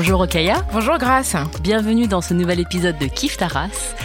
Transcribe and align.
Bonjour 0.00 0.20
Okaya, 0.20 0.64
Bonjour 0.72 0.96
Grace. 0.96 1.34
bienvenue 1.60 2.06
dans 2.06 2.20
ce 2.20 2.32
nouvel 2.32 2.60
épisode 2.60 2.96
de 2.98 3.06
Kif 3.06 3.36
Taras, 3.36 3.96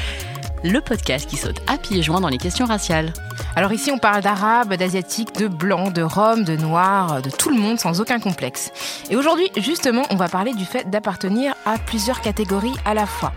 le 0.64 0.82
podcast 0.82 1.30
qui 1.30 1.38
saute 1.38 1.62
à 1.68 1.78
pieds 1.78 2.02
joints 2.02 2.20
dans 2.20 2.30
les 2.30 2.40
questions 2.40 2.66
raciales. 2.66 3.14
Alors 3.56 3.72
ici 3.74 3.92
on 3.92 4.00
parle 4.00 4.24
d'arabe, 4.24 4.74
d'asiatique, 4.74 5.36
de 5.36 5.48
blanc, 5.48 5.92
de 5.92 6.02
rome, 6.02 6.46
de 6.46 6.56
noir, 6.56 7.22
de 7.22 7.30
tout 7.30 7.52
le 7.52 7.60
monde 7.60 7.80
sans 7.80 8.02
aucun 8.02 8.20
complexe. 8.20 8.72
Et 9.12 9.16
aujourd'hui 9.16 9.52
justement 9.56 10.02
on 10.10 10.16
va 10.16 10.30
parler 10.30 10.56
du 10.56 10.66
fait 10.66 10.90
d'appartenir 10.90 11.54
à 11.64 11.78
plusieurs 11.78 12.22
catégories 12.22 12.74
à 12.86 12.96
la 12.96 13.06
fois. 13.06 13.32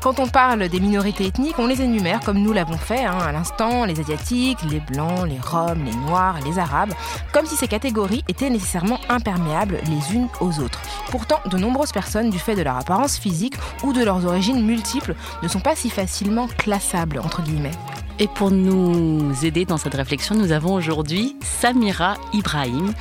Quand 0.00 0.20
on 0.20 0.28
parle 0.28 0.68
des 0.68 0.78
minorités 0.78 1.26
ethniques, 1.26 1.58
on 1.58 1.66
les 1.66 1.82
énumère 1.82 2.20
comme 2.20 2.38
nous 2.38 2.52
l'avons 2.52 2.78
fait 2.78 3.04
hein, 3.04 3.18
à 3.18 3.32
l'instant, 3.32 3.84
les 3.84 3.98
asiatiques, 3.98 4.58
les 4.70 4.78
blancs, 4.78 5.26
les 5.28 5.40
roms, 5.40 5.84
les 5.84 5.94
noirs, 6.06 6.36
les 6.46 6.60
arabes, 6.60 6.92
comme 7.32 7.46
si 7.46 7.56
ces 7.56 7.66
catégories 7.66 8.22
étaient 8.28 8.48
nécessairement 8.48 9.00
imperméables 9.08 9.80
les 9.86 10.14
unes 10.14 10.28
aux 10.40 10.60
autres. 10.60 10.80
Pourtant, 11.10 11.40
de 11.50 11.58
nombreuses 11.58 11.90
personnes, 11.90 12.30
du 12.30 12.38
fait 12.38 12.54
de 12.54 12.62
leur 12.62 12.76
apparence 12.76 13.18
physique 13.18 13.54
ou 13.82 13.92
de 13.92 14.04
leurs 14.04 14.24
origines 14.24 14.64
multiples, 14.64 15.16
ne 15.42 15.48
sont 15.48 15.60
pas 15.60 15.74
si 15.74 15.90
facilement 15.90 16.46
classables, 16.46 17.18
entre 17.18 17.42
guillemets. 17.42 17.72
Et 18.20 18.28
pour 18.28 18.50
nous 18.50 19.32
aider 19.44 19.64
dans 19.64 19.78
cette 19.78 19.94
réflexion, 19.94 20.34
nous 20.34 20.50
avons 20.52 20.74
aujourd'hui 20.74 21.36
Samira 21.40 22.14
Ibrahim. 22.32 22.92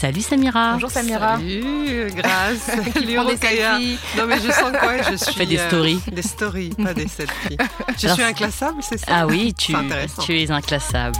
Salut 0.00 0.22
Samira. 0.22 0.72
Bonjour 0.72 0.90
Samira. 0.90 1.36
Salut, 1.36 2.10
grâce. 2.16 2.58
Selfies. 2.64 3.98
Non 4.16 4.26
mais 4.26 4.40
je 4.40 4.50
sens 4.50 4.72
quoi 4.80 5.02
Je 5.02 5.16
suis 5.22 5.34
Fais 5.34 5.44
des 5.44 5.58
euh, 5.58 5.68
stories. 5.68 6.00
des 6.10 6.22
stories, 6.22 6.70
pas 6.70 6.94
des 6.94 7.06
selfies. 7.06 7.58
Je 7.98 8.06
Alors, 8.06 8.16
suis 8.16 8.24
inclassable, 8.24 8.82
c'est 8.82 8.96
ça? 8.96 9.06
Ah 9.10 9.26
oui, 9.26 9.52
tu, 9.52 9.72
es 9.72 10.50
inclassable. 10.50 11.18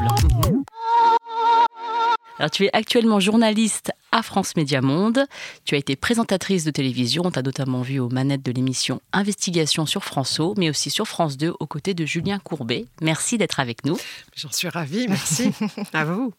Alors, 2.39 2.51
tu 2.51 2.65
es 2.65 2.71
actuellement 2.73 3.21
journaliste 3.21 3.93
à 4.13 4.23
France 4.23 4.57
Média 4.57 4.81
Monde. 4.81 5.27
Tu 5.67 5.75
as 5.75 5.79
été 5.79 5.95
présentatrice 5.95 6.65
de 6.65 6.71
télévision. 6.71 7.25
On 7.27 7.31
t'a 7.31 7.43
notamment 7.43 7.83
vu 7.83 8.01
aux 8.01 8.09
manettes 8.09 8.43
de 8.43 8.51
l'émission 8.51 9.03
Investigation 9.13 9.85
sur 9.85 10.05
France 10.05 10.41
O, 10.41 10.55
mais 10.57 10.71
aussi 10.71 10.89
sur 10.89 11.07
France 11.07 11.37
2 11.37 11.53
aux 11.61 11.67
côtés 11.67 11.93
de 11.93 12.07
Julien 12.07 12.39
Courbet. 12.39 12.87
Merci 13.03 13.37
d'être 13.37 13.61
avec 13.61 13.85
nous. 13.85 13.99
J'en 14.35 14.51
suis 14.51 14.71
ravie, 14.71 15.05
merci. 15.07 15.53
à 15.93 16.07
vous. 16.07 16.33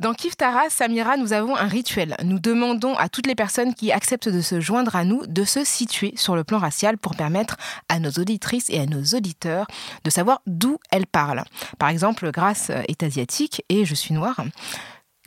Dans 0.00 0.14
Kif 0.14 0.34
Taras, 0.34 0.70
Samira, 0.70 1.18
nous 1.18 1.34
avons 1.34 1.54
un 1.54 1.66
rituel. 1.66 2.16
Nous 2.24 2.38
demandons 2.38 2.96
à 2.96 3.10
toutes 3.10 3.26
les 3.26 3.34
personnes 3.34 3.74
qui 3.74 3.92
acceptent 3.92 4.30
de 4.30 4.40
se 4.40 4.58
joindre 4.58 4.96
à 4.96 5.04
nous 5.04 5.26
de 5.26 5.44
se 5.44 5.62
situer 5.62 6.14
sur 6.16 6.34
le 6.34 6.42
plan 6.42 6.56
racial 6.56 6.96
pour 6.96 7.14
permettre 7.14 7.58
à 7.90 7.98
nos 7.98 8.08
auditrices 8.12 8.70
et 8.70 8.80
à 8.80 8.86
nos 8.86 9.02
auditeurs 9.14 9.66
de 10.02 10.08
savoir 10.08 10.40
d'où 10.46 10.78
elles 10.90 11.06
parlent. 11.06 11.44
Par 11.78 11.90
exemple, 11.90 12.30
Grace 12.30 12.70
est 12.88 13.02
asiatique 13.02 13.62
et 13.68 13.84
je 13.84 13.94
suis 13.94 14.14
noire. 14.14 14.42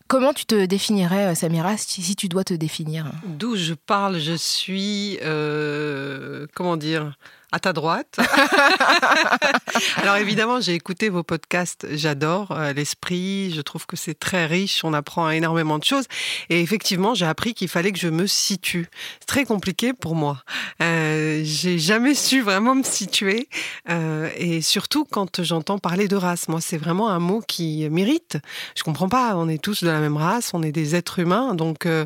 Comment 0.07 0.33
tu 0.33 0.45
te 0.45 0.65
définirais, 0.65 1.35
Samira, 1.35 1.77
si 1.77 2.01
si 2.01 2.15
tu 2.15 2.27
dois 2.27 2.43
te 2.43 2.55
définir? 2.55 3.11
D'où 3.27 3.55
je 3.55 3.75
parle, 3.75 4.17
je 4.17 4.33
suis, 4.33 5.19
euh, 5.21 6.47
comment 6.55 6.77
dire, 6.77 7.15
à 7.53 7.59
ta 7.59 7.71
droite. 7.71 8.17
Alors 9.97 10.15
évidemment, 10.15 10.59
j'ai 10.59 10.73
écouté 10.73 11.09
vos 11.09 11.21
podcasts, 11.21 11.85
j'adore 11.91 12.51
euh, 12.51 12.73
l'esprit, 12.73 13.53
je 13.55 13.61
trouve 13.61 13.85
que 13.85 13.95
c'est 13.95 14.17
très 14.17 14.47
riche, 14.47 14.83
on 14.83 14.91
apprend 14.91 15.29
énormément 15.29 15.77
de 15.77 15.83
choses. 15.83 16.05
Et 16.49 16.61
effectivement, 16.61 17.13
j'ai 17.13 17.27
appris 17.27 17.53
qu'il 17.53 17.67
fallait 17.67 17.91
que 17.91 17.99
je 17.99 18.07
me 18.07 18.25
situe. 18.25 18.89
C'est 19.19 19.27
très 19.27 19.45
compliqué 19.45 19.93
pour 19.93 20.15
moi. 20.15 20.41
Euh, 20.81 21.41
j'ai 21.43 21.77
jamais 21.77 22.13
su 22.15 22.41
vraiment 22.41 22.75
me 22.75 22.83
situer. 22.83 23.47
Euh, 23.89 24.29
et 24.37 24.61
surtout 24.61 25.05
quand 25.05 25.43
j'entends 25.43 25.79
parler 25.79 26.07
de 26.07 26.15
race. 26.15 26.47
Moi, 26.47 26.61
c'est 26.61 26.77
vraiment 26.77 27.09
un 27.09 27.19
mot 27.19 27.41
qui 27.47 27.87
mérite. 27.89 28.37
Je 28.75 28.83
comprends 28.83 29.09
pas, 29.09 29.35
on 29.35 29.47
est 29.47 29.61
tous 29.61 29.83
de 29.83 29.89
la 29.89 29.99
même 29.99 30.17
race, 30.17 30.51
on 30.53 30.63
est 30.63 30.71
des 30.71 30.95
êtres 30.95 31.19
humains. 31.19 31.55
Donc 31.55 31.85
euh, 31.85 32.05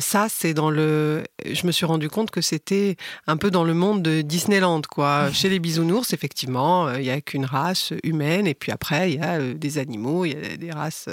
ça, 0.00 0.26
c'est 0.28 0.54
dans 0.54 0.70
le... 0.70 1.24
Je 1.44 1.66
me 1.66 1.72
suis 1.72 1.86
rendu 1.86 2.08
compte 2.08 2.30
que 2.30 2.40
c'était 2.40 2.96
un 3.26 3.36
peu 3.36 3.50
dans 3.50 3.64
le 3.64 3.74
monde 3.74 4.02
de 4.02 4.22
Disneyland, 4.22 4.82
quoi. 4.90 5.30
Chez 5.32 5.48
les 5.48 5.58
bisounours, 5.58 6.12
effectivement, 6.12 6.92
il 6.94 7.04
y 7.04 7.10
a 7.10 7.20
qu'une 7.20 7.44
race 7.44 7.92
humaine, 8.04 8.46
et 8.46 8.54
puis 8.54 8.72
après, 8.72 9.12
il 9.12 9.18
y 9.18 9.22
a 9.22 9.38
des 9.40 9.78
animaux, 9.78 10.24
il 10.24 10.32
y 10.32 10.52
a 10.52 10.56
des 10.56 10.70
races 10.70 11.08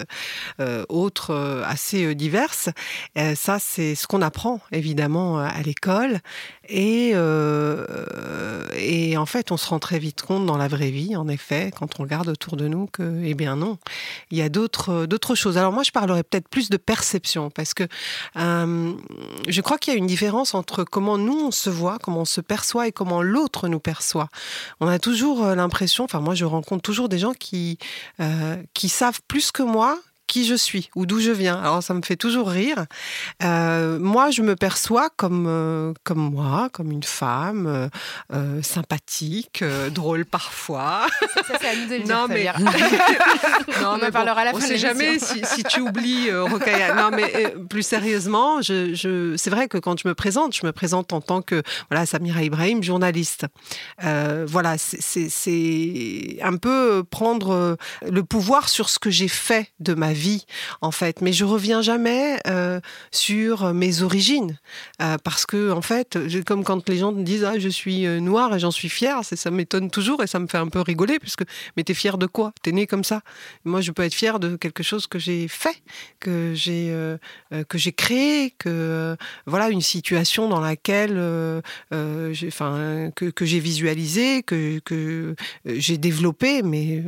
autres 0.89 1.63
assez 1.65 2.15
diverses. 2.15 2.69
Ça, 3.35 3.57
c'est 3.59 3.95
ce 3.95 4.07
qu'on 4.07 4.21
apprend, 4.21 4.59
évidemment, 4.71 5.39
à 5.39 5.61
l'école. 5.61 6.19
Et, 6.69 7.11
euh, 7.15 7.83
et 8.77 9.17
en 9.17 9.25
fait, 9.25 9.51
on 9.51 9.57
se 9.57 9.67
rend 9.67 9.79
très 9.79 9.97
vite 9.97 10.21
compte 10.21 10.45
dans 10.45 10.57
la 10.57 10.67
vraie 10.67 10.91
vie, 10.91 11.15
en 11.15 11.27
effet, 11.27 11.71
quand 11.77 11.99
on 11.99 12.03
regarde 12.03 12.29
autour 12.29 12.57
de 12.57 12.67
nous, 12.67 12.85
que, 12.85 13.21
eh 13.23 13.33
bien 13.33 13.55
non, 13.55 13.79
il 14.29 14.37
y 14.37 14.41
a 14.43 14.49
d'autres 14.49 15.07
d'autres 15.07 15.33
choses. 15.33 15.57
Alors 15.57 15.71
moi, 15.73 15.81
je 15.83 15.91
parlerais 15.91 16.23
peut-être 16.23 16.47
plus 16.47 16.69
de 16.69 16.77
perception, 16.77 17.49
parce 17.49 17.73
que 17.73 17.83
euh, 18.37 18.93
je 19.47 19.61
crois 19.61 19.79
qu'il 19.79 19.93
y 19.93 19.95
a 19.95 19.99
une 19.99 20.07
différence 20.07 20.53
entre 20.53 20.83
comment 20.83 21.17
nous 21.17 21.39
on 21.47 21.51
se 21.51 21.71
voit, 21.71 21.97
comment 21.97 22.21
on 22.21 22.25
se 22.25 22.41
perçoit 22.41 22.87
et 22.87 22.91
comment 22.91 23.23
l'autre 23.23 23.67
nous 23.67 23.79
perçoit. 23.79 24.29
On 24.79 24.87
a 24.87 24.99
toujours 24.99 25.43
euh, 25.43 25.55
l'impression, 25.55 26.03
enfin 26.03 26.19
moi 26.19 26.35
je 26.35 26.45
rencontre 26.45 26.83
toujours 26.83 27.09
des 27.09 27.19
gens 27.19 27.33
qui 27.33 27.79
euh, 28.19 28.57
qui 28.73 28.89
savent 28.89 29.21
plus 29.27 29.51
que 29.51 29.63
moi 29.63 29.99
qui 30.29 30.45
je 30.45 30.53
suis 30.55 30.89
ou 30.95 31.05
d'où 31.05 31.19
je 31.19 31.31
viens. 31.31 31.59
Alors 31.59 31.81
ça 31.83 31.93
me 31.93 32.01
fait 32.03 32.15
toujours 32.15 32.49
rire. 32.49 32.85
Euh, 33.43 33.97
moi, 33.99 34.29
je 34.29 34.41
me 34.43 34.55
perçois 34.55 35.09
comme 35.17 35.45
euh, 35.47 35.93
comme 36.03 36.19
moi, 36.19 36.69
comme 36.71 36.91
une 36.91 37.03
femme 37.03 37.89
euh, 38.33 38.61
sympathique, 38.61 39.63
drôle 39.91 40.25
parfois. 40.25 41.07
Ça, 41.47 41.69
nous 41.75 42.07
Non, 42.07 42.27
mais- 42.29 42.47
On 43.81 43.85
en 43.85 43.97
mais 43.97 44.11
parlera 44.11 44.41
à 44.41 44.45
la 44.45 44.51
on 44.55 44.59
fin 44.59 44.65
de 44.67 44.67
sait 44.73 44.77
jamais 44.77 45.17
si, 45.19 45.41
si 45.43 45.63
tu 45.63 45.79
oublies 45.81 46.31
Rokaya. 46.31 46.93
Non, 46.95 47.09
mais 47.15 47.53
plus 47.69 47.83
sérieusement, 47.83 48.61
je, 48.61 48.93
je, 48.93 49.35
c'est 49.37 49.49
vrai 49.49 49.67
que 49.67 49.77
quand 49.77 49.99
je 49.99 50.07
me 50.07 50.13
présente, 50.13 50.55
je 50.55 50.65
me 50.65 50.71
présente 50.71 51.11
en 51.13 51.21
tant 51.21 51.41
que 51.41 51.63
voilà 51.89 52.05
Samira 52.05 52.43
Ibrahim, 52.43 52.83
journaliste. 52.83 53.45
Voilà, 54.01 54.77
c'est- 54.77 55.29
un 56.43 56.55
peu 56.57 57.03
prendre 57.09 57.77
le 58.07 58.23
pouvoir 58.23 58.69
sur 58.69 58.89
ce 58.89 58.99
que 58.99 59.09
j'ai 59.09 59.27
fait 59.27 59.71
de 59.79 59.93
ma 59.93 60.13
vie, 60.13 60.18
en 60.81 60.91
fait. 60.91 61.21
Mais 61.21 61.33
je 61.33 61.45
reviens 61.45 61.81
jamais 61.81 62.39
euh, 62.47 62.79
sur 63.11 63.73
mes 63.73 64.01
origines, 64.01 64.57
Euh, 65.01 65.17
parce 65.23 65.45
que 65.45 65.71
en 65.71 65.81
fait, 65.81 66.17
comme 66.45 66.63
quand 66.63 66.89
les 66.89 66.97
gens 66.97 67.11
me 67.13 67.23
disent 67.23 67.45
ah 67.45 67.57
je 67.57 67.69
suis 67.69 68.05
euh, 68.05 68.19
noire 68.19 68.53
et 68.55 68.59
j'en 68.59 68.71
suis 68.71 68.89
fière, 68.89 69.17
ça 69.23 69.51
m'étonne 69.51 69.89
toujours 69.89 70.21
et 70.23 70.27
ça 70.27 70.39
me 70.39 70.47
fait 70.47 70.57
un 70.57 70.67
peu 70.67 70.81
rigoler, 70.81 71.19
puisque 71.19 71.43
mais 71.75 71.83
t'es 71.83 71.93
fière 71.93 72.17
de 72.17 72.27
quoi? 72.27 72.51
T'es 72.61 72.71
né 72.71 72.87
comme 72.87 73.03
ça 73.03 73.21
moi, 73.65 73.81
je 73.81 73.91
peux 73.91 74.03
être 74.03 74.13
fière 74.23 74.39
de 74.39 74.57
quelque 74.57 74.83
chose 74.83 75.05
que 75.07 75.19
j'ai 75.19 75.47
fait, 75.47 75.77
que 76.19 76.53
j'ai 76.55 77.93
créé, 77.93 78.53
que 78.57 79.15
voilà 79.45 79.69
une 79.69 79.81
situation 79.81 80.49
dans 80.49 80.59
laquelle, 80.59 81.17
enfin, 81.91 83.11
que, 83.15 83.25
que 83.37 83.45
j'ai 83.45 83.59
visualisé, 83.59 84.43
que 84.43 84.79
que 84.79 85.35
j'ai 85.65 85.97
développé, 85.97 86.61
mais 86.63 87.03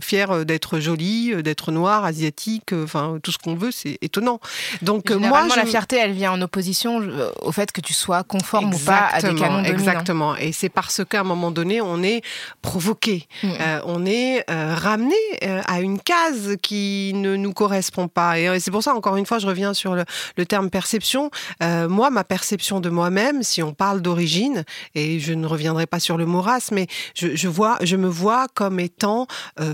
fière 0.00 0.44
d'être 0.44 0.80
jolie, 0.80 1.42
d'être 1.42 1.72
noire, 1.72 2.04
asiatique, 2.04 2.49
euh, 2.72 2.84
enfin 2.84 3.18
tout 3.22 3.32
ce 3.32 3.38
qu'on 3.38 3.54
veut, 3.54 3.70
c'est 3.70 3.98
étonnant. 4.00 4.40
Donc 4.82 5.10
moi, 5.10 5.46
je... 5.50 5.56
la 5.56 5.66
fierté, 5.66 5.96
elle 5.96 6.12
vient 6.12 6.32
en 6.32 6.42
opposition 6.42 7.00
euh, 7.00 7.30
au 7.42 7.52
fait 7.52 7.72
que 7.72 7.80
tu 7.80 7.94
sois 7.94 8.22
conforme 8.24 8.74
ou 8.74 8.78
pas 8.78 9.08
à 9.12 9.20
des 9.20 9.34
canons 9.34 9.62
dominants. 9.62 9.64
Exactement. 9.64 10.36
Et 10.36 10.52
c'est 10.52 10.68
parce 10.68 11.02
qu'à 11.04 11.20
un 11.20 11.24
moment 11.24 11.50
donné, 11.50 11.80
on 11.80 12.02
est 12.02 12.22
provoqué, 12.62 13.26
Mm. 13.42 13.48
Euh, 13.60 13.80
on 13.84 14.06
est 14.06 14.44
euh, 14.50 14.74
ramené 14.74 15.14
euh, 15.44 15.60
à 15.66 15.80
une 15.80 15.98
case 15.98 16.56
qui 16.62 17.12
ne 17.14 17.36
nous 17.36 17.52
correspond 17.52 18.08
pas. 18.08 18.38
Et 18.38 18.60
c'est 18.60 18.70
pour 18.70 18.82
ça, 18.82 18.94
encore 18.94 19.16
une 19.16 19.26
fois, 19.26 19.38
je 19.38 19.46
reviens 19.46 19.74
sur 19.74 19.94
le, 19.94 20.04
le 20.36 20.46
terme 20.46 20.70
perception. 20.70 21.30
Moi, 21.60 22.10
ma 22.10 22.24
perception 22.24 22.80
de 22.80 22.90
moi-même, 22.90 23.42
si 23.42 23.62
on 23.62 23.72
parle 23.72 24.00
d'origine, 24.00 24.64
et 24.94 25.20
je 25.20 25.32
ne 25.32 25.46
reviendrai 25.46 25.86
pas 25.86 26.00
sur 26.00 26.16
le 26.16 26.26
mot 26.26 26.40
race, 26.40 26.70
mais 26.70 26.86
je, 27.14 27.34
je 27.34 27.48
vois, 27.48 27.78
je 27.82 27.96
me 27.96 28.08
vois 28.08 28.46
comme 28.54 28.80
étant 28.80 29.26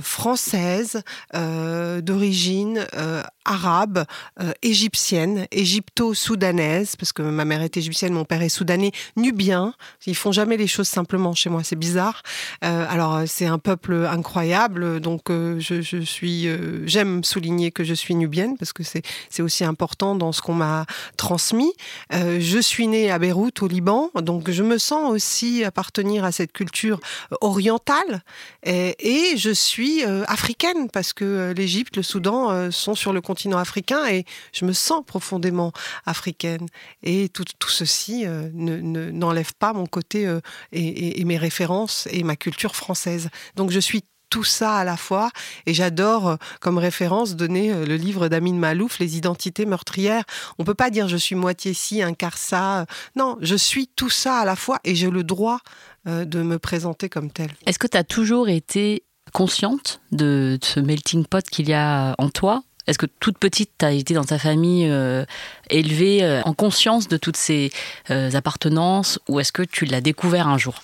française, 0.02 1.02
d'origine 1.32 2.65
euh, 2.74 3.22
arabe, 3.44 4.04
euh, 4.40 4.52
égyptienne, 4.62 5.46
égypto-soudanaise, 5.52 6.96
parce 6.96 7.12
que 7.12 7.22
ma 7.22 7.44
mère 7.44 7.62
est 7.62 7.76
égyptienne, 7.76 8.12
mon 8.12 8.24
père 8.24 8.42
est 8.42 8.48
soudanais, 8.48 8.90
nubien. 9.16 9.72
Ils 10.06 10.16
font 10.16 10.32
jamais 10.32 10.56
les 10.56 10.66
choses 10.66 10.88
simplement 10.88 11.32
chez 11.32 11.48
moi, 11.48 11.62
c'est 11.62 11.76
bizarre. 11.76 12.22
Euh, 12.64 12.86
alors 12.88 13.20
c'est 13.26 13.46
un 13.46 13.58
peuple 13.58 14.06
incroyable, 14.10 15.00
donc 15.00 15.26
je, 15.28 16.02
suis, 16.04 16.48
j'aime 16.86 17.22
souligner 17.22 17.70
que 17.70 17.84
je 17.84 17.94
suis 17.94 18.16
nubienne 18.16 18.56
parce 18.58 18.72
que 18.72 18.82
c'est 18.82 19.02
c'est 19.30 19.42
aussi 19.42 19.64
important 19.64 20.16
dans 20.16 20.32
ce 20.32 20.42
qu'on 20.42 20.54
m'a 20.54 20.86
transmis. 21.16 21.72
je 22.10 22.58
suis 22.60 22.88
née 22.88 23.10
à 23.10 23.18
Beyrouth, 23.18 23.62
au 23.62 23.68
Liban, 23.68 24.10
donc 24.16 24.50
je 24.50 24.62
me 24.62 24.78
sens 24.78 25.12
aussi 25.12 25.62
appartenir 25.62 26.24
à 26.24 26.32
cette 26.32 26.52
culture 26.52 26.98
orientale 27.40 28.22
et 28.64 29.34
je 29.36 29.50
suis 29.50 30.02
africaine 30.26 30.90
parce 30.92 31.12
que 31.12 31.54
l'Égypte, 31.56 31.96
le 31.96 32.02
Soudan 32.02 32.50
sont 32.70 32.94
sur 32.94 33.12
le 33.12 33.20
continent 33.20 33.58
africain 33.58 34.06
et 34.06 34.24
je 34.52 34.64
me 34.64 34.72
sens 34.72 35.02
profondément 35.06 35.72
africaine. 36.04 36.66
Et 37.02 37.28
tout, 37.28 37.44
tout 37.58 37.70
ceci 37.70 38.24
euh, 38.26 38.50
n'enlève 38.52 39.54
pas 39.54 39.72
mon 39.72 39.86
côté 39.86 40.26
euh, 40.26 40.40
et, 40.72 41.24
mes 41.24 41.38
références 41.38 42.08
et 42.10 42.22
ma 42.22 42.36
culture 42.36 42.76
française. 42.76 43.28
Donc 43.54 43.70
je 43.70 43.80
suis 43.80 44.04
tout 44.28 44.44
ça 44.44 44.76
à 44.76 44.84
la 44.84 44.96
fois. 44.96 45.30
Et 45.66 45.74
j'adore, 45.74 46.28
euh, 46.28 46.36
comme 46.60 46.78
référence, 46.78 47.36
donner 47.36 47.72
le 47.86 47.96
livre 47.96 48.28
d'Amin 48.28 48.54
Malouf, 48.54 48.98
Les 48.98 49.16
identités 49.16 49.66
meurtrières. 49.66 50.24
On 50.58 50.64
peut 50.64 50.74
pas 50.74 50.90
dire 50.90 51.08
je 51.08 51.16
suis 51.16 51.36
moitié 51.36 51.74
ci, 51.74 52.02
un 52.02 52.14
quart 52.14 52.38
ça. 52.38 52.86
Non, 53.14 53.36
je 53.40 53.56
suis 53.56 53.88
tout 53.88 54.10
ça 54.10 54.38
à 54.38 54.44
la 54.44 54.56
fois 54.56 54.80
et 54.84 54.94
j'ai 54.94 55.10
le 55.10 55.24
droit 55.24 55.60
de 56.06 56.42
me 56.42 56.58
présenter 56.58 57.08
comme 57.08 57.32
tel. 57.32 57.50
Est-ce 57.66 57.80
que 57.80 57.88
tu 57.88 57.96
as 57.96 58.04
toujours 58.04 58.48
été 58.48 59.02
consciente 59.36 60.00
de 60.12 60.58
ce 60.62 60.80
melting 60.80 61.26
pot 61.26 61.44
qu'il 61.50 61.68
y 61.68 61.74
a 61.74 62.14
en 62.16 62.30
toi? 62.30 62.62
Est-ce 62.86 62.96
que 62.96 63.04
toute 63.20 63.36
petite, 63.36 63.70
tu 63.78 63.84
as 63.84 63.92
été 63.92 64.14
dans 64.14 64.24
ta 64.24 64.38
famille 64.38 64.88
euh, 64.88 65.26
élevée 65.68 66.24
euh, 66.24 66.40
en 66.44 66.54
conscience 66.54 67.06
de 67.06 67.18
toutes 67.18 67.36
ces 67.36 67.70
euh, 68.10 68.30
appartenances 68.32 69.18
ou 69.28 69.38
est-ce 69.38 69.52
que 69.52 69.62
tu 69.62 69.84
l'as 69.84 70.00
découvert 70.00 70.48
un 70.48 70.56
jour? 70.56 70.76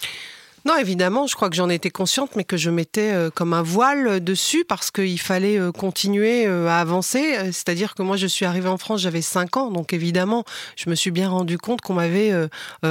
Non, 0.64 0.76
évidemment, 0.76 1.26
je 1.26 1.35
crois 1.35 1.50
que 1.50 1.56
j'en 1.56 1.69
étais 1.69 1.91
consciente, 1.91 2.37
mais 2.37 2.44
que 2.44 2.56
je 2.56 2.70
mettais 2.70 3.12
euh, 3.12 3.31
comme 3.31 3.53
un 3.53 3.62
voile 3.62 4.23
dessus 4.23 4.64
parce 4.64 4.93
qu'il 4.93 5.19
fallait 5.19 5.59
euh, 5.59 5.73
continuer 5.73 6.47
euh, 6.47 6.69
à 6.69 6.76
avancer. 6.76 7.37
C'est-à-dire 7.47 7.97
que 7.97 8.03
moi, 8.03 8.17
je 8.17 8.29
suis 8.29 8.44
arrivée 8.44 8.69
en 8.69 8.79
France, 8.79 9.00
j'avais 9.00 9.23
5 9.23 9.56
ans, 9.56 9.70
donc 9.70 9.93
évidemment, 9.93 10.44
je 10.76 10.88
me 10.88 10.94
suis 10.94 11.11
bien 11.11 11.29
rendu 11.29 11.59
compte 11.59 11.81
qu'on 11.81 11.94
m'avait 11.94 12.32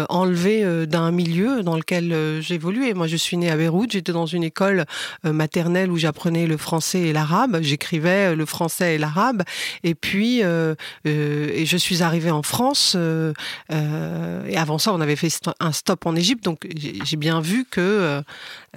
enlevé 0.10 0.86
d'un 0.88 1.12
milieu 1.12 1.64
dans 1.64 1.76
lequel 1.76 2.40
j'évoluais. 2.42 2.94
Moi, 2.94 3.08
je 3.08 3.16
suis 3.16 3.38
née 3.38 3.50
à 3.50 3.56
Beyrouth, 3.56 3.92
j'étais 3.92 4.12
dans 4.12 4.26
une 4.26 4.44
école 4.44 4.86
maternelle 5.24 5.92
où 5.92 5.98
j'apprenais 5.98 6.48
le 6.48 6.58
français 6.58 7.02
et 7.02 7.14
l'arabe, 7.14 7.60
j'écrivais 7.62 8.36
le 8.36 8.46
français 8.46 8.96
et 8.96 8.98
l'arabe, 8.98 9.44
et 9.84 9.96
puis 9.96 10.42
et 10.42 11.66
je 11.66 11.78
suis 11.78 12.04
arrivée 12.04 12.32
en 12.32 12.44
France. 12.44 12.96
et 13.70 14.58
avant 14.58 14.78
ça, 14.78 14.94
on 14.94 15.02
avait 15.02 15.16
fait 15.16 15.32
un 15.60 15.72
stop 15.72 16.06
en 16.06 16.16
Égypte, 16.16 16.44
donc 16.44 16.68
j'ai 16.76 17.18
bien 17.18 17.42
vu 17.42 17.61
euh, 17.78 18.22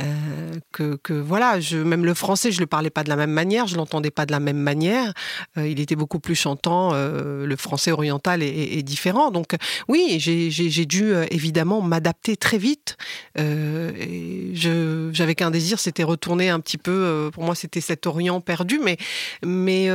euh, 0.00 0.54
que, 0.72 0.96
que, 0.96 1.12
voilà, 1.12 1.58
même 1.72 2.04
le 2.04 2.14
français, 2.14 2.50
je 2.52 2.60
le 2.60 2.66
parlais 2.66 2.90
pas 2.90 3.04
de 3.04 3.08
la 3.08 3.16
même 3.16 3.30
manière, 3.30 3.66
je 3.66 3.76
l'entendais 3.76 4.10
pas 4.10 4.26
de 4.26 4.32
la 4.32 4.40
même 4.40 4.58
manière. 4.58 5.12
Euh, 5.56 5.68
il 5.68 5.80
était 5.80 5.96
beaucoup 5.96 6.18
plus 6.18 6.34
chantant. 6.34 6.92
le 6.94 7.56
français 7.56 7.92
oriental 7.92 8.42
est, 8.42 8.82
différent. 8.82 9.30
Donc 9.30 9.54
oui, 9.88 10.16
j'ai 10.18 10.86
dû 10.86 11.14
évidemment 11.30 11.80
m'adapter 11.80 12.36
très 12.36 12.58
vite. 12.58 12.96
J'avais 13.36 15.34
qu'un 15.34 15.50
désir, 15.50 15.78
c'était 15.78 16.04
retourner 16.04 16.48
un 16.50 16.60
petit 16.60 16.78
peu. 16.78 17.30
pour 17.32 17.44
moi, 17.44 17.54
c'était 17.54 17.80
cet 17.80 18.06
Orient 18.06 18.40
perdu, 18.40 18.80
mais 18.82 18.96
mais 19.44 19.86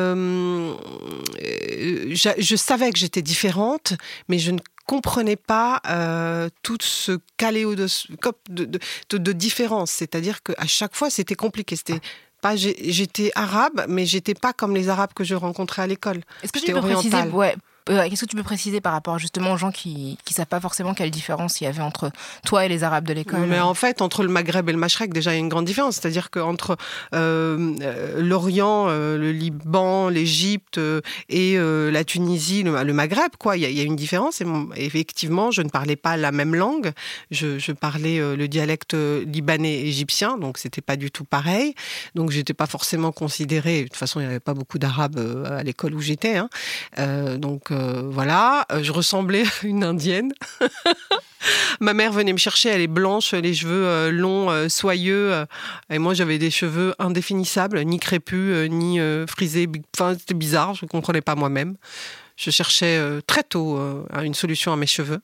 je 2.12 2.56
savais 2.56 2.92
que 2.92 3.00
j'étais 3.00 3.22
différente, 3.22 3.94
mais 4.28 4.40
je 4.40 4.52
ne 4.52 4.60
comprenais 4.90 5.36
pas 5.36 5.82
euh, 5.88 6.50
tout 6.64 6.80
ce 6.82 7.20
caléodoscope 7.38 8.40
de, 8.50 8.66
de, 8.66 8.80
de, 9.12 9.18
de 9.20 9.32
différence. 9.34 9.92
C'est-à-dire 9.92 10.42
qu'à 10.42 10.66
chaque 10.66 10.96
fois, 10.96 11.12
c'était 11.12 11.36
compliqué. 11.36 11.76
C'était 11.76 12.02
pas 12.42 12.56
j'étais 12.56 13.32
arabe, 13.36 13.86
mais 13.88 14.08
j'étais 14.08 14.34
pas 14.34 14.52
comme 14.52 14.74
les 14.74 14.90
arabes 14.90 15.14
que 15.14 15.24
je 15.24 15.36
rencontrais 15.36 15.84
à 15.84 15.88
l'école. 15.88 16.22
Est-ce 16.42 16.52
que 16.52 16.60
tu 16.60 16.74
peux 16.74 16.82
préciser, 16.82 17.22
ouais, 17.42 17.56
qu'est-ce 17.90 18.22
que 18.22 18.30
tu 18.30 18.36
peux 18.36 18.44
préciser 18.44 18.82
par 18.82 18.94
rapport 18.94 19.18
justement 19.18 19.54
aux 19.54 19.58
gens 19.58 19.72
qui 19.72 20.18
ne 20.30 20.34
savent 20.34 20.46
pas 20.46 20.60
forcément 20.60 20.94
quelle 20.94 21.12
différence 21.12 21.60
il 21.62 21.64
y 21.64 21.68
avait 21.68 21.82
entre 21.82 22.12
toi 22.46 22.66
et 22.66 22.70
les 22.70 22.84
Arabes 22.84 23.06
de 23.06 23.14
l'école 23.14 23.48
Mais 23.48 23.60
en 23.60 23.74
fait, 23.74 24.02
entre 24.02 24.24
le 24.24 24.30
Maghreb 24.30 24.70
et 24.70 24.72
le 24.72 24.78
Machrek, 24.78 25.14
déjà, 25.14 25.32
il 25.32 25.36
y 25.36 25.38
a 25.38 25.40
une 25.40 25.50
grande 25.50 25.66
différence. 25.66 25.96
C'est-à-dire 25.96 26.30
qu'entre 26.30 26.78
euh, 27.14 27.76
euh 27.82 28.22
l'Orient, 28.22 28.88
euh, 28.90 29.18
le 29.18 29.32
Liban, 29.32 30.10
l'Égypte 30.10 30.80
et 31.30 31.58
la 31.58 32.04
Tunisie, 32.04 32.64
le, 32.64 32.94
Maghreb, 32.94 33.32
quoi, 33.38 33.58
il 33.58 33.72
y, 33.72 33.80
a, 33.80 33.84
une 33.84 33.96
différence. 33.96 34.42
Effectivement, 34.76 35.52
je 35.52 35.62
ne 35.62 35.70
parlais 35.70 35.96
pas 35.96 36.18
la 36.18 36.32
même 36.32 36.56
langue. 36.56 36.92
Je, 37.32 37.72
parlais 37.72 38.20
le 38.20 38.48
dialecte 38.48 38.94
libanais-égyptien, 38.94 40.38
donc 40.38 40.58
c'était 40.58 40.82
pas 40.82 40.96
du 40.96 41.12
tout 41.12 41.24
pareil. 41.24 41.76
Donc 42.16 42.32
j'étais 42.32 42.54
pas 42.54 42.68
forcément 42.68 43.12
considérée. 43.12 43.84
De 43.84 43.88
toute 43.88 43.96
façon, 43.96 44.20
il 44.20 44.24
n'y 44.24 44.30
avait 44.30 44.40
pas 44.40 44.54
beaucoup 44.54 44.80
d'Arabes 44.80 45.46
à 45.50 45.64
l'école 45.64 45.94
où 45.96 46.02
j'étais. 46.02 46.38
Hein. 46.38 46.50
donc 47.38 47.72
euh, 47.79 47.79
voilà, 48.12 48.66
euh, 48.72 48.84
je 48.84 48.92
ressemblais 48.92 49.44
à 49.44 49.66
une 49.66 49.84
indienne. 49.84 50.34
Ma 51.80 51.94
mère 51.94 52.12
venait 52.12 52.34
me 52.34 52.38
chercher, 52.38 52.70
elle 52.70 52.82
est 52.82 52.88
blanche, 52.88 53.34
les 53.34 53.54
cheveux 53.54 53.86
euh, 53.86 54.12
longs, 54.12 54.70
soyeux, 54.70 55.46
et 55.90 55.98
moi 55.98 56.14
j'avais 56.14 56.38
des 56.38 56.52
cheveux 56.52 56.94
indéfinissables, 57.00 57.80
ni 57.84 58.00
crépus, 58.00 58.70
ni 58.70 59.00
frisés. 59.28 59.68
Enfin, 59.96 60.16
c'était 60.20 60.34
bizarre, 60.34 60.74
je 60.74 60.86
ne 60.86 60.90
comprenais 60.90 61.22
pas 61.22 61.36
moi-même. 61.36 61.76
Je 62.36 62.52
cherchais 62.52 63.02
très 63.28 63.44
tôt 63.44 63.78
une 64.22 64.34
solution 64.34 64.72
à 64.72 64.78
mes 64.78 64.88
cheveux. 64.88 65.20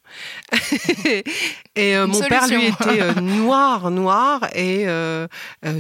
et 1.75 1.97
mon 1.97 2.19
père, 2.21 2.47
lui, 2.47 2.65
était 2.65 3.13
noir, 3.21 3.89
noir 3.91 4.47
et 4.55 4.85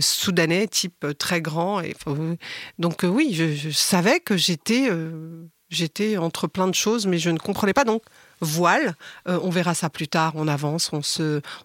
soudanais, 0.01 0.67
type 0.67 1.05
très 1.17 1.41
grand. 1.41 1.81
Et, 1.81 1.95
donc 2.79 3.03
oui, 3.03 3.33
je, 3.33 3.53
je 3.53 3.69
savais 3.69 4.19
que 4.19 4.37
j'étais 4.37 4.89
J'étais 5.69 6.17
entre 6.17 6.47
plein 6.47 6.67
de 6.67 6.75
choses, 6.75 7.07
mais 7.07 7.17
je 7.17 7.29
ne 7.31 7.39
comprenais 7.39 7.73
pas. 7.73 7.85
Donc, 7.85 8.03
voile, 8.39 8.95
euh, 9.27 9.39
on 9.41 9.49
verra 9.49 9.73
ça 9.73 9.89
plus 9.89 10.07
tard, 10.07 10.33
on 10.35 10.47
avance, 10.47 10.91
on 10.93 11.01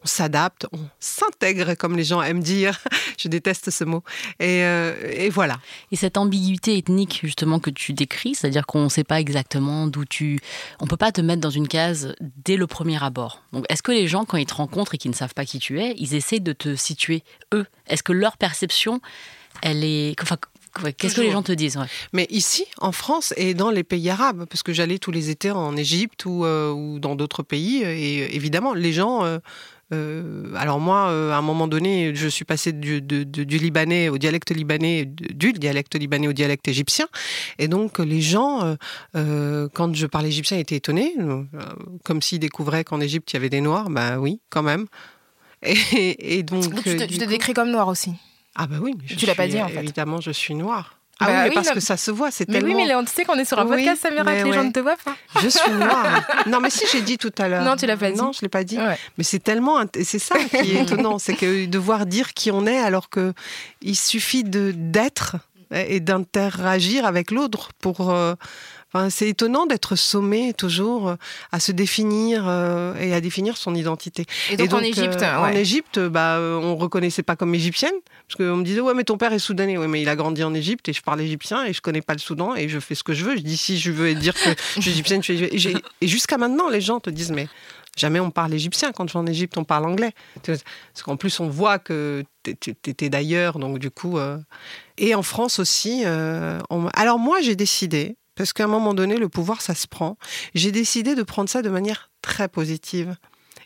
s'adapte, 0.05 0.67
on 0.73 0.81
s'intègre, 1.01 1.75
comme 1.75 1.97
les 1.97 2.05
gens 2.05 2.23
aiment 2.23 2.43
dire. 2.43 2.81
je 3.19 3.29
déteste 3.29 3.71
ce 3.71 3.85
mot. 3.85 4.03
Et, 4.39 4.65
euh, 4.65 4.95
et, 5.13 5.29
voilà. 5.29 5.59
Et 5.93 5.97
cette 5.97 6.17
ambiguïté 6.17 6.79
ethnique, 6.79 7.21
justement, 7.23 7.61
que 7.61 7.69
tu 7.71 7.93
décris, 7.93 8.35
c'est-à-dire 8.35 8.67
qu'on 8.67 8.85
ne 8.85 8.89
sait 8.89 9.05
pas 9.05 9.21
exactement 9.21 9.87
d'où 9.87 10.07
tu. 10.07 10.41
On 10.81 10.87
peut 10.87 10.97
pas 10.97 11.13
te 11.13 11.21
mettre 11.21 11.41
dans 11.41 11.51
une 11.51 11.69
case 11.69 12.15
dès 12.21 12.57
le 12.57 12.67
premier 12.67 13.03
abord. 13.03 13.43
Donc, 13.53 13.67
est-ce 13.69 13.83
que 13.83 13.93
les 13.93 14.09
gens, 14.09 14.25
quand 14.25 14.39
ils 14.39 14.47
te 14.47 14.55
rencontrent 14.55 14.95
et 14.95 14.99
qu'ils 14.99 15.11
ne 15.11 15.17
savent 15.17 15.35
pas 15.35 15.45
qui 15.45 15.59
tu 15.59 15.81
es, 15.81 15.95
ils 15.99 16.15
essaient 16.15 16.41
de 16.41 16.53
te 16.53 16.75
situer, 16.75 17.23
eux? 17.53 17.67
Est-ce 17.87 18.03
que 18.03 18.13
leur 18.13 18.39
perception, 18.39 19.01
elle 19.63 19.85
est. 19.85 20.15
Enfin, 20.23 20.39
Qu'est-ce 20.97 21.15
que 21.15 21.21
les 21.21 21.31
gens 21.31 21.43
te 21.43 21.53
disent 21.53 21.79
Mais 22.13 22.27
ici, 22.31 22.65
en 22.79 22.93
France 22.93 23.35
et 23.37 23.55
dans 23.55 23.71
les 23.71 23.85
pays 23.85 24.09
arabes, 24.11 24.47
parce 24.49 24.63
que 24.63 24.73
j'allais 24.73 24.99
tous 24.99 25.11
les 25.11 25.31
étés 25.31 25.51
en 25.51 25.77
Égypte 25.77 26.25
ou, 26.27 26.45
euh, 26.45 26.71
ou 26.71 26.99
dans 26.99 27.17
d'autres 27.17 27.43
pays, 27.43 27.83
et 27.83 28.35
évidemment, 28.37 28.75
les 28.75 28.93
gens. 28.93 29.25
Euh, 29.25 29.39
euh, 29.93 30.55
alors 30.55 30.79
moi, 30.79 31.09
à 31.09 31.37
un 31.37 31.43
moment 31.43 31.67
donné, 31.67 32.15
je 32.15 32.29
suis 32.29 32.45
passée 32.45 32.73
du, 32.73 33.03
du 33.03 33.59
libanais 33.59 34.09
au 34.09 34.19
dialecte 34.19 34.55
libanais, 34.55 35.05
du 35.05 35.53
dialecte 35.53 35.97
libanais 35.97 36.29
au 36.29 36.33
dialecte 36.33 36.69
égyptien, 36.69 37.09
et 37.59 37.67
donc 37.67 37.99
les 37.99 38.21
gens, 38.21 38.77
quand 39.13 39.93
je 39.93 40.07
parlais 40.07 40.29
égyptien, 40.29 40.59
étaient 40.59 40.77
étonnés, 40.77 41.17
comme 42.05 42.23
s'ils 42.23 42.39
découvraient 42.39 42.85
qu'en 42.85 43.01
Égypte 43.01 43.33
il 43.33 43.35
y 43.35 43.39
avait 43.39 43.51
des 43.51 43.61
noirs. 43.61 43.91
Ben 43.91 44.19
oui, 44.19 44.39
quand 44.49 44.63
même. 44.63 44.87
Et, 45.63 46.45
donc, 46.45 46.73
tu 46.85 46.97
te, 46.97 47.05
tu 47.05 47.19
te 47.19 47.25
décris 47.25 47.53
comme 47.53 47.71
noir 47.71 47.89
aussi. 47.89 48.13
Ah 48.57 48.67
bah 48.67 48.77
oui, 48.81 48.95
mais 48.99 49.17
tu 49.17 49.27
l'as 49.27 49.35
pas 49.35 49.47
dit 49.47 49.61
en 49.61 49.69
fait. 49.69 49.83
Évidemment, 49.83 50.21
je 50.21 50.31
suis 50.31 50.55
noire. 50.55 51.01
Ah 51.23 51.27
bah 51.27 51.45
oui, 51.49 51.55
parce 51.55 51.71
que 51.71 51.81
ça 51.81 51.99
se 51.99 52.11
voit, 52.11 52.31
c'est 52.31 52.47
tellement... 52.47 52.75
oui, 52.75 52.75
mais 52.75 52.95
on 52.95 53.05
sait 53.05 53.25
qu'on 53.25 53.39
est 53.39 53.45
sur 53.45 53.59
un 53.59 53.67
podcast, 53.67 54.01
Samira, 54.01 54.25
que 54.25 54.47
les 54.47 54.53
gens 54.55 54.65
ne 54.65 54.73
te 54.73 54.81
voient 54.81 54.97
pas. 55.05 55.15
Je 55.43 55.49
suis 55.49 55.71
noire. 55.73 56.23
non, 56.47 56.61
mais 56.61 56.71
si, 56.71 56.87
j'ai 56.91 57.03
dit 57.03 57.19
tout 57.19 57.33
à 57.37 57.47
l'heure. 57.47 57.63
Non, 57.63 57.77
tu 57.77 57.85
l'as 57.85 57.99
pas 57.99 58.11
dit. 58.11 58.19
Non, 58.19 58.33
je 58.33 58.41
l'ai 58.41 58.49
pas 58.49 58.65
dit. 58.65 58.79
Mais 59.19 59.25
c'est 59.25 59.39
tellement... 59.39 59.85
C'est 60.03 60.19
ça 60.19 60.37
qui 60.51 60.77
est 60.77 60.83
étonnant, 60.83 61.19
c'est 61.19 61.35
que 61.35 61.67
devoir 61.67 62.07
dire 62.07 62.33
qui 62.33 62.51
on 62.51 62.67
est 62.67 62.79
alors 62.79 63.11
que 63.11 63.35
il 63.83 63.97
suffit 63.97 64.45
de 64.45 64.73
d'être 64.75 65.37
et 65.73 66.01
d'interagir 66.01 67.05
avec 67.05 67.31
l'autre 67.31 67.71
pour... 67.79 68.11
Euh, 68.11 68.35
c'est 69.11 69.29
étonnant 69.29 69.67
d'être 69.67 69.97
sommé 69.97 70.53
toujours 70.55 71.09
euh, 71.11 71.15
à 71.53 71.61
se 71.61 71.73
définir 71.73 72.45
euh, 72.49 72.95
et 72.99 73.15
à 73.15 73.21
définir 73.21 73.57
son 73.57 73.75
identité. 73.75 74.27
Et 74.51 74.57
donc, 74.69 74.81
en 74.81 74.83
Égypte, 74.83 75.23
euh, 75.23 75.37
en 75.37 75.43
Égypte, 75.57 75.99
bah, 75.99 76.39
on 76.41 76.77
reconnaissait 76.77 77.23
pas 77.23 77.37
comme 77.37 77.55
égyptienne 77.55 77.95
parce 78.29 78.37
qu'on 78.37 78.57
me 78.57 78.65
disait 78.65 78.81
ouais 78.81 78.95
mais 78.95 79.05
ton 79.05 79.17
père 79.19 79.33
est 79.33 79.39
soudanais, 79.39 79.77
ouais 79.79 79.89
mais 79.89 80.03
il 80.03 80.09
a 80.09 80.17
grandi 80.17 80.43
en 80.45 80.55
Égypte 80.55 80.89
et 80.89 80.93
je 80.93 81.03
parle 81.03 81.21
égyptien 81.21 81.65
et 81.65 81.73
je 81.73 81.81
connais 81.81 82.03
pas 82.03 82.15
le 82.15 82.19
Soudan 82.21 82.55
et 82.55 82.69
je 82.69 82.79
fais 82.81 82.95
ce 82.95 83.03
que 83.03 83.13
je 83.13 83.25
veux. 83.25 83.37
Je 83.37 83.43
dis 83.43 83.57
si 83.57 83.79
je 83.79 83.91
veux 83.93 84.15
dire 84.15 84.35
que 84.35 84.51
je 84.77 84.81
suis 84.81 84.91
égyptienne, 84.91 85.23
je 85.23 85.33
suis... 85.59 85.77
et 86.01 86.07
jusqu'à 86.07 86.39
maintenant 86.39 86.69
les 86.69 86.81
gens 86.81 87.01
te 87.01 87.11
disent 87.11 87.33
mais 87.33 87.49
Jamais 87.97 88.21
on 88.21 88.31
parle 88.31 88.55
égyptien. 88.55 88.93
Quand 88.93 89.09
je 89.09 89.15
vais 89.15 89.19
en 89.19 89.27
Égypte, 89.27 89.59
on 89.59 89.65
parle 89.65 89.85
anglais. 89.85 90.13
Parce 90.47 90.63
qu'en 91.03 91.17
plus, 91.17 91.41
on 91.41 91.49
voit 91.49 91.81
que 91.81 92.23
tu 92.61 92.71
étais 92.87 93.09
d'ailleurs, 93.09 93.59
donc 93.59 93.81
du 93.81 93.91
coup. 93.91 94.17
euh, 94.17 94.39
Et 94.97 95.17
en 95.17 95.23
France 95.25 95.59
aussi. 95.59 96.03
euh, 96.07 96.61
on- 96.71 96.87
Alors 96.95 97.19
moi, 97.19 97.41
j'ai 97.43 97.57
décidé, 97.57 98.17
parce 98.41 98.55
qu'à 98.55 98.65
un 98.65 98.69
moment 98.69 98.95
donné, 98.95 99.19
le 99.19 99.29
pouvoir, 99.29 99.61
ça 99.61 99.75
se 99.75 99.87
prend. 99.87 100.17
J'ai 100.55 100.73
décidé 100.73 101.15
de 101.15 101.23
prendre 101.23 101.51
ça 101.51 101.61
de 101.61 101.69
manière 101.69 102.09
très 102.23 102.49
positive 102.49 103.15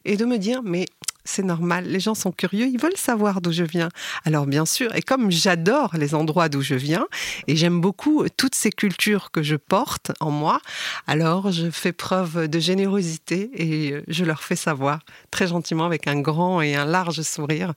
et 0.04 0.16
de 0.16 0.25
me 0.25 0.37
dire, 0.37 0.62
mais 0.64 0.87
c'est 1.25 1.45
normal, 1.45 1.87
les 1.87 2.00
gens 2.00 2.16
sont 2.16 2.33
curieux, 2.33 2.66
ils 2.66 2.81
veulent 2.81 2.97
savoir 2.97 3.40
d'où 3.40 3.52
je 3.52 3.62
viens. 3.62 3.88
Alors 4.25 4.47
bien 4.47 4.66
sûr, 4.66 4.93
et 4.97 5.00
comme 5.00 5.31
j'adore 5.31 5.93
les 5.97 6.16
endroits 6.16 6.49
d'où 6.49 6.61
je 6.61 6.75
viens, 6.75 7.07
et 7.47 7.54
j'aime 7.54 7.81
beaucoup 7.81 8.26
toutes 8.37 8.57
ces 8.57 8.71
cultures 8.71 9.31
que 9.31 9.45
je 9.45 9.54
porte 9.54 10.11
en 10.19 10.33
moi, 10.33 10.61
alors 11.07 11.52
je 11.52 11.71
fais 11.71 11.93
preuve 11.93 12.49
de 12.49 12.59
générosité 12.59 13.50
et 13.54 13.93
euh, 13.93 14.02
je 14.09 14.25
leur 14.25 14.43
fais 14.43 14.57
savoir 14.57 14.99
très 15.31 15.47
gentiment 15.47 15.85
avec 15.85 16.09
un 16.09 16.21
grand 16.21 16.62
et 16.62 16.75
un 16.75 16.85
large 16.85 17.23
sourire 17.23 17.75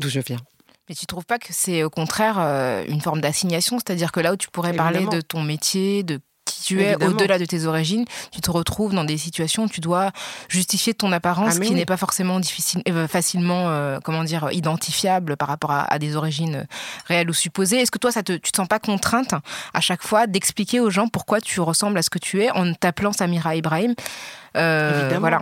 d'où 0.00 0.08
je 0.08 0.18
viens. 0.18 0.40
Mais 0.88 0.96
tu 0.96 1.06
trouves 1.06 1.24
pas 1.24 1.38
que 1.38 1.52
c'est 1.52 1.84
au 1.84 1.90
contraire 1.90 2.38
euh, 2.40 2.84
une 2.88 3.00
forme 3.00 3.20
d'assignation? 3.20 3.78
C'est-à-dire 3.78 4.10
que 4.10 4.18
là 4.18 4.32
où 4.32 4.36
tu 4.36 4.50
pourrais 4.50 4.72
parler 4.72 5.06
de 5.06 5.20
ton 5.20 5.44
métier, 5.44 6.02
de 6.02 6.18
qui 6.60 6.66
tu 6.74 6.82
es, 6.82 6.94
au-delà 7.04 7.38
de 7.38 7.44
tes 7.44 7.64
origines, 7.66 8.04
tu 8.32 8.40
te 8.40 8.50
retrouves 8.50 8.94
dans 8.94 9.04
des 9.04 9.18
situations 9.18 9.64
où 9.64 9.68
tu 9.68 9.80
dois 9.80 10.10
justifier 10.48 10.94
ton 10.94 11.10
apparence 11.12 11.54
Ah, 11.56 11.60
qui 11.60 11.68
oui. 11.70 11.74
n'est 11.74 11.86
pas 11.86 11.96
forcément 11.96 12.38
difficile, 12.40 12.82
euh, 12.88 13.08
facilement 13.08 13.68
euh, 13.68 13.98
comment 14.04 14.24
dire, 14.24 14.48
identifiable 14.52 15.36
par 15.36 15.48
rapport 15.48 15.70
à, 15.72 15.82
à 15.92 15.98
des 15.98 16.16
origines 16.16 16.56
euh, 16.56 16.64
réelles 17.06 17.30
ou 17.30 17.34
supposées. 17.34 17.78
Est-ce 17.80 17.90
que 17.90 17.98
toi, 17.98 18.12
ça 18.12 18.22
te, 18.22 18.32
tu 18.32 18.52
te 18.52 18.56
sens 18.56 18.68
pas 18.68 18.78
contrainte 18.78 19.34
à 19.74 19.80
chaque 19.80 20.02
fois 20.02 20.26
d'expliquer 20.26 20.80
aux 20.80 20.90
gens 20.90 21.08
pourquoi 21.08 21.40
tu 21.40 21.60
ressembles 21.60 21.98
à 21.98 22.02
ce 22.02 22.10
que 22.10 22.18
tu 22.18 22.42
es 22.42 22.50
en 22.50 22.72
t'appelant 22.74 23.12
Samira 23.12 23.56
Ibrahim? 23.56 23.94
Euh, 24.56 25.00
Évidemment. 25.02 25.20
Voilà. 25.20 25.40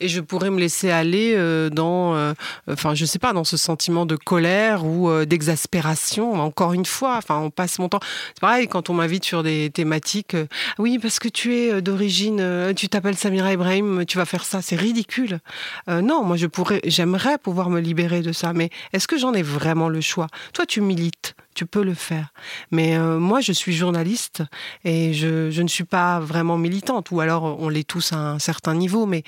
Et 0.00 0.08
je 0.08 0.20
pourrais 0.20 0.50
me 0.50 0.58
laisser 0.58 0.90
aller 0.90 1.34
euh, 1.34 1.70
dans, 1.70 2.14
euh, 2.14 2.32
enfin, 2.70 2.94
je 2.94 3.04
sais 3.04 3.18
pas, 3.18 3.32
dans 3.32 3.44
ce 3.44 3.56
sentiment 3.56 4.06
de 4.06 4.16
colère 4.16 4.84
ou 4.84 5.08
euh, 5.08 5.24
d'exaspération. 5.24 6.34
Encore 6.34 6.72
une 6.72 6.86
fois, 6.86 7.16
enfin, 7.16 7.38
on 7.38 7.50
passe 7.50 7.78
mon 7.78 7.88
temps. 7.88 8.00
C'est 8.28 8.40
pareil 8.40 8.68
quand 8.68 8.90
on 8.90 8.94
m'invite 8.94 9.24
sur 9.24 9.42
des 9.42 9.70
thématiques. 9.70 10.36
oui, 10.78 10.98
parce 10.98 11.18
que 11.18 11.28
tu 11.28 11.54
es 11.54 11.82
d'origine, 11.82 12.72
tu 12.76 12.88
t'appelles 12.88 13.16
Samira 13.16 13.52
Ibrahim, 13.52 14.04
tu 14.06 14.18
vas 14.18 14.24
faire 14.24 14.44
ça, 14.44 14.62
c'est 14.62 14.76
ridicule. 14.76 15.40
Non, 15.88 16.24
moi, 16.24 16.36
je 16.36 16.46
pourrais, 16.46 16.80
j'aimerais 16.84 17.38
pouvoir 17.38 17.70
me 17.70 17.80
libérer 17.80 18.22
de 18.22 18.32
ça, 18.32 18.52
mais 18.52 18.70
est-ce 18.92 19.06
que 19.06 19.18
j'en 19.18 19.34
ai 19.34 19.42
vraiment 19.42 19.88
le 19.88 20.00
choix? 20.00 20.26
Toi, 20.52 20.66
tu 20.66 20.80
milites. 20.80 21.19
Tu 21.60 21.66
peux 21.66 21.82
le 21.82 21.92
faire. 21.92 22.32
Mais 22.70 22.96
euh, 22.96 23.18
moi, 23.18 23.42
je 23.42 23.52
suis 23.52 23.74
journaliste 23.74 24.42
et 24.82 25.12
je, 25.12 25.60
ne 25.60 25.68
suis 25.68 25.84
pas 25.84 26.18
vraiment 26.18 26.56
militante, 26.56 27.10
ou 27.10 27.20
alors 27.20 27.60
on 27.60 27.68
l'est 27.68 27.86
tous 27.86 28.14
à 28.14 28.16
un 28.16 28.38
certain 28.38 28.74
niveau, 28.74 29.04
mais 29.04 29.24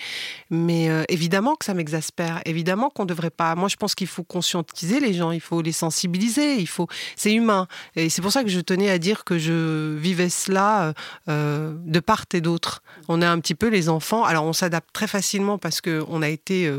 mais 0.48 0.88
euh, 0.88 1.02
évidemment 1.10 1.56
que 1.56 1.66
ça 1.66 1.74
m'exaspère. 1.74 2.40
Évidemment 2.46 2.88
qu'on 2.88 3.02
ne 3.02 3.08
devrait 3.08 3.28
pas. 3.28 3.54
Moi, 3.54 3.68
je 3.68 3.76
pense 3.76 3.94
qu'il 3.94 4.06
faut 4.06 4.24
conscientiser 4.24 4.98
les 4.98 5.12
gens, 5.12 5.30
il 5.30 5.42
faut 5.42 5.60
les 5.60 5.72
sensibiliser, 5.72 6.54
il 6.54 6.66
faut. 6.66 6.86
C'est 7.16 7.34
humain. 7.34 7.66
Et 7.96 8.08
c'est 8.08 8.22
pour 8.22 8.32
ça 8.32 8.42
que 8.44 8.48
je 8.48 8.60
tenais 8.60 8.88
à 8.88 8.98
dire 8.98 9.24
que 9.24 9.36
je 9.36 9.94
vivais 9.98 10.30
cela 10.30 10.94
euh, 11.28 11.74
de 11.84 12.00
part 12.00 12.24
et 12.32 12.40
d'autre. 12.40 12.82
On 13.08 13.20
est 13.20 13.26
un 13.26 13.40
petit 13.40 13.54
peu 13.54 13.68
les 13.68 13.90
enfants. 13.90 14.24
Alors, 14.24 14.44
on 14.46 14.54
s'adapte 14.54 14.88
très 14.94 15.06
facilement 15.06 15.58
parce 15.58 15.82
que 15.82 16.02
on 16.08 16.22
a 16.22 16.30
été 16.30 16.72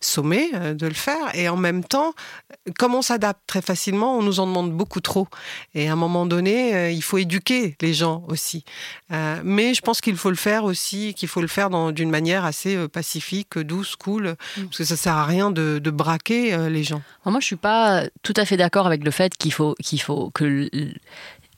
sommé 0.00 0.50
euh, 0.54 0.74
de 0.74 0.86
le 0.86 0.94
faire. 0.94 1.34
Et 1.34 1.48
en 1.48 1.56
même 1.56 1.84
temps, 1.84 2.14
comme 2.78 2.94
on 2.94 3.02
s'adapte 3.02 3.40
très 3.46 3.62
facilement, 3.62 4.16
on 4.16 4.22
nous 4.22 4.40
en 4.40 4.46
demande 4.46 4.72
beaucoup 4.72 5.00
trop. 5.00 5.28
Et 5.74 5.88
à 5.88 5.92
un 5.92 5.96
moment 5.96 6.26
donné, 6.26 6.74
euh, 6.74 6.90
il 6.90 7.02
faut 7.02 7.18
éduquer 7.18 7.76
les 7.80 7.94
gens 7.94 8.24
aussi. 8.28 8.64
Euh, 9.12 9.40
mais 9.44 9.74
je 9.74 9.80
pense 9.80 10.00
qu'il 10.00 10.16
faut 10.16 10.30
le 10.30 10.36
faire 10.36 10.64
aussi, 10.64 11.14
qu'il 11.14 11.28
faut 11.28 11.40
le 11.40 11.48
faire 11.48 11.70
d'une 11.92 12.10
manière 12.10 12.44
assez 12.44 12.88
pacifique, 12.88 13.58
douce, 13.58 13.96
cool, 13.96 14.36
parce 14.56 14.78
que 14.78 14.84
ça 14.84 14.96
sert 14.96 15.14
à 15.14 15.24
rien 15.24 15.50
de, 15.50 15.78
de 15.78 15.90
braquer 15.90 16.56
les 16.68 16.84
gens. 16.84 17.02
Moi, 17.24 17.40
je 17.40 17.46
suis 17.46 17.56
pas 17.56 18.04
tout 18.22 18.34
à 18.36 18.44
fait 18.44 18.56
d'accord 18.56 18.86
avec 18.86 19.04
le 19.04 19.10
fait 19.10 19.36
qu'il 19.36 19.52
faut, 19.52 19.74
qu'il 19.82 20.00
faut 20.00 20.30
que 20.30 20.68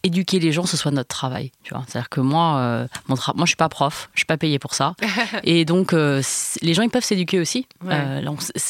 éduquer 0.05 0.39
les 0.39 0.53
gens, 0.53 0.65
ce 0.65 0.77
soit 0.77 0.91
notre 0.91 1.09
travail. 1.09 1.51
Tu 1.65 1.75
vois, 1.75 1.85
c'est-à-dire 1.89 2.09
que 2.09 2.21
moi, 2.21 2.57
euh, 2.59 2.87
mon 3.09 3.17
moi, 3.35 3.45
je 3.45 3.49
suis 3.49 3.57
pas 3.57 3.69
prof, 3.69 4.09
je 4.15 4.21
suis 4.21 4.27
pas 4.27 4.37
payée 4.37 4.59
pour 4.59 4.75
ça, 4.75 4.95
et 5.45 5.65
donc 5.65 5.93
euh, 5.93 6.23
les 6.63 6.75
gens 6.75 6.83
ils 6.83 6.91
peuvent 6.91 7.05
s'éduquer 7.05 7.41
aussi. 7.41 7.67
Ouais. 7.85 7.95
Euh, 7.95 8.21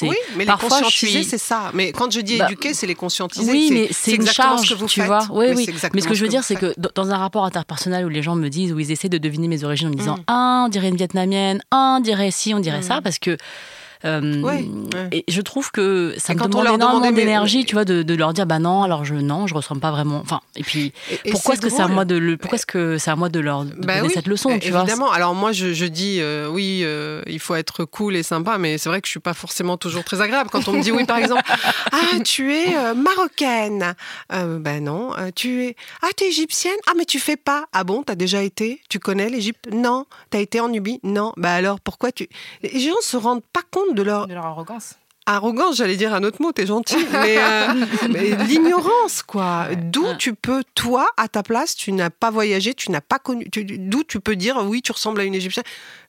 oui, 0.02 0.16
mais 0.36 0.44
parfois, 0.46 0.68
les 0.68 0.74
conscientiser, 0.84 1.20
suis- 1.22 1.24
c'est 1.30 1.38
ça. 1.38 1.70
Mais 1.74 1.92
quand 1.92 2.10
je 2.12 2.20
dis 2.20 2.38
Bah, 2.38 2.46
éduquer, 2.46 2.74
c'est 2.74 2.86
les 2.86 2.94
conscientiser. 2.94 3.50
Oui, 3.50 3.70
mais 3.72 3.88
c'est 3.90 4.12
une 4.12 4.26
charge, 4.26 4.66
ce 4.68 4.74
que 4.74 4.78
vous 4.78 4.86
tu 4.86 5.00
faites. 5.00 5.06
vois. 5.08 5.26
Oui, 5.30 5.46
oui. 5.54 5.68
Mais 5.94 6.00
ce 6.00 6.08
que 6.08 6.14
je 6.14 6.22
veux 6.22 6.28
dire, 6.30 6.44
c'est 6.44 6.56
que 6.56 6.74
dans- 6.94 7.08
un 7.10 7.16
rapport 7.16 7.44
interpersonnel 7.44 8.04
où 8.04 8.08
les 8.10 8.22
gens 8.22 8.34
me 8.36 8.48
disent, 8.48 8.72
où 8.72 8.78
ils 8.78 8.90
essaient 8.90 9.08
de 9.08 9.18
deviner 9.18 9.48
mes 9.48 9.64
origines 9.64 9.88
en 9.88 9.90
me 9.90 9.96
disant, 9.96 10.16
Mm. 10.18 10.22
ah, 10.28 10.62
on 10.66 10.68
dirait 10.68 10.88
une 10.88 10.96
vietnamienne, 10.96 11.60
ah, 11.70 11.96
on 11.98 12.00
dirait 12.00 12.30
ci, 12.30 12.52
on 12.54 12.60
dirait 12.60 12.82
ça, 12.82 13.00
parce 13.02 13.18
que. 13.18 13.36
Euh, 14.04 14.42
Oui. 14.42 14.70
Et 15.12 15.24
je 15.28 15.40
trouve 15.40 15.70
que 15.70 16.14
ça 16.18 16.32
Et 16.32 16.36
me 16.36 16.40
quand 16.40 16.46
on 16.46 16.48
demande 16.50 16.64
leur 16.64 16.74
énormément 16.74 17.00
demandait, 17.00 17.14
mais- 17.16 17.22
d'énergie, 17.24 17.64
tu 17.64 17.74
vois, 17.74 17.84
de, 17.84 18.02
de 18.02 18.14
leur 18.14 18.32
dire 18.32 18.46
bah 18.46 18.58
non, 18.58 18.82
alors 18.82 19.04
je 19.04 19.14
non, 19.14 19.46
je 19.46 19.54
ressemble 19.54 19.80
pas 19.80 19.90
vraiment. 19.90 20.20
Enfin, 20.20 20.40
et 20.56 20.62
puis 20.62 20.92
Et- 21.10 21.28
et 21.28 21.30
pourquoi 21.30 21.54
est-ce 21.54 21.62
que 21.62 21.68
c'est 21.70 21.82
à 21.82 21.88
moi 21.88 22.04
de 22.04 22.16
le, 22.16 22.36
pourquoi 22.36 22.56
est-ce 22.56 22.66
que 22.66 22.98
c'est 22.98 23.10
à 23.10 23.16
moi 23.16 23.28
de 23.28 23.40
leur 23.40 23.64
de 23.64 23.72
Bah 23.74 23.96
donner 23.96 24.08
oui, 24.08 24.14
cette 24.14 24.26
leçon, 24.26 24.50
euh, 24.50 24.58
tu 24.58 24.70
vois? 24.70 24.80
Évidemment. 24.82 25.10
Alors 25.10 25.34
moi, 25.34 25.52
je, 25.52 25.72
je 25.72 25.84
dis 25.86 26.18
euh, 26.20 26.48
oui, 26.48 26.80
euh, 26.84 27.22
il 27.26 27.38
faut 27.40 27.54
être 27.54 27.84
cool 27.84 28.16
et 28.16 28.22
sympa, 28.22 28.58
mais 28.58 28.78
c'est 28.78 28.88
vrai 28.88 29.00
que 29.00 29.06
je 29.06 29.10
suis 29.12 29.20
pas 29.20 29.34
forcément 29.34 29.76
toujours 29.76 30.04
très 30.04 30.20
agréable 30.20 30.50
quand 30.50 30.66
on 30.68 30.72
me 30.72 30.82
dit 30.82 30.92
oui, 30.92 31.04
par 31.04 31.18
exemple, 31.18 31.42
ah 31.92 31.96
tu 32.24 32.52
es 32.54 32.74
marocaine, 32.94 33.94
ben 34.30 34.84
non, 34.84 35.10
tu 35.34 35.64
es, 35.64 35.76
ah 36.02 36.08
t'es 36.16 36.28
égyptienne, 36.28 36.76
ah 36.86 36.92
mais 36.96 37.04
tu 37.04 37.18
fais 37.18 37.36
pas, 37.36 37.64
ah 37.72 37.84
bon, 37.84 38.02
t'as 38.02 38.14
déjà 38.14 38.42
été, 38.42 38.80
tu 38.88 38.98
connais 38.98 39.28
l'Égypte, 39.28 39.68
non, 39.72 40.04
t'as 40.30 40.40
été 40.40 40.60
en 40.60 40.68
Nubie, 40.68 41.00
non, 41.02 41.32
bah 41.36 41.52
alors 41.54 41.80
pourquoi 41.80 42.12
tu, 42.12 42.28
les 42.62 42.80
gens 42.80 42.92
se 43.00 43.16
rendent 43.16 43.42
pas 43.52 43.62
compte 43.70 43.87
de 43.92 44.02
leur 44.02 44.26
De 44.26 44.34
leur 44.34 44.46
arrogance. 44.46 44.94
arrogance, 45.26 45.76
j'allais 45.76 45.96
dire 45.96 46.14
un 46.14 46.22
autre 46.24 46.40
mot, 46.40 46.52
t'es 46.52 46.66
gentil, 46.66 46.96
mais, 47.12 47.36
euh, 47.38 47.66
mais 48.08 48.30
l'ignorance, 48.46 49.22
quoi. 49.22 49.66
D'où 49.76 50.06
tu 50.18 50.34
peux, 50.34 50.64
toi, 50.74 51.06
à 51.16 51.28
ta 51.28 51.42
place, 51.42 51.74
tu 51.76 51.92
n'as 51.92 52.10
pas 52.10 52.30
voyagé, 52.30 52.72
tu 52.74 52.90
n'as 52.90 53.00
pas 53.02 53.18
connu, 53.18 53.46
d'où 53.52 54.04
tu 54.04 54.20
peux 54.20 54.36
dire, 54.36 54.56
oui, 54.64 54.80
tu 54.82 54.92
ressembles 54.92 55.20
à 55.20 55.24
une 55.24 55.34
Égyptienne? 55.34 55.64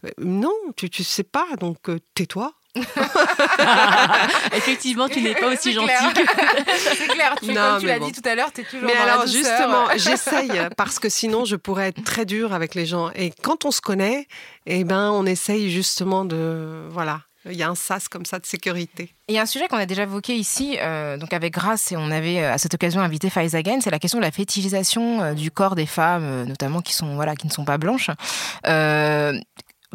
Euh, 0.06 0.10
Non, 0.20 0.54
tu, 0.78 0.90
tu 0.90 1.04
sais 1.04 1.24
pas, 1.24 1.48
donc 1.60 1.90
euh, 1.90 2.00
tais-toi. 2.16 2.54
Effectivement, 4.54 5.08
tu 5.10 5.22
n'es 5.22 5.34
pas 5.36 5.52
aussi 5.52 5.74
gentil. 5.74 5.92
C'est 6.98 7.08
clair, 7.08 7.36
tu, 7.42 7.48
Non, 7.48 7.54
comme 7.72 7.80
tu 7.82 7.88
l'as 7.88 8.00
bon. 8.00 8.06
dit 8.08 8.12
tout 8.22 8.28
à 8.30 8.36
l'heure, 8.36 8.52
tu 8.54 8.62
es 8.62 8.64
toujours 8.64 8.86
Mais 8.88 8.94
dans 8.94 9.06
la 9.06 9.14
alors, 9.14 9.26
douceur. 9.26 9.42
justement, 9.44 9.88
j'essaye, 9.96 10.52
parce 10.78 11.00
que 11.00 11.10
sinon, 11.10 11.46
je 11.46 11.56
pourrais 11.56 11.90
être 11.90 12.04
très 12.04 12.26
dure 12.26 12.54
avec 12.54 12.76
les 12.76 12.86
gens. 12.86 13.10
Et 13.16 13.32
quand 13.44 13.66
on 13.66 13.72
se 13.72 13.82
connaît, 13.82 14.28
eh 14.66 14.84
ben, 14.84 15.12
on 15.12 15.26
essaye 15.26 15.70
justement 15.72 16.26
de, 16.26 16.88
voilà, 16.90 17.22
il 17.46 17.54
y 17.54 17.64
a 17.64 17.70
un 17.70 17.76
sas 17.76 18.08
comme 18.08 18.26
ça 18.26 18.40
de 18.40 18.46
sécurité. 18.46 19.14
Il 19.28 19.36
y 19.36 19.38
a 19.38 19.42
un 19.42 19.46
sujet 19.46 19.68
qu'on 19.68 19.78
a 19.78 19.86
déjà 19.86 20.04
évoqué 20.04 20.36
ici, 20.36 20.78
euh, 20.80 21.18
donc 21.18 21.34
avec 21.34 21.54
Grace, 21.54 21.92
et 21.92 21.98
on 21.98 22.12
avait 22.12 22.42
euh, 22.42 22.54
à 22.54 22.58
cette 22.58 22.74
occasion 22.74 23.02
invité 23.02 23.30
Faiza 23.30 23.62
Gain, 23.62 23.80
c'est 23.82 23.92
la 23.92 24.00
question 24.00 24.20
de 24.20 24.24
la 24.24 24.32
fétichisation 24.32 25.22
euh, 25.22 25.34
du 25.34 25.52
corps 25.52 25.76
des 25.76 25.86
femmes, 25.86 26.44
notamment 26.44 26.82
qui, 26.82 26.94
sont, 26.94 27.16
voilà, 27.16 27.36
qui 27.36 27.48
ne 27.48 27.52
sont 27.52 27.66
pas 27.66 27.78
blanches. 27.78 28.10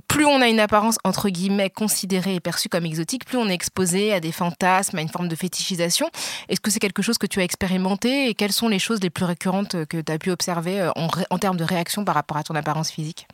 Plus 0.09 0.27
on 0.27 0.41
a 0.41 0.49
une 0.49 0.59
apparence 0.59 0.99
entre 1.05 1.29
guillemets 1.29 1.71
considérée 1.71 2.35
et 2.35 2.41
perçue 2.41 2.69
comme 2.69 2.85
exotique, 2.85 3.25
plus 3.25 3.39
on 3.39 3.49
est 3.49 3.55
exposé 3.55 4.13
à 4.13 4.19
des 4.19 4.33
fantasmes, 4.33 4.99
à 4.99 5.01
une 5.01 5.09
forme 5.09 5.29
de 5.29 5.37
fétichisation. 5.37 6.11
Est-ce 6.49 6.61
que 6.61 6.71
c'est 6.71 6.81
quelque 6.81 7.01
chose 7.01 7.17
que 7.17 7.27
tu 7.27 7.41
as 7.41 7.45
expérimenté 7.45 8.29
et 8.29 8.35
quelles 8.35 8.53
sont 8.53 8.67
les 8.67 8.81
choses 8.81 9.01
les 9.01 9.11
plus 9.11 9.25
récurrentes 9.25 9.85
que 9.87 10.01
tu 10.01 10.13
as 10.13 10.19
pu 10.19 10.33
observer 10.33 10.91
en, 10.97 11.09
en 11.31 11.39
termes 11.39 11.57
de 11.57 11.65
réaction 11.65 12.05
par 12.05 12.17
rapport 12.17 12.37
à 12.37 12.43
ton 12.43 12.57
apparence 12.57 12.91
physique? 12.91 13.29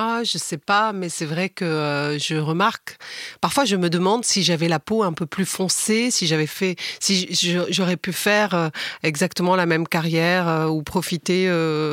Ah, 0.00 0.22
je 0.22 0.38
sais 0.38 0.58
pas, 0.58 0.92
mais 0.92 1.08
c'est 1.08 1.24
vrai 1.24 1.48
que 1.48 1.64
euh, 1.64 2.20
je 2.20 2.36
remarque. 2.36 2.98
Parfois, 3.40 3.64
je 3.64 3.74
me 3.74 3.90
demande 3.90 4.24
si 4.24 4.44
j'avais 4.44 4.68
la 4.68 4.78
peau 4.78 5.02
un 5.02 5.12
peu 5.12 5.26
plus 5.26 5.44
foncée, 5.44 6.12
si 6.12 6.28
j'avais 6.28 6.46
fait, 6.46 6.76
si 7.00 7.28
j'aurais 7.68 7.96
pu 7.96 8.12
faire 8.12 8.54
euh, 8.54 8.68
exactement 9.02 9.56
la 9.56 9.66
même 9.66 9.88
carrière 9.88 10.46
euh, 10.46 10.66
ou 10.66 10.82
profiter, 10.82 11.50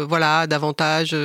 voilà, 0.07 0.45
davantage. 0.45 1.15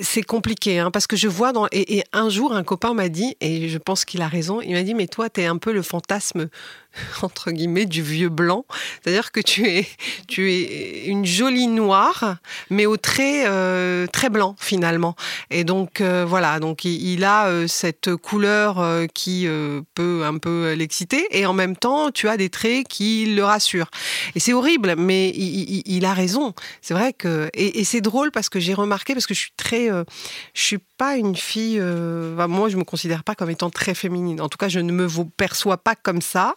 c'est 0.00 0.22
compliqué, 0.22 0.78
hein, 0.78 0.90
parce 0.90 1.06
que 1.06 1.16
je 1.16 1.28
vois 1.28 1.52
dans 1.52 1.66
et, 1.72 1.98
et 1.98 2.04
un 2.14 2.30
jour, 2.30 2.54
un 2.54 2.64
copain 2.64 2.94
m'a 2.94 3.10
dit, 3.10 3.36
et 3.42 3.68
je 3.68 3.78
pense 3.78 4.06
qu'il 4.06 4.22
a 4.22 4.28
raison, 4.28 4.62
il 4.62 4.72
m'a 4.72 4.82
dit, 4.82 4.94
mais 4.94 5.08
toi, 5.08 5.28
t'es 5.28 5.44
un 5.44 5.58
peu 5.58 5.72
le 5.72 5.82
fantasme 5.82 6.48
entre 7.22 7.50
guillemets 7.50 7.86
du 7.86 8.02
vieux 8.02 8.28
blanc, 8.28 8.64
c'est-à-dire 9.02 9.32
que 9.32 9.40
tu 9.40 9.68
es, 9.68 9.86
tu 10.28 10.52
es 10.52 11.04
une 11.06 11.24
jolie 11.24 11.66
noire, 11.66 12.36
mais 12.70 12.86
au 12.86 12.96
trait 12.96 13.44
euh, 13.46 14.06
très 14.06 14.30
blanc 14.30 14.56
finalement. 14.58 15.16
Et 15.50 15.64
donc 15.64 16.00
euh, 16.00 16.24
voilà, 16.26 16.60
donc 16.60 16.84
il, 16.84 17.24
a 17.24 17.46
euh, 17.46 17.66
cette 17.66 18.14
couleur 18.16 18.80
euh, 18.80 19.06
qui 19.12 19.46
peut 19.94 20.22
un 20.24 20.38
peu 20.38 20.72
l'exciter, 20.72 21.26
et 21.30 21.46
en 21.46 21.52
même 21.52 21.76
temps 21.76 22.10
tu 22.10 22.28
as 22.28 22.36
des 22.36 22.50
traits 22.50 22.86
qui 22.88 23.26
le 23.26 23.44
rassurent. 23.44 23.90
Et 24.34 24.40
c'est 24.40 24.52
horrible, 24.52 24.94
mais 24.96 25.30
il, 25.30 26.04
a 26.04 26.14
raison. 26.14 26.54
C'est 26.80 26.94
vrai 26.94 27.12
que 27.12 27.50
et, 27.54 27.84
c'est 27.84 28.00
drôle 28.00 28.30
parce 28.30 28.48
que 28.48 28.60
j'ai 28.60 28.74
remarqué 28.74 29.14
parce 29.14 29.26
que 29.26 29.34
je 29.34 29.40
suis 29.40 29.52
très, 29.56 29.88
je 29.88 30.62
suis 30.62 30.78
pas 30.96 31.16
une 31.16 31.36
fille. 31.36 31.80
moi, 31.80 32.68
je 32.68 32.76
me 32.76 32.84
considère 32.84 33.24
pas 33.24 33.34
comme 33.34 33.50
étant 33.50 33.70
très 33.70 33.94
féminine. 33.94 34.40
En 34.40 34.48
tout 34.48 34.58
cas, 34.58 34.68
je 34.68 34.80
ne 34.80 34.92
me 34.92 35.08
perçois 35.36 35.76
pas 35.76 35.94
comme 35.94 36.22
ça. 36.22 36.56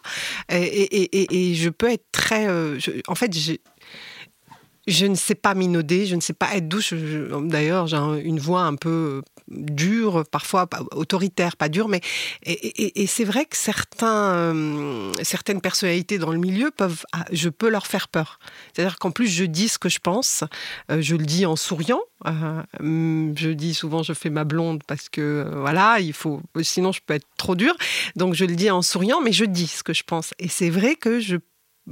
Et, 0.50 1.54
je 1.54 1.68
peux 1.68 1.90
être 1.90 2.06
très. 2.12 2.46
euh, 2.48 2.78
en 3.08 3.14
fait, 3.14 3.32
j'ai. 3.32 3.60
Je 4.86 5.06
ne 5.06 5.14
sais 5.14 5.34
pas 5.34 5.54
minauder, 5.54 6.06
je 6.06 6.14
ne 6.14 6.20
sais 6.20 6.32
pas 6.32 6.54
être 6.54 6.68
douce. 6.68 6.92
D'ailleurs, 6.94 7.86
j'ai 7.86 7.96
une 8.22 8.38
voix 8.38 8.62
un 8.62 8.76
peu 8.76 9.22
dure, 9.48 10.24
parfois 10.30 10.68
autoritaire, 10.92 11.56
pas 11.56 11.68
dure, 11.68 11.88
mais 11.88 12.00
et, 12.44 13.06
c'est 13.06 13.24
vrai 13.24 13.44
que 13.44 13.56
certains, 13.56 14.34
euh, 14.34 15.12
certaines 15.22 15.60
personnalités 15.60 16.18
dans 16.18 16.32
le 16.32 16.38
milieu 16.38 16.70
peuvent, 16.70 17.04
ah, 17.12 17.24
je 17.32 17.48
peux 17.48 17.68
leur 17.68 17.86
faire 17.86 18.08
peur. 18.08 18.38
C'est-à-dire 18.72 18.98
qu'en 18.98 19.10
plus 19.10 19.28
je 19.28 19.44
dis 19.44 19.68
ce 19.68 19.78
que 19.78 19.88
je 19.88 19.98
pense, 20.00 20.44
euh, 20.90 21.00
je 21.00 21.16
le 21.16 21.24
dis 21.24 21.46
en 21.46 21.56
souriant. 21.56 22.00
Euh, 22.26 22.62
je 22.80 23.50
dis 23.50 23.74
souvent 23.74 24.02
je 24.02 24.14
fais 24.14 24.30
ma 24.30 24.44
blonde 24.44 24.82
parce 24.86 25.08
que 25.08 25.48
voilà, 25.54 26.00
il 26.00 26.12
faut, 26.12 26.40
sinon 26.62 26.92
je 26.92 27.00
peux 27.04 27.14
être 27.14 27.26
trop 27.36 27.54
dure. 27.54 27.76
Donc 28.16 28.34
je 28.34 28.44
le 28.44 28.56
dis 28.56 28.70
en 28.70 28.82
souriant, 28.82 29.20
mais 29.20 29.32
je 29.32 29.44
dis 29.44 29.66
ce 29.66 29.82
que 29.82 29.92
je 29.92 30.02
pense. 30.02 30.34
Et 30.38 30.48
c'est 30.48 30.70
vrai 30.70 30.96
que 30.96 31.20
je 31.20 31.36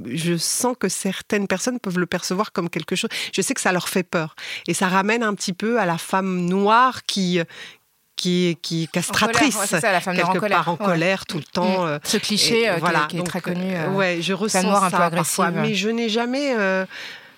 je 0.05 0.37
sens 0.37 0.75
que 0.79 0.89
certaines 0.89 1.47
personnes 1.47 1.79
peuvent 1.79 1.99
le 1.99 2.05
percevoir 2.05 2.51
comme 2.51 2.69
quelque 2.69 2.95
chose. 2.95 3.09
Je 3.33 3.41
sais 3.41 3.53
que 3.53 3.61
ça 3.61 3.71
leur 3.71 3.89
fait 3.89 4.03
peur. 4.03 4.35
Et 4.67 4.73
ça 4.73 4.87
ramène 4.87 5.23
un 5.23 5.33
petit 5.33 5.53
peu 5.53 5.79
à 5.79 5.85
la 5.85 5.97
femme 5.97 6.45
noire 6.45 7.03
qui, 7.05 7.39
qui, 8.15 8.57
qui 8.61 8.87
castratrice, 8.87 9.71
la 9.71 10.01
femme 10.01 10.15
quelque 10.15 10.29
en 10.29 10.33
colère. 10.33 10.57
part 10.57 10.69
en 10.69 10.77
colère 10.77 11.25
tout 11.25 11.37
le 11.37 11.43
temps. 11.43 11.85
Mm. 11.85 11.99
Ce 12.03 12.17
cliché 12.17 12.69
euh, 12.69 12.77
qui, 13.07 13.17
est, 13.17 13.23
très 13.23 13.41
connu. 13.41 13.75
Euh, 13.75 13.89
ouais, 13.89 14.19
je 14.21 14.33
ressens 14.33 14.61
ça 14.61 14.85
un 14.85 15.09
peu 15.09 15.15
parfois, 15.15 15.51
mais 15.51 15.73
je 15.73 15.89
n'ai 15.89 16.09
jamais. 16.09 16.55
Euh, 16.55 16.85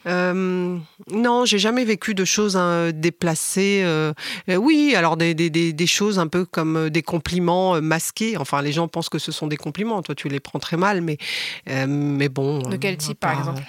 euh, 0.07 0.77
non, 1.11 1.45
j'ai 1.45 1.59
jamais 1.59 1.83
vécu 1.83 2.13
de 2.13 2.25
choses 2.25 2.55
hein, 2.55 2.91
déplacées. 2.93 3.81
Euh, 3.83 4.13
euh, 4.49 4.55
oui, 4.55 4.93
alors 4.95 5.17
des, 5.17 5.33
des, 5.33 5.49
des, 5.49 5.87
choses 5.87 6.19
un 6.19 6.27
peu 6.27 6.45
comme 6.45 6.89
des 6.89 7.01
compliments 7.01 7.81
masqués. 7.81 8.37
Enfin, 8.37 8.61
les 8.61 8.71
gens 8.71 8.87
pensent 8.87 9.09
que 9.09 9.19
ce 9.19 9.31
sont 9.31 9.47
des 9.47 9.57
compliments. 9.57 10.01
Toi, 10.01 10.15
tu 10.15 10.29
les 10.29 10.39
prends 10.39 10.59
très 10.59 10.77
mal, 10.77 11.01
mais, 11.01 11.17
mais 11.87 12.29
bon. 12.29 12.59
De 12.59 12.77
quel 12.77 12.97
type, 12.97 13.19
par 13.19 13.37
exemple? 13.37 13.63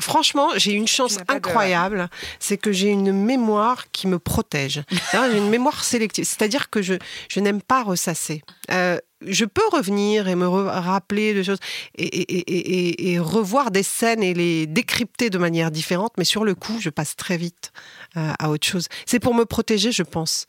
Franchement, 0.00 0.48
j'ai 0.56 0.72
une 0.72 0.88
chance 0.88 1.18
incroyable. 1.28 2.08
C'est 2.38 2.56
que 2.56 2.72
j'ai 2.72 2.88
une 2.88 3.12
mémoire 3.12 3.90
qui 3.90 4.06
me 4.06 4.18
protège. 4.18 4.82
j'ai 5.12 5.38
une 5.38 5.50
mémoire 5.50 5.82
sélective. 5.82 6.24
C'est-à-dire 6.24 6.70
que 6.70 6.82
je, 6.82 6.94
je 7.28 7.40
n'aime 7.40 7.62
pas 7.62 7.82
ressasser 7.82 8.42
je 9.26 9.44
peux 9.44 9.66
revenir 9.72 10.28
et 10.28 10.34
me 10.34 10.46
rappeler 10.46 11.34
de 11.34 11.42
choses 11.42 11.58
et, 11.96 13.18
revoir 13.18 13.70
des 13.70 13.82
scènes 13.82 14.22
et 14.22 14.34
les 14.34 14.66
décrypter 14.66 15.30
de 15.30 15.38
manière 15.38 15.70
différente, 15.70 16.12
mais 16.18 16.24
sur 16.24 16.44
le 16.44 16.54
coup, 16.54 16.78
je 16.80 16.90
passe 16.90 17.16
très 17.16 17.36
vite 17.36 17.72
euh, 18.16 18.32
à 18.38 18.50
autre 18.50 18.66
chose. 18.66 18.88
C'est 19.06 19.18
pour 19.18 19.34
me 19.34 19.44
protéger, 19.44 19.92
je 19.92 20.02
pense. 20.02 20.46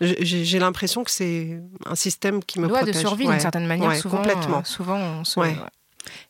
J'ai 0.00 0.58
l'impression 0.58 1.04
que 1.04 1.10
c'est 1.10 1.60
un 1.86 1.94
système 1.94 2.42
qui 2.42 2.58
me 2.58 2.66
Loi 2.66 2.78
protège. 2.78 2.96
de 2.96 3.00
survie 3.00 3.26
d'une 3.26 3.38
certaine 3.38 3.66
manière, 3.66 3.94
souvent, 3.94 4.16
complètement. 4.16 4.58
Euh, 4.58 4.64
souvent, 5.24 5.46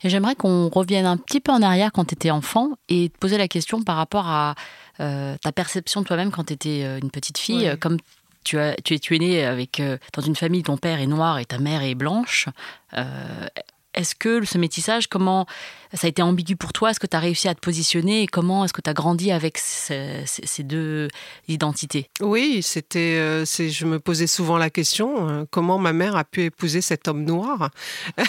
Et 0.03 0.11
j'aimerais 0.11 0.35
qu'on 0.35 0.69
revienne 0.69 1.07
un 1.07 1.17
petit 1.17 1.41
peu 1.41 1.53
en 1.53 1.63
arrière 1.63 1.91
quand 1.93 2.05
tu 2.05 2.15
étais 2.15 2.31
enfant 2.31 2.73
et 2.91 3.09
te 3.09 3.19
poser 3.19 3.39
la 3.39 3.49
question 3.49 3.83
par 3.83 3.97
rapport 3.97 4.27
à 4.27 4.57
euh, 5.01 5.37
ta 5.43 5.53
perception 5.53 6.03
de 6.03 6.07
toi-même 6.07 6.31
quand 6.31 6.45
tu 6.45 6.53
étais 6.53 6.83
une 6.99 7.11
petite 7.11 7.39
fille. 7.39 7.75
Comme 7.81 7.97
tu, 8.45 8.59
es, 8.59 8.77
tu 8.83 9.17
es 9.17 9.19
né 9.19 9.45
avec, 9.45 9.81
euh, 9.81 9.99
dans 10.13 10.23
une 10.23 10.37
famille, 10.37 10.63
ton 10.63 10.77
père 10.77 11.01
est 11.01 11.07
noir 11.07 11.39
et 11.39 11.45
ta 11.45 11.59
mère 11.59 11.83
est 11.83 11.95
blanche. 11.95 12.49
Euh, 12.95 13.47
est-ce 13.95 14.15
que 14.15 14.45
ce 14.45 14.59
métissage, 14.59 15.07
comment 15.07 15.47
ça 15.95 16.07
a 16.07 16.09
été 16.09 16.23
ambigu 16.23 16.57
pour 16.57 16.73
toi. 16.73 16.91
Est-ce 16.91 17.01
que 17.01 17.07
tu 17.07 17.17
as 17.17 17.21
réussi 17.21 17.49
à 17.49 17.55
te 17.55 17.61
positionner 17.61 18.23
et 18.23 18.27
comment 18.27 18.65
est-ce 18.65 18.73
que 18.73 18.81
tu 18.81 18.91
as 18.91 18.95
grandi 18.95 19.33
avec 19.33 19.59
ces, 19.59 20.25
deux 20.61 21.09
identités? 21.49 22.09
Oui, 22.21 22.61
c'était, 22.63 23.17
euh, 23.19 23.45
je 23.45 23.85
me 23.87 23.99
posais 23.99 24.27
souvent 24.27 24.59
la 24.59 24.71
question 24.71 25.47
comment 25.51 25.79
ma 25.79 25.93
mère 25.93 26.17
a 26.17 26.25
pu 26.25 26.45
épouser 26.45 26.81
cet 26.81 27.09
homme 27.09 27.25
noir? 27.25 27.71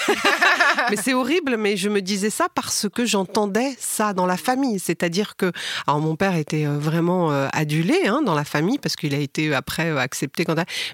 Mais 0.89 0.97
c'est 0.97 1.13
horrible, 1.13 1.57
mais 1.57 1.77
je 1.77 1.89
me 1.89 2.01
disais 2.01 2.29
ça 2.29 2.47
parce 2.53 2.87
que 2.93 3.05
j'entendais 3.05 3.75
ça 3.79 4.13
dans 4.13 4.25
la 4.25 4.37
famille. 4.37 4.79
C'est-à-dire 4.79 5.35
que, 5.35 5.51
mon 5.87 6.15
père 6.15 6.35
était 6.35 6.65
euh, 6.65 6.77
vraiment 6.77 7.31
euh, 7.31 7.47
adulé 7.53 7.95
hein, 8.05 8.21
dans 8.23 8.35
la 8.35 8.43
famille 8.43 8.77
parce 8.79 8.95
qu'il 8.95 9.13
a 9.13 9.17
été 9.17 9.49
euh, 9.49 9.57
après 9.57 9.97
accepté 9.97 10.45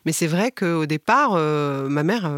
Mais 0.06 0.12
c'est 0.12 0.28
vrai 0.28 0.52
qu'au 0.52 0.86
départ, 0.86 1.32
ma 1.32 2.04
mère, 2.04 2.32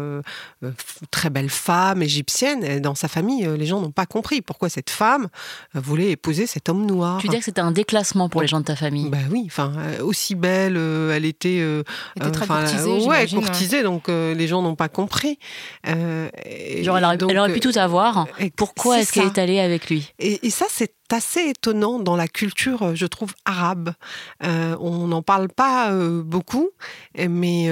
très 1.10 1.30
belle 1.30 1.50
femme 1.50 2.02
égyptienne, 2.02 2.80
dans 2.80 2.94
sa 2.94 3.08
famille, 3.08 3.48
les 3.58 3.66
gens 3.66 3.80
n'ont 3.80 3.90
pas 3.90 4.06
compris 4.06 4.21
pourquoi 4.40 4.68
cette 4.68 4.90
femme 4.90 5.28
voulait 5.74 6.12
épouser 6.12 6.46
cet 6.46 6.68
homme 6.68 6.86
noir. 6.86 7.18
Tu 7.18 7.26
veux 7.26 7.30
dire 7.30 7.40
que 7.40 7.44
c'était 7.44 7.60
un 7.60 7.72
déclassement 7.72 8.28
pour 8.28 8.40
les 8.40 8.48
gens 8.48 8.60
de 8.60 8.64
ta 8.64 8.76
famille? 8.76 9.10
Bah 9.10 9.18
oui, 9.30 9.44
enfin 9.46 9.72
aussi 10.00 10.34
belle, 10.34 10.76
elle 10.76 11.24
était, 11.24 11.56
elle 11.56 11.84
était 12.16 12.30
très 12.30 12.46
courtisée, 12.46 13.06
ouais, 13.06 13.26
courtisée, 13.26 13.82
donc 13.82 14.08
les 14.08 14.46
gens 14.46 14.62
n'ont 14.62 14.76
pas 14.76 14.88
compris. 14.88 15.38
Genre, 15.84 16.98
elle 16.98 17.38
aurait 17.38 17.52
pu 17.52 17.60
tout 17.60 17.72
avoir. 17.76 18.26
Pourquoi 18.56 19.00
est-ce 19.00 19.12
qu'elle 19.12 19.26
est 19.26 19.38
allée 19.38 19.60
avec 19.60 19.90
lui? 19.90 20.12
Et, 20.18 20.46
et 20.46 20.50
ça, 20.50 20.66
c'est 20.70 20.94
assez 21.12 21.48
étonnant 21.48 21.98
dans 21.98 22.16
la 22.16 22.28
culture, 22.28 22.82
euh, 22.82 22.94
je 22.94 23.06
trouve, 23.06 23.34
arabe. 23.44 23.92
Euh, 24.42 24.76
on 24.80 25.08
n'en 25.08 25.22
parle 25.22 25.48
pas 25.48 25.90
euh, 25.92 26.22
beaucoup, 26.22 26.70
mais, 27.16 27.70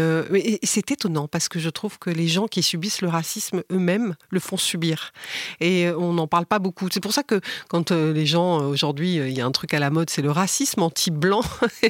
c'est 0.63 0.91
étonnant 0.91 1.29
parce 1.29 1.49
que 1.49 1.59
je 1.59 1.71
trouve 1.71 1.99
que 1.99 2.11
les 2.11 2.29
gens 2.29 2.47
qui 2.47 2.63
subissent 2.63 3.03
le 3.03 3.09
racisme 3.09 3.63
eux-mêmes 3.73 4.15
le 4.31 4.41
font 4.41 4.57
subir. 4.57 5.13
Et 5.61 5.89
on 5.91 6.13
n'en 6.13 6.27
parle 6.27 6.47
pas 6.47 6.59
beaucoup. 6.59 6.89
C'est 6.93 7.01
pour 7.01 7.13
ça 7.13 7.23
que 7.23 7.41
quand 7.69 7.91
les 7.91 8.27
gens, 8.27 8.59
aujourd'hui, 8.61 9.17
il 9.17 9.33
y 9.33 9.41
a 9.41 9.47
un 9.47 9.51
truc 9.51 9.75
à 9.75 9.79
la 9.79 9.91
mode, 9.91 10.11
c'est 10.11 10.23
le 10.23 10.31
racisme 10.31 10.83
anti-blanc. 10.83 11.43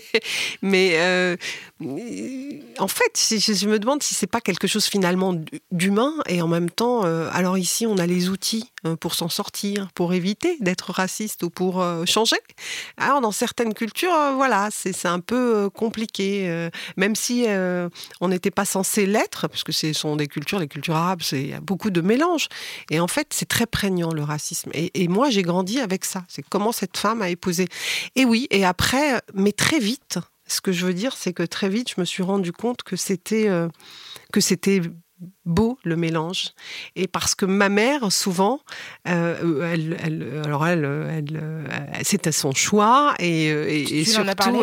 mais 0.63 0.99
en 2.79 2.89
fait, 2.89 3.13
je, 3.17 3.69
me 3.69 3.79
demande 3.79 4.03
si 4.03 4.15
c'est 4.15 4.27
pas 4.27 4.41
quelque 4.41 4.67
chose 4.67 4.87
finalement 4.87 5.35
d'humain 5.71 6.15
et 6.29 6.43
en 6.43 6.49
même 6.49 6.71
temps, 6.71 7.03
alors 7.03 7.59
ici, 7.59 7.87
on 7.87 7.99
a 7.99 8.07
les 8.07 8.29
outils 8.29 8.71
pour 9.01 9.15
s'en 9.15 9.29
sortir, 9.29 9.89
pour 9.95 10.15
éviter 10.15 10.57
d'être 10.61 10.93
raciste 10.93 11.40
ou 11.43 11.51
pour 11.51 11.81
euh, 11.81 12.05
changer. 12.07 12.37
Alors, 12.97 13.21
dans 13.21 13.33
certaines 13.33 13.75
cultures, 13.75 14.15
euh, 14.15 14.33
voilà, 14.33 14.69
c'est 14.71 15.07
un 15.07 15.21
peu 15.21 15.57
euh, 15.57 15.71
compliqué, 15.71 16.69
même 16.97 17.15
si 17.15 17.47
on 18.21 18.29
n'était 18.29 18.51
pas 18.51 18.65
censé 18.65 19.07
l'être, 19.07 19.49
parce 19.49 19.65
que 19.65 19.73
ce 19.73 19.93
sont 19.93 20.17
des 20.17 20.27
cultures, 20.27 20.59
les 20.59 20.69
cultures 20.69 20.97
arabes, 20.97 21.23
il 21.33 21.49
y 21.49 21.53
a 21.53 21.61
beaucoup 21.61 21.91
de 21.91 22.01
mélanges. 22.01 22.49
Et 22.91 23.01
en 23.01 23.09
fait, 23.09 23.29
c'est 23.31 23.49
très 23.49 23.67
prégnant 23.67 24.13
le 24.13 24.23
racisme. 24.23 24.71
Et, 24.75 25.09
moi, 25.09 25.31
j'ai 25.31 25.43
grandi 25.43 25.81
avec 25.81 26.05
ça. 26.05 26.25
C'est 26.29 26.43
comment 26.49 26.73
cette 26.73 26.97
femme 26.97 27.23
a 27.23 27.29
épousé. 27.29 27.67
Et 28.17 28.25
oui, 28.25 28.47
et 28.51 28.65
après, 28.65 29.21
mais 29.35 29.53
très 29.53 29.79
vite, 29.79 30.19
ce 30.47 30.61
que 30.61 30.73
je 30.73 30.87
veux 30.87 30.95
dire, 30.95 31.17
c'est 31.17 31.33
que 31.33 31.43
très 31.43 31.69
vite, 31.69 31.91
je 31.95 32.01
me 32.01 32.05
suis 32.05 32.23
rendu 32.23 32.53
compte 32.53 32.83
que 32.83 32.97
c'était 32.97 33.49
que 34.33 34.41
c'était 34.41 34.83
beau 35.45 35.79
le 35.85 35.97
mélange. 35.97 36.51
Et 36.97 37.07
parce 37.07 37.35
que 37.35 37.45
ma 37.45 37.69
mère 37.69 38.11
souvent 38.13 38.61
euh, 39.09 39.73
elle, 39.73 40.43
alors 40.45 40.67
elle, 40.67 40.85
elle, 40.85 42.05
c'était 42.05 42.33
son 42.33 42.53
choix 42.53 43.15
et, 43.19 43.49
et, 43.49 44.05
surtout 44.05 44.63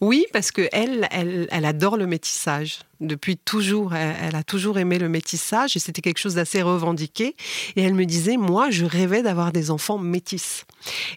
oui 0.00 0.26
parce 0.32 0.50
que 0.52 0.68
elle 0.72 1.08
elle 1.10 1.64
adore 1.64 1.96
le 1.96 2.06
métissage 2.06 2.80
depuis 3.00 3.36
toujours. 3.36 3.94
Elle, 3.94 4.36
a 4.36 4.42
toujours 4.42 4.78
aimé 4.78 4.98
le 4.98 5.08
métissage 5.08 5.76
et 5.76 5.80
c'était 5.80 6.02
quelque 6.02 6.18
chose 6.18 6.34
d'assez 6.34 6.62
revendiqué. 6.62 7.34
Et 7.76 7.82
elle 7.82 7.94
me 7.94 8.04
disait, 8.04 8.36
moi, 8.36 8.70
je 8.70 8.84
rêvais 8.84 9.22
d'avoir 9.22 9.52
des 9.52 9.70
enfants 9.70 9.98
métis. 9.98 10.64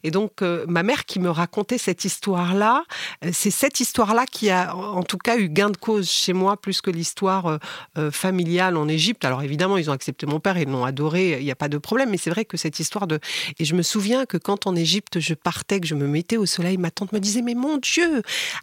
Et 0.04 0.12
donc, 0.12 0.42
euh, 0.42 0.66
ma 0.68 0.84
mère 0.84 1.06
qui 1.06 1.20
me 1.20 1.30
racontait 1.30 1.78
cette 1.78 2.06
histoire-là, 2.06 2.84
euh, 3.24 3.30
c'est 3.34 3.52
cette 3.52 3.80
histoire-là 3.80 4.26
qui 4.26 4.50
a, 4.50 4.76
en 4.76 5.04
tout 5.04 5.18
cas, 5.18 5.38
eu 5.38 5.50
gain 5.50 5.70
de 5.70 5.78
cause 5.78 6.10
chez 6.10 6.34
moi 6.34 6.58
plus 6.58 6.82
que 6.82 6.92
l'histoire 6.92 7.60
euh, 7.98 8.12
familiale 8.12 8.78
en 8.78 8.88
Égypte. 8.88 9.26
Alors, 9.26 9.44
évidemment, 9.44 9.78
ils 9.78 9.90
ont 9.90 9.94
accepté 9.94 10.26
mon 10.26 10.40
père, 10.40 10.58
ils 10.58 10.68
l'ont 10.68 10.86
adoré, 10.86 11.40
il 11.40 11.46
n'y 11.46 11.52
a 11.52 11.56
pas 11.56 11.70
de 11.70 11.78
problème. 11.78 12.10
Mais 12.10 12.18
c'est 12.18 12.30
vrai 12.30 12.46
que 12.46 12.58
cette 12.58 12.80
histoire 12.80 13.08
de... 13.08 13.20
Et 13.60 13.66
je 13.66 13.76
me 13.76 13.82
souviens 13.82 14.26
que 14.26 14.38
quand 14.38 14.68
en 14.68 14.76
Égypte, 14.76 15.20
je 15.20 15.34
partais, 15.34 15.80
que 15.80 15.88
je 15.88 15.96
me 15.96 16.08
mettais 16.08 16.38
au 16.38 16.46
soleil, 16.46 16.78
ma 16.78 16.92
tante 16.92 17.12
me 17.12 17.20
disait, 17.20 17.42
mais 17.42 17.56
mon 17.56 17.78
Dieu, 17.78 18.22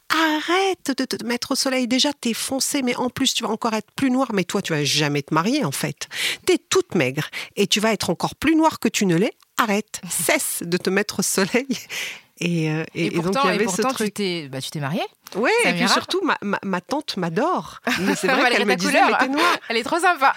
arrête 0.08 0.96
de 0.96 1.04
te 1.04 1.24
mettre 1.24 1.52
au 1.52 1.54
soleil. 1.54 1.86
Déjà, 1.86 2.12
t'es 2.12 2.34
foncé, 2.34 2.82
mais 2.82 2.96
en 2.96 3.09
plus, 3.10 3.34
tu 3.34 3.42
vas 3.42 3.50
encore 3.50 3.74
être 3.74 3.90
plus 3.96 4.10
noir, 4.10 4.28
mais 4.32 4.44
toi, 4.44 4.62
tu 4.62 4.72
vas 4.72 4.84
jamais 4.84 5.22
te 5.22 5.34
marier, 5.34 5.64
en 5.64 5.72
fait. 5.72 6.08
Tu 6.46 6.54
es 6.54 6.58
toute 6.58 6.94
maigre 6.94 7.28
et 7.56 7.66
tu 7.66 7.80
vas 7.80 7.92
être 7.92 8.10
encore 8.10 8.34
plus 8.34 8.56
noir 8.56 8.78
que 8.78 8.88
tu 8.88 9.06
ne 9.06 9.16
l'es. 9.16 9.32
Arrête, 9.58 10.00
cesse 10.10 10.62
de 10.62 10.76
te 10.76 10.90
mettre 10.90 11.20
au 11.20 11.22
soleil. 11.22 11.68
Et, 12.40 12.70
euh, 12.70 12.84
et, 12.94 13.10
donc, 13.10 13.36
il 13.44 13.50
y 13.50 13.54
avait 13.54 13.68
ce 13.68 13.82
truc. 13.82 14.14
Bah, 14.50 14.60
tu 14.60 14.70
t'es 14.70 14.80
mariée 14.80 15.02
oui, 15.36 15.50
et 15.64 15.72
puis 15.72 15.88
surtout, 15.88 16.20
ma, 16.24 16.36
ma, 16.62 16.80
tante 16.80 17.16
m'adore. 17.16 17.80
Mais 18.00 18.14
c'est 18.14 18.28
vrai 18.28 18.50
qu'elle 18.50 18.66
me 18.66 18.74
disait, 18.74 19.00
mais 19.20 19.28
noire. 19.28 19.56
Elle 19.68 19.76
est 19.76 19.82
trop 19.82 19.98
sympa. 20.00 20.34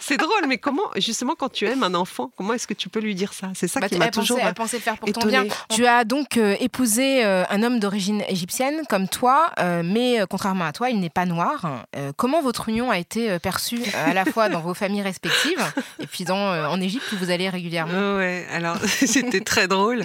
c'est 0.00 0.16
drôle, 0.16 0.46
mais 0.46 0.58
comment, 0.58 0.90
justement, 0.96 1.34
quand 1.34 1.50
tu 1.50 1.66
aimes 1.66 1.82
un 1.82 1.94
enfant, 1.94 2.30
comment 2.36 2.52
est-ce 2.54 2.66
que 2.66 2.74
tu 2.74 2.88
peux 2.88 3.00
lui 3.00 3.14
dire 3.14 3.32
ça? 3.32 3.48
C'est 3.54 3.68
ça 3.68 3.80
bah, 3.80 3.88
qui 3.88 3.96
m'a 3.96 4.10
toujours 4.10 4.38
Elle 4.42 4.54
pensait 4.54 4.80
faire 4.80 4.96
pour 4.96 5.10
ton 5.12 5.26
bien. 5.26 5.44
Tu 5.68 5.86
as 5.86 6.04
donc 6.04 6.36
euh, 6.36 6.56
épousé 6.60 7.24
euh, 7.24 7.44
un 7.48 7.62
homme 7.62 7.80
d'origine 7.80 8.22
égyptienne 8.28 8.82
comme 8.88 9.08
toi, 9.08 9.50
euh, 9.58 9.82
mais 9.84 10.20
contrairement 10.28 10.64
à 10.64 10.72
toi, 10.72 10.90
il 10.90 11.00
n'est 11.00 11.10
pas 11.10 11.26
noir. 11.26 11.84
comment 12.16 12.42
votre 12.42 12.68
union 12.68 12.90
a 12.90 12.98
été 12.98 13.38
perçue 13.38 13.82
à 13.94 14.12
la 14.12 14.24
fois 14.24 14.48
dans 14.48 14.60
vos 14.60 14.74
familles 14.74 15.02
respectives 15.02 15.64
et 16.00 16.06
puis 16.06 16.24
dans, 16.24 16.68
en 16.68 16.80
Égypte 16.80 17.04
où 17.12 17.16
vous 17.16 17.30
allez 17.30 17.48
régulièrement? 17.48 18.16
Ouais, 18.16 18.46
alors 18.50 18.76
c'était 18.86 19.40
très 19.40 19.68
drôle. 19.68 20.04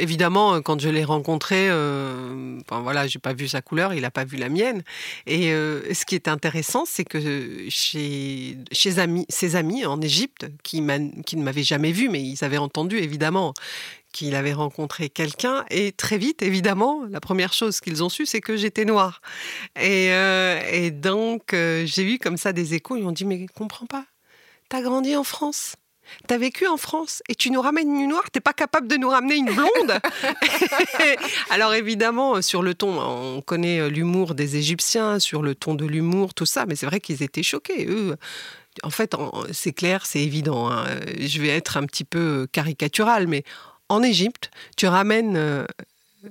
Évidemment, 0.00 0.54
euh, 0.54 0.60
quand 0.60 0.80
je 0.80 0.88
l'ai 0.88 1.04
rencontré, 1.04 1.68
euh, 1.68 2.58
enfin 2.62 2.80
voilà, 2.80 3.04
pas 3.22 3.34
vu 3.34 3.48
sa 3.48 3.60
couleur, 3.60 3.92
il 3.92 4.00
n'a 4.00 4.10
pas 4.10 4.24
vu 4.24 4.38
la 4.38 4.48
mienne. 4.48 4.82
Et 5.26 5.52
euh, 5.52 5.92
ce 5.92 6.06
qui 6.06 6.14
est 6.14 6.26
intéressant, 6.26 6.84
c'est 6.86 7.04
que 7.04 7.20
chez, 7.68 8.56
ses 8.72 9.56
amis 9.56 9.84
en 9.84 10.00
Égypte, 10.00 10.46
qui, 10.62 10.80
ne 10.80 11.42
m'avaient 11.42 11.62
jamais 11.62 11.92
vu, 11.92 12.08
mais 12.08 12.22
ils 12.22 12.42
avaient 12.44 12.58
entendu 12.58 12.96
évidemment 12.96 13.52
qu'il 14.12 14.34
avait 14.34 14.54
rencontré 14.54 15.10
quelqu'un. 15.10 15.66
Et 15.70 15.92
très 15.92 16.16
vite, 16.16 16.42
évidemment, 16.42 17.04
la 17.10 17.20
première 17.20 17.52
chose 17.52 17.80
qu'ils 17.80 18.02
ont 18.02 18.08
su, 18.08 18.24
c'est 18.24 18.40
que 18.40 18.56
j'étais 18.56 18.86
noire. 18.86 19.20
Et, 19.76 20.08
euh, 20.12 20.90
donc, 20.90 21.50
j'ai 21.52 22.14
eu 22.14 22.18
comme 22.18 22.38
ça 22.38 22.52
des 22.54 22.72
échos. 22.74 22.96
Ils 22.96 23.02
m'ont 23.02 23.12
dit, 23.12 23.26
mais 23.26 23.46
comprends 23.54 23.86
pas, 23.86 24.06
t'as 24.70 24.80
grandi 24.80 25.14
en 25.14 25.24
France. 25.24 25.76
T'as 26.26 26.38
vécu 26.38 26.66
en 26.66 26.76
France 26.76 27.22
et 27.28 27.34
tu 27.34 27.50
nous 27.50 27.60
ramènes 27.60 27.94
une 27.94 28.08
noire, 28.08 28.30
t'es 28.30 28.40
pas 28.40 28.52
capable 28.52 28.88
de 28.88 28.96
nous 28.96 29.08
ramener 29.08 29.36
une 29.36 29.52
blonde 29.52 30.00
Alors 31.50 31.74
évidemment, 31.74 32.36
euh, 32.36 32.42
sur 32.42 32.62
le 32.62 32.74
ton, 32.74 33.00
on 33.00 33.40
connaît 33.42 33.80
euh, 33.80 33.88
l'humour 33.88 34.34
des 34.34 34.56
Égyptiens, 34.56 35.18
sur 35.18 35.42
le 35.42 35.54
ton 35.54 35.74
de 35.74 35.86
l'humour, 35.86 36.34
tout 36.34 36.46
ça, 36.46 36.66
mais 36.66 36.76
c'est 36.76 36.86
vrai 36.86 37.00
qu'ils 37.00 37.22
étaient 37.22 37.42
choqués, 37.42 37.86
eux. 37.88 38.16
En 38.82 38.90
fait, 38.90 39.14
c'est 39.52 39.72
clair, 39.72 40.06
c'est 40.06 40.20
évident. 40.20 40.70
hein. 40.70 40.84
Je 41.18 41.40
vais 41.40 41.48
être 41.48 41.76
un 41.76 41.84
petit 41.86 42.04
peu 42.04 42.46
caricatural, 42.52 43.26
mais 43.26 43.42
en 43.88 44.02
Égypte, 44.02 44.50
tu 44.76 44.86
ramènes 44.86 45.36
euh, 45.36 45.64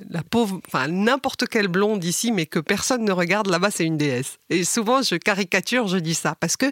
la 0.10 0.24
pauvre, 0.24 0.60
enfin 0.68 0.88
n'importe 0.88 1.48
quelle 1.48 1.68
blonde 1.68 2.04
ici, 2.04 2.32
mais 2.32 2.46
que 2.46 2.60
personne 2.60 3.04
ne 3.04 3.12
regarde, 3.12 3.48
là-bas 3.48 3.72
c'est 3.72 3.86
une 3.86 3.98
déesse. 3.98 4.38
Et 4.50 4.64
souvent 4.64 5.02
je 5.02 5.16
caricature, 5.16 5.88
je 5.88 5.98
dis 5.98 6.14
ça, 6.14 6.36
parce 6.40 6.58
que 6.58 6.68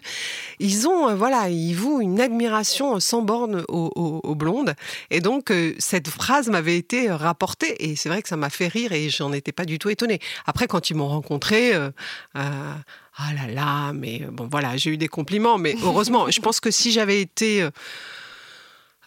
ils 0.60 0.86
ont, 0.86 1.08
euh, 1.08 1.14
voilà, 1.14 1.48
ils 1.48 1.74
vouent 1.74 2.00
une 2.00 2.20
admiration 2.20 3.00
sans 3.00 3.22
borne 3.22 3.64
aux, 3.68 4.34
blondes. 4.34 4.74
Et 5.10 5.20
donc 5.20 5.50
euh, 5.50 5.74
cette 5.78 6.08
phrase 6.08 6.48
m'avait 6.48 6.76
été 6.76 7.10
rapportée, 7.10 7.90
et 7.90 7.96
c'est 7.96 8.08
vrai 8.08 8.22
que 8.22 8.28
ça 8.28 8.36
m'a 8.36 8.50
fait 8.50 8.68
rire, 8.68 8.92
et 8.92 9.10
j'en 9.10 9.32
étais 9.32 9.52
pas 9.52 9.64
du 9.64 9.78
tout 9.78 9.88
étonnée. 9.88 10.20
Après, 10.46 10.66
quand 10.66 10.90
ils 10.90 10.94
m'ont 10.94 11.08
rencontré, 11.08 11.74
euh, 11.74 11.90
ah 12.34 13.32
là 13.34 13.52
là, 13.52 13.92
mais 13.92 14.20
bon 14.30 14.48
voilà, 14.50 14.76
j'ai 14.76 14.90
eu 14.90 14.96
des 14.96 15.08
compliments, 15.08 15.58
mais 15.58 15.74
heureusement, 15.82 16.30
je 16.30 16.40
pense 16.40 16.60
que 16.60 16.70
si 16.70 16.92
j'avais 16.92 17.20
été 17.20 17.68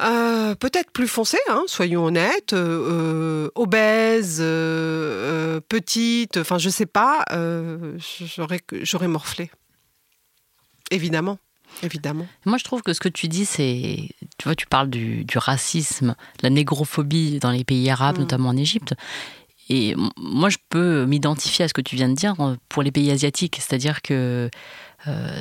euh, 0.02 0.56
peut-être 0.56 0.92
plus 0.92 1.08
foncée, 1.08 1.40
hein, 1.50 1.64
soyons 1.68 2.06
honnêtes, 2.06 2.54
euh, 2.54 3.48
euh, 3.48 3.52
obèse, 3.56 4.40
euh, 4.42 5.60
petite, 5.68 6.38
enfin 6.38 6.58
je 6.58 6.70
sais 6.70 6.86
pas, 6.86 7.24
j'aurais 7.98 9.08
morflé. 9.08 9.52
Évidemment, 10.90 11.38
évidemment. 11.84 12.28
Moi, 12.46 12.58
je 12.58 12.64
trouve 12.64 12.82
que 12.82 12.94
ce 12.94 13.00
que 13.00 13.10
tu 13.10 13.28
dis, 13.28 13.46
c'est. 13.46 14.10
Tu 14.38 14.44
vois, 14.44 14.56
tu 14.56 14.66
parles 14.68 14.90
du, 14.90 15.24
du 15.24 15.38
racisme, 15.38 16.16
de 16.40 16.44
la 16.44 16.50
négrophobie 16.50 17.40
dans 17.40 17.52
les 17.52 17.64
pays 17.64 17.90
arabes, 17.90 18.18
Mm. 18.18 18.22
notamment 18.22 18.50
en 18.50 18.58
Égypte. 18.58 18.94
Et 19.70 19.96
moi, 20.18 20.50
je 20.50 20.58
peux 20.68 21.06
m'identifier 21.06 21.64
à 21.64 21.68
ce 21.70 21.74
que 21.74 21.80
tu 21.82 21.96
viens 21.96 22.10
de 22.10 22.16
dire 22.16 22.36
pour 22.68 22.84
les 22.84 22.92
pays 22.92 23.10
asiatiques. 23.10 23.58
C'est-à-dire 23.62 24.02
que 24.02 24.50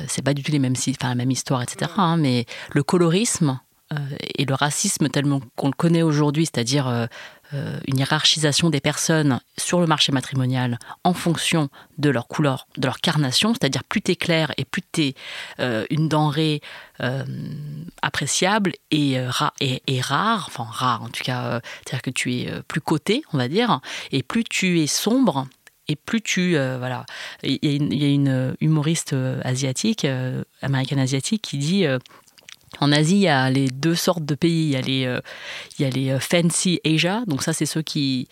c'est 0.07 0.21
pas 0.21 0.33
du 0.33 0.41
tout 0.41 0.53
les 0.53 0.59
mêmes, 0.59 0.75
enfin, 0.77 1.09
la 1.09 1.15
même 1.15 1.31
histoire, 1.31 1.61
etc. 1.61 1.91
hein, 1.97 2.15
mais 2.15 2.45
le 2.71 2.81
colorisme 2.81 3.59
et 4.37 4.45
le 4.45 4.53
racisme 4.53 5.09
tellement 5.09 5.41
qu'on 5.55 5.67
le 5.67 5.73
connaît 5.73 6.01
aujourd'hui, 6.01 6.45
c'est-à-dire 6.45 6.87
euh, 6.87 7.05
euh, 7.53 7.77
une 7.87 7.97
hiérarchisation 7.99 8.69
des 8.69 8.79
personnes 8.79 9.41
sur 9.57 9.81
le 9.81 9.87
marché 9.87 10.11
matrimonial 10.13 10.79
en 11.03 11.13
fonction 11.13 11.67
de 11.97 12.09
leur 12.09 12.27
couleur, 12.29 12.67
de 12.77 12.85
leur 12.85 12.99
carnation, 13.01 13.53
c'est-à-dire 13.53 13.83
plus 13.83 14.01
t'es 14.01 14.15
clair 14.15 14.53
et 14.57 14.63
plus 14.63 14.81
t'es 14.81 15.13
euh, 15.59 15.85
une 15.89 16.07
denrée 16.07 16.61
euh, 17.01 17.25
appréciable 18.01 18.73
et, 18.91 19.19
euh, 19.19 19.29
ra- 19.29 19.53
et, 19.59 19.81
et 19.87 20.01
rare, 20.01 20.45
enfin 20.47 20.63
rare 20.69 21.03
en 21.03 21.09
tout 21.09 21.23
cas, 21.23 21.43
euh, 21.45 21.59
c'est-à-dire 21.85 22.01
que 22.01 22.09
tu 22.09 22.33
es 22.35 22.49
euh, 22.49 22.61
plus 22.67 22.81
coté, 22.81 23.23
on 23.33 23.37
va 23.37 23.47
dire, 23.47 23.81
et 24.11 24.23
plus 24.23 24.43
tu 24.43 24.79
es 24.81 24.87
sombre. 24.87 25.47
Et 25.87 25.95
plus 25.97 26.21
tu 26.21 26.55
euh, 26.55 26.77
voilà, 26.77 27.05
il 27.43 27.59
y, 27.93 28.05
a 28.05 28.07
une- 28.07 28.29
euh, 28.29 28.53
humoriste 28.61 29.11
euh, 29.11 29.41
asiatique, 29.43 30.05
euh, 30.05 30.43
américaine 30.61 30.99
asiatique, 30.99 31.41
qui 31.41 31.57
dit 31.57 31.85
euh, 31.85 31.97
en 32.79 32.91
Asie, 32.91 33.15
il 33.15 33.19
y 33.21 33.27
a 33.27 33.49
les 33.49 33.67
deux 33.67 33.95
sortes 33.95 34.25
de 34.25 34.35
pays. 34.35 34.65
Il 34.67 34.71
y 34.71 34.75
a 34.75 34.81
les, 34.81 35.05
euh, 35.05 35.19
il 35.77 35.83
y 35.83 35.85
a 35.85 35.89
les 35.91 36.09
euh, 36.11 36.19
fancy 36.19 36.79
Asia, 36.85 37.23
donc 37.27 37.43
ça, 37.43 37.53
c'est 37.53 37.65
ceux 37.65 37.81
qui 37.81 38.27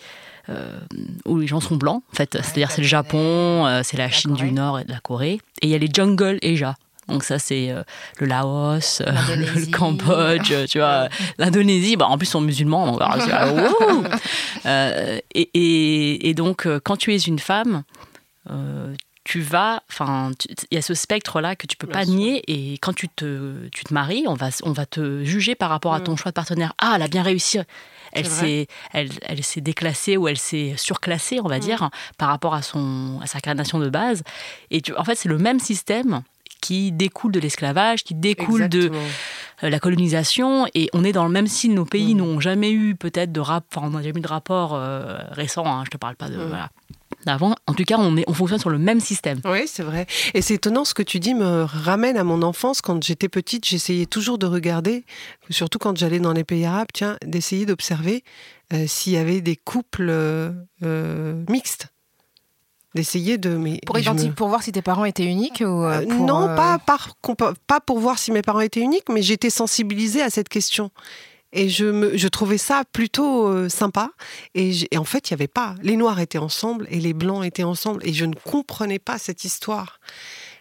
euh, 0.48 0.78
où 1.26 1.38
les 1.38 1.46
gens 1.46 1.60
sont 1.60 1.76
blancs, 1.76 2.02
en 2.12 2.16
fait. 2.16 2.32
C'est-à-dire, 2.42 2.70
c'est 2.70 2.80
le 2.82 2.88
Japon, 2.88 3.66
euh, 3.66 3.82
c'est 3.84 3.96
la, 3.96 4.06
la 4.06 4.10
Chine 4.10 4.32
Corée. 4.32 4.46
du 4.46 4.52
Nord 4.52 4.80
et 4.80 4.84
de 4.84 4.90
la 4.92 4.98
Corée. 5.00 5.40
Et 5.62 5.66
il 5.66 5.70
y 5.70 5.74
a 5.74 5.78
les 5.78 5.88
jungle 5.92 6.38
Asia. 6.42 6.74
Donc 7.08 7.24
ça, 7.24 7.38
c'est 7.40 7.74
le 8.20 8.26
Laos, 8.26 9.02
le. 9.06 9.70
Cambodge, 9.70 10.52
tu 10.68 10.78
vois, 10.78 11.08
l'Indonésie. 11.38 11.96
Bah, 11.96 12.06
en 12.06 12.16
plus, 12.18 12.26
ils 12.26 12.30
sont 12.30 12.40
musulmans. 12.40 12.92
Donc, 12.92 13.00
Euh, 14.66 15.18
et, 15.34 15.50
et- 15.54 16.28
et 16.28 16.34
donc, 16.34 16.68
quand 16.84 16.96
tu 16.96 17.14
es 17.14 17.18
une 17.18 17.38
femme, 17.38 17.82
tu 19.24 19.40
vas, 19.40 19.82
enfin, 19.90 20.30
il 20.70 20.74
y 20.74 20.78
a 20.78 20.82
ce 20.82 20.94
spectre-là 20.94 21.54
que 21.54 21.66
tu 21.66 21.76
peux 21.76 21.86
Bien 21.86 21.98
pas 22.00 22.04
sûr. 22.06 22.14
nier. 22.14 22.42
Et 22.48 22.78
quand 22.78 22.94
tu 22.94 23.08
te, 23.08 23.68
tu 23.68 23.84
te 23.84 23.92
maries, 23.92 24.24
on 24.26 24.34
va, 24.34 24.48
on 24.62 24.72
va 24.72 24.86
te 24.86 25.22
juger 25.24 25.54
par 25.54 25.68
rapport 25.70 25.92
à 25.94 26.00
ton 26.00 26.16
choix 26.16 26.30
de 26.30 26.34
partenaire. 26.34 26.72
Ah, 26.78 26.94
elle 26.96 27.02
a 27.02 27.08
bien 27.08 27.22
réussi. 27.22 27.58
Elle 28.12 28.24
s'est, 28.26 28.66
elle, 28.92 29.10
elle 29.22 29.44
s'est 29.44 29.60
déclassée 29.60 30.16
ou 30.16 30.26
elle 30.26 30.38
s'est 30.38 30.74
surclassée, 30.76 31.38
on 31.40 31.48
va 31.48 31.58
dire, 31.60 31.90
par 32.18 32.28
rapport 32.28 32.54
à 32.54 32.62
son, 32.62 33.20
à 33.22 33.26
sa 33.26 33.40
carnation 33.40 33.78
de 33.78 33.88
base. 33.88 34.22
Et 34.70 34.80
tu- 34.80 34.96
en 34.96 35.04
fait, 35.04 35.14
c'est 35.14 35.28
le 35.28 35.38
même 35.38 35.60
système 35.60 36.22
qui 36.60 36.90
découle 36.90 37.32
de 37.32 37.40
l'esclavage, 37.40 38.02
qui 38.04 38.14
découle 38.14 38.68
de 38.68 38.78
Exactement. 38.86 39.06
euh, 39.62 39.70
la 39.70 39.78
colonisation 39.80 40.66
et 40.74 40.90
on 40.92 41.04
est 41.04 41.12
dans 41.12 41.24
le 41.24 41.30
même 41.30 41.46
style. 41.46 41.72
Nos 41.74 41.84
pays 41.86 42.14
n'ont 42.14 42.40
jamais 42.40 42.70
eu 42.72 42.94
peut-être 42.96 43.32
de 43.32 43.40
rap, 43.40 43.64
enfin 43.74 43.86
on 43.86 43.90
n'a 43.90 44.02
jamais 44.02 44.18
eu 44.18 44.22
de 44.22 44.28
rapport 44.28 44.74
euh, 44.74 45.18
récent. 45.30 45.64
Hein, 45.66 45.84
je 45.86 45.90
te 45.90 45.96
parle 45.96 46.16
pas 46.16 46.28
de 46.28 46.36
voilà, 46.36 46.68
d'avant. 47.26 47.54
En 47.66 47.74
tout 47.74 47.84
cas, 47.84 47.96
on 47.98 48.16
est, 48.16 48.24
on 48.28 48.34
fonctionne 48.34 48.58
sur 48.60 48.70
le 48.70 48.78
même 48.78 49.00
système. 49.00 49.40
Oui, 49.44 49.62
c'est 49.66 49.82
vrai. 49.82 50.06
Et 50.34 50.42
c'est 50.42 50.54
étonnant 50.54 50.84
ce 50.84 50.94
que 50.94 51.02
tu 51.02 51.20
dis 51.20 51.34
me 51.34 51.64
ramène 51.64 52.16
à 52.16 52.24
mon 52.24 52.42
enfance. 52.42 52.80
Quand 52.80 53.02
j'étais 53.02 53.28
petite, 53.28 53.66
j'essayais 53.66 54.06
toujours 54.06 54.38
de 54.38 54.46
regarder, 54.46 55.04
surtout 55.50 55.78
quand 55.78 55.96
j'allais 55.96 56.18
dans 56.20 56.32
les 56.32 56.44
pays 56.44 56.64
arabes, 56.64 56.88
tiens, 56.92 57.16
d'essayer 57.24 57.66
d'observer 57.66 58.24
euh, 58.72 58.86
s'il 58.86 59.12
y 59.12 59.16
avait 59.16 59.40
des 59.40 59.56
couples 59.56 60.08
euh, 60.10 60.50
euh, 60.82 61.42
mixtes. 61.48 61.88
D'essayer 62.94 63.38
de. 63.38 63.50
Mais 63.50 63.78
Pour, 63.86 63.96
je 63.98 64.10
me- 64.10 64.32
pour 64.34 64.48
voir 64.48 64.64
si 64.64 64.72
tes 64.72 64.82
parents 64.82 65.04
étaient 65.04 65.24
uniques 65.24 65.60
ou 65.64 65.84
euh, 65.84 66.04
pour, 66.04 66.26
non, 66.26 66.48
euh, 66.48 66.56
pas, 66.56 66.78
par- 66.78 67.14
pas 67.68 67.78
pour 67.80 68.00
voir 68.00 68.18
si 68.18 68.32
mes 68.32 68.42
parents 68.42 68.58
étaient 68.60 68.80
uniques, 68.80 69.08
mais 69.08 69.22
j'étais 69.22 69.48
sensibilisée 69.50 70.22
à 70.22 70.28
cette 70.30 70.48
question. 70.48 70.90
Et 71.52 71.68
je, 71.68 71.84
me, 71.84 72.16
je 72.16 72.28
trouvais 72.28 72.58
ça 72.58 72.84
plutôt 72.92 73.48
euh, 73.48 73.68
sympa. 73.68 74.10
Et, 74.54 74.72
et 74.90 74.98
en 74.98 75.04
fait, 75.04 75.30
il 75.30 75.32
n'y 75.32 75.36
avait 75.36 75.48
pas. 75.48 75.74
Les 75.82 75.96
Noirs 75.96 76.20
étaient 76.20 76.38
ensemble 76.38 76.86
et 76.90 77.00
les 77.00 77.12
Blancs 77.12 77.44
étaient 77.44 77.64
ensemble. 77.64 78.06
Et 78.06 78.12
je 78.12 78.24
ne 78.24 78.34
comprenais 78.34 78.98
pas 78.98 79.18
cette 79.18 79.44
histoire. 79.44 80.00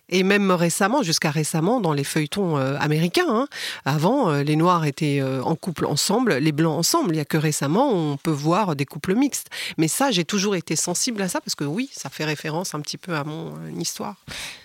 Et 0.09 0.23
même 0.23 0.51
récemment, 0.51 1.03
jusqu'à 1.03 1.29
récemment, 1.29 1.79
dans 1.79 1.93
les 1.93 2.03
feuilletons 2.03 2.57
euh, 2.57 2.77
américains, 2.79 3.27
hein, 3.29 3.47
avant, 3.85 4.29
euh, 4.29 4.43
les 4.43 4.55
Noirs 4.55 4.85
étaient 4.85 5.19
euh, 5.21 5.41
en 5.43 5.55
couple 5.55 5.85
ensemble, 5.85 6.35
les 6.35 6.51
Blancs 6.51 6.77
ensemble. 6.77 7.11
Il 7.11 7.15
n'y 7.15 7.21
a 7.21 7.25
que 7.25 7.37
récemment, 7.37 7.91
on 7.91 8.17
peut 8.17 8.31
voir 8.31 8.75
des 8.75 8.85
couples 8.85 9.13
mixtes. 9.13 9.49
Mais 9.77 9.87
ça, 9.87 10.09
j'ai 10.09 10.25
toujours 10.25 10.55
été 10.55 10.75
sensible 10.75 11.21
à 11.21 11.29
ça, 11.29 11.41
parce 11.41 11.55
que 11.55 11.63
oui, 11.63 11.89
ça 11.93 12.09
fait 12.09 12.25
référence 12.25 12.73
un 12.73 12.81
petit 12.81 12.97
peu 12.97 13.15
à 13.15 13.23
mon 13.23 13.53
histoire. 13.77 14.15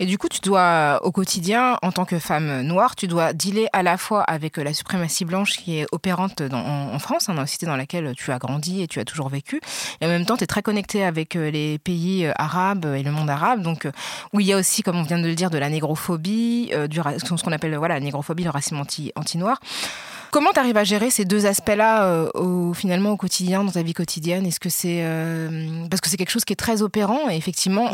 Et 0.00 0.06
du 0.06 0.16
coup, 0.16 0.28
tu 0.28 0.40
dois, 0.40 1.00
au 1.02 1.12
quotidien, 1.12 1.78
en 1.82 1.92
tant 1.92 2.06
que 2.06 2.18
femme 2.18 2.62
noire, 2.62 2.96
tu 2.96 3.06
dois 3.06 3.34
dealer 3.34 3.68
à 3.74 3.82
la 3.82 3.98
fois 3.98 4.22
avec 4.22 4.56
la 4.56 4.72
suprématie 4.72 5.26
blanche 5.26 5.52
qui 5.56 5.78
est 5.78 5.86
opérante 5.92 6.42
en, 6.52 6.98
France, 6.98 7.28
hein, 7.28 7.34
dans 7.34 7.42
la 7.42 7.46
cité 7.46 7.66
dans 7.66 7.76
laquelle 7.76 8.14
tu 8.16 8.32
as 8.32 8.38
grandi 8.38 8.82
et 8.82 8.88
tu 8.88 8.98
as 8.98 9.04
toujours 9.04 9.28
vécu. 9.28 9.60
Et 10.00 10.06
en 10.06 10.08
même 10.08 10.24
temps, 10.24 10.36
tu 10.36 10.44
es 10.44 10.46
très 10.46 10.62
connectée 10.62 11.04
avec 11.04 11.34
les 11.34 11.78
pays 11.78 12.26
arabes 12.36 12.86
et 12.86 13.02
le 13.02 13.10
monde 13.10 13.28
arabe, 13.28 13.62
donc 13.62 13.86
où 14.32 14.40
il 14.40 14.46
y 14.46 14.52
a 14.52 14.56
aussi, 14.56 14.82
comme 14.82 14.96
on 14.96 15.02
vient 15.02 15.18
de 15.18 15.33
dire, 15.34 15.50
de 15.50 15.58
la 15.58 15.68
négrophobie, 15.68 16.70
euh, 16.72 16.86
du, 16.86 16.98
ce 16.98 17.42
qu'on 17.42 17.52
appelle 17.52 17.76
voilà, 17.76 17.94
la 17.94 18.00
négrophobie, 18.00 18.44
le 18.44 18.50
racisme 18.50 18.78
anti- 18.78 19.12
anti-noir. 19.16 19.60
Comment 20.30 20.50
tu 20.52 20.58
arrives 20.58 20.76
à 20.76 20.84
gérer 20.84 21.10
ces 21.10 21.24
deux 21.24 21.46
aspects-là 21.46 22.04
euh, 22.34 22.72
finalement 22.72 23.10
au 23.10 23.16
quotidien, 23.16 23.62
dans 23.62 23.70
ta 23.70 23.82
vie 23.82 23.94
quotidienne? 23.94 24.44
Est-ce 24.46 24.58
que 24.58 24.68
c'est 24.68 25.02
euh, 25.02 25.86
parce 25.88 26.00
que 26.00 26.08
c'est 26.08 26.16
quelque 26.16 26.30
chose 26.30 26.44
qui 26.44 26.52
est 26.52 26.56
très 26.56 26.82
opérant 26.82 27.28
et 27.30 27.36
effectivement. 27.36 27.88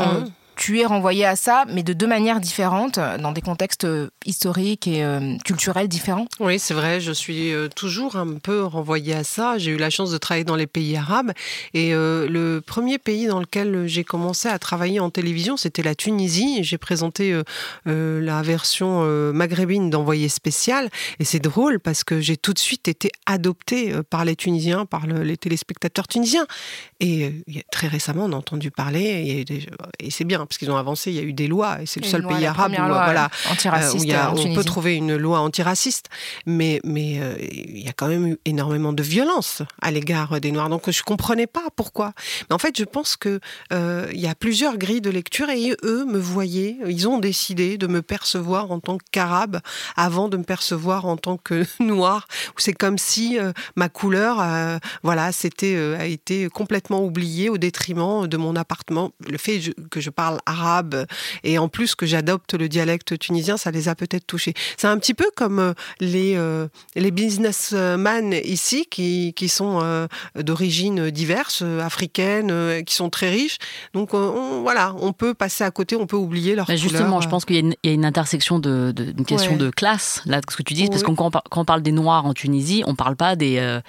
Tu 0.61 0.79
es 0.79 0.85
renvoyé 0.85 1.25
à 1.25 1.37
ça, 1.37 1.65
mais 1.71 1.83
de 1.83 1.95
deux 1.95 2.07
manières 2.07 2.39
différentes, 2.39 2.99
dans 2.99 3.33
des 3.33 3.41
contextes 3.41 3.87
historiques 4.27 4.87
et 4.87 5.03
culturels 5.43 5.89
différents. 5.89 6.27
Oui, 6.39 6.59
c'est 6.59 6.75
vrai, 6.75 7.01
je 7.01 7.13
suis 7.13 7.53
toujours 7.75 8.17
un 8.17 8.35
peu 8.35 8.63
renvoyée 8.65 9.15
à 9.15 9.25
ça. 9.25 9.57
J'ai 9.57 9.71
eu 9.71 9.79
la 9.79 9.89
chance 9.89 10.11
de 10.11 10.19
travailler 10.19 10.45
dans 10.45 10.57
les 10.57 10.67
pays 10.67 10.99
arabes 10.99 11.33
et 11.73 11.93
le 11.93 12.61
premier 12.61 12.99
pays 12.99 13.27
dans 13.27 13.41
lequel 13.41 13.87
j'ai 13.87 14.05
commencé 14.05 14.49
à 14.49 14.59
travailler 14.59 15.01
en 15.01 15.09
télévision, 15.09 15.57
c'était 15.57 15.83
la 15.83 15.95
Tunisie. 15.95 16.63
J'ai 16.63 16.77
présenté 16.77 17.35
la 17.87 18.43
version 18.43 19.03
maghrébine 19.33 19.89
d'Envoyé 19.89 20.29
spécial 20.29 20.91
et 21.19 21.25
c'est 21.25 21.41
drôle 21.41 21.81
parce 21.81 22.05
que 22.05 22.21
j'ai 22.21 22.37
tout 22.37 22.53
de 22.53 22.59
suite 22.59 22.87
été 22.87 23.11
adoptée 23.25 23.95
par 24.11 24.27
les 24.27 24.37
Tunisiens, 24.37 24.85
par 24.85 25.07
les 25.07 25.39
téléspectateurs 25.39 26.07
tunisiens. 26.07 26.47
Et 27.01 27.45
très 27.73 27.89
récemment, 27.89 28.27
on 28.27 28.33
a 28.33 28.37
entendu 28.37 28.71
parler, 28.71 29.43
et, 29.99 30.11
c'est 30.11 30.25
bien, 30.25 30.47
parce 30.51 30.59
qu'ils 30.59 30.71
ont 30.73 30.77
avancé, 30.77 31.13
il 31.13 31.17
y 31.17 31.21
a 31.21 31.23
eu 31.23 31.33
des 31.33 31.47
lois, 31.47 31.81
et 31.81 31.87
c'est 31.87 32.01
le 32.01 32.09
seul 32.09 32.27
pays 32.27 32.45
arabe 32.45 32.73
où, 32.73 32.75
voilà, 32.75 33.31
euh, 33.67 34.33
on 34.37 34.53
peut 34.53 34.65
trouver 34.65 34.97
une 34.97 35.15
loi 35.15 35.39
antiraciste. 35.39 36.09
Mais, 36.45 36.81
mais 36.83 37.21
euh, 37.21 37.37
il 37.41 37.79
y 37.79 37.89
a 37.89 37.93
quand 37.93 38.09
même 38.09 38.27
eu 38.27 38.39
énormément 38.47 38.93
de 38.93 39.05
violence 39.05 39.63
à 39.81 39.93
l'égard 39.93 40.41
des 40.41 40.51
Noirs. 40.51 40.69
Donc 40.69 40.91
je 40.91 40.99
ne 40.99 41.05
comprenais 41.05 41.47
pas 41.47 41.63
pourquoi. 41.77 42.15
Mais 42.49 42.55
en 42.55 42.59
fait, 42.59 42.77
je 42.77 42.83
pense 42.83 43.17
qu'il 43.17 43.39
euh, 43.73 44.09
y 44.13 44.27
a 44.27 44.35
plusieurs 44.35 44.77
grilles 44.77 45.01
de 45.01 45.11
lecture, 45.11 45.51
et 45.51 45.77
eux 45.85 46.05
me 46.05 46.19
voyaient, 46.19 46.79
ils 46.85 47.07
ont 47.07 47.19
décidé 47.19 47.79
de 47.79 47.87
me 47.87 48.03
percevoir 48.03 48.73
en 48.73 48.81
tant 48.81 48.99
qu'arabe 49.13 49.61
avant 49.97 50.29
de 50.29 50.37
me 50.37 50.43
percevoir 50.43 51.07
en 51.07 51.17
tant 51.17 51.37
que 51.37 51.65
noir. 51.81 52.27
C'est 52.57 52.73
comme 52.73 52.99
si 52.99 53.39
ma 53.77 53.89
couleur, 53.89 54.45
voilà, 55.05 55.31
c'était 55.31 55.77
a 55.97 56.07
été 56.07 56.49
complètement 56.49 57.05
oubliée 57.05 57.51
au 57.51 57.57
détriment 57.57 58.27
de 58.27 58.37
mon 58.37 58.57
appartement. 58.57 59.13
Le 59.29 59.39
fait 59.39 59.61
que 59.91 60.01
je 60.01 60.11
parle 60.11 60.30
arabe 60.47 61.07
et 61.45 61.59
en 61.59 61.69
plus 61.69 61.95
que 61.95 62.07
j'adopte 62.07 62.55
le 62.55 62.69
dialecte 62.69 63.19
tunisien, 63.19 63.57
ça 63.57 63.71
les 63.71 63.89
a 63.89 63.95
peut-être 63.95 64.27
touchés. 64.27 64.55
C'est 64.77 64.87
un 64.87 64.99
petit 64.99 65.15
peu 65.15 65.27
comme 65.37 65.59
euh, 65.59 65.73
les, 66.01 66.35
euh, 66.37 66.69
les 66.95 67.11
businessmen 67.11 68.33
ici 68.45 68.87
qui, 68.91 69.33
qui 69.35 69.49
sont 69.49 69.81
euh, 69.83 70.07
d'origine 70.37 71.11
diverse, 71.11 71.63
africaines, 71.63 72.85
qui 72.85 72.95
sont 72.95 73.11
très 73.11 73.31
riches. 73.31 73.59
Donc 73.95 74.15
voilà, 74.15 74.95
on 75.01 75.13
peut 75.13 75.35
passer 75.35 75.65
à 75.65 75.71
côté, 75.71 75.97
on 75.97 76.07
peut 76.07 76.17
oublier 76.17 76.55
leur 76.55 76.67
bah, 76.67 76.77
Justement, 76.77 77.21
je 77.21 77.29
pense 77.29 77.45
qu'il 77.45 77.75
y, 77.83 77.89
a 77.89 77.93
une 77.93 78.05
intersection 78.05 78.59
de, 78.59 78.95
question 79.27 79.57
de 79.57 79.71
classe, 79.71 80.23
là, 80.27 80.41
ce 80.49 80.57
que 80.57 80.63
tu 80.63 80.75
dis, 80.75 80.89
parce 80.89 81.03
qu'on 81.03 81.15
quand 81.15 81.43
on 81.57 81.65
parle 81.65 81.83
des 81.83 81.93
Noirs 81.93 82.27
en 82.27 82.35
Tunisie, 82.35 82.83
on 82.87 82.95
parle 82.95 83.17
pas 83.17 83.37
des 83.37 83.81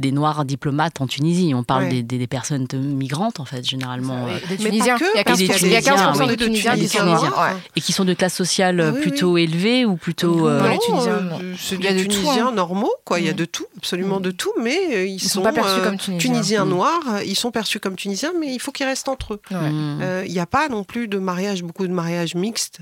des 0.00 0.12
Noirs 0.12 0.44
diplomates 0.44 1.00
en 1.00 1.06
Tunisie. 1.06 1.52
On 1.54 1.62
parle 1.62 1.88
des, 1.88 2.02
des, 2.02 2.26
personnes 2.26 2.66
migrantes, 2.74 3.38
en 3.38 3.44
fait, 3.44 3.64
généralement. 3.64 4.26
Des 4.48 4.56
Tunisiens. 4.56 4.96
Il 5.14 5.16
y 5.16 5.20
a 5.20 5.80
15%, 5.80 6.28
de 6.28 6.34
Tunisiens, 6.34 6.74
qui 6.76 6.88
sont 6.88 7.04
noirs. 7.04 7.56
Et 7.76 7.80
qui 7.80 7.92
sont 7.92 8.04
de 8.04 8.14
classe 8.14 8.34
sociale 8.34 8.80
ah 8.80 8.92
plutôt 8.92 9.36
élevée 9.36 9.84
ou 9.84 9.96
plutôt. 9.96 10.48
Euh... 10.48 10.68
les 10.68 10.78
Tunisiens, 10.78 11.12
euh, 11.12 11.54
c'est 11.58 11.78
des 11.78 12.06
Tunisiens 12.06 12.48
hein. 12.48 12.52
normaux, 12.52 12.92
quoi. 13.04 13.20
Il 13.20 13.26
y 13.26 13.28
a 13.28 13.32
mm. 13.32 13.36
de 13.36 13.44
tout, 13.44 13.66
absolument 13.76 14.20
de 14.20 14.30
tout, 14.30 14.52
mais 14.60 14.78
euh, 14.92 15.06
ils, 15.06 15.14
ils 15.14 15.20
sont, 15.20 15.42
pas 15.42 15.52
perçus 15.52 15.80
euh, 15.80 15.84
comme 15.84 16.18
Tunisiens. 16.18 16.64
Mm. 16.64 16.70
noirs. 16.70 17.22
Ils 17.24 17.36
sont 17.36 17.50
perçus 17.50 17.80
comme 17.80 17.96
Tunisiens, 17.96 18.32
mais 18.38 18.52
il 18.52 18.58
faut 18.58 18.72
qu'ils 18.72 18.86
restent 18.86 19.08
entre 19.08 19.34
eux. 19.34 19.40
Mm. 19.50 20.24
Il 20.26 20.32
n'y 20.32 20.40
a 20.40 20.46
pas 20.46 20.68
non 20.68 20.84
plus 20.84 21.08
de 21.08 21.18
mariage, 21.18 21.62
beaucoup 21.62 21.86
de 21.86 21.92
mariages 21.92 22.34
mixtes. 22.34 22.78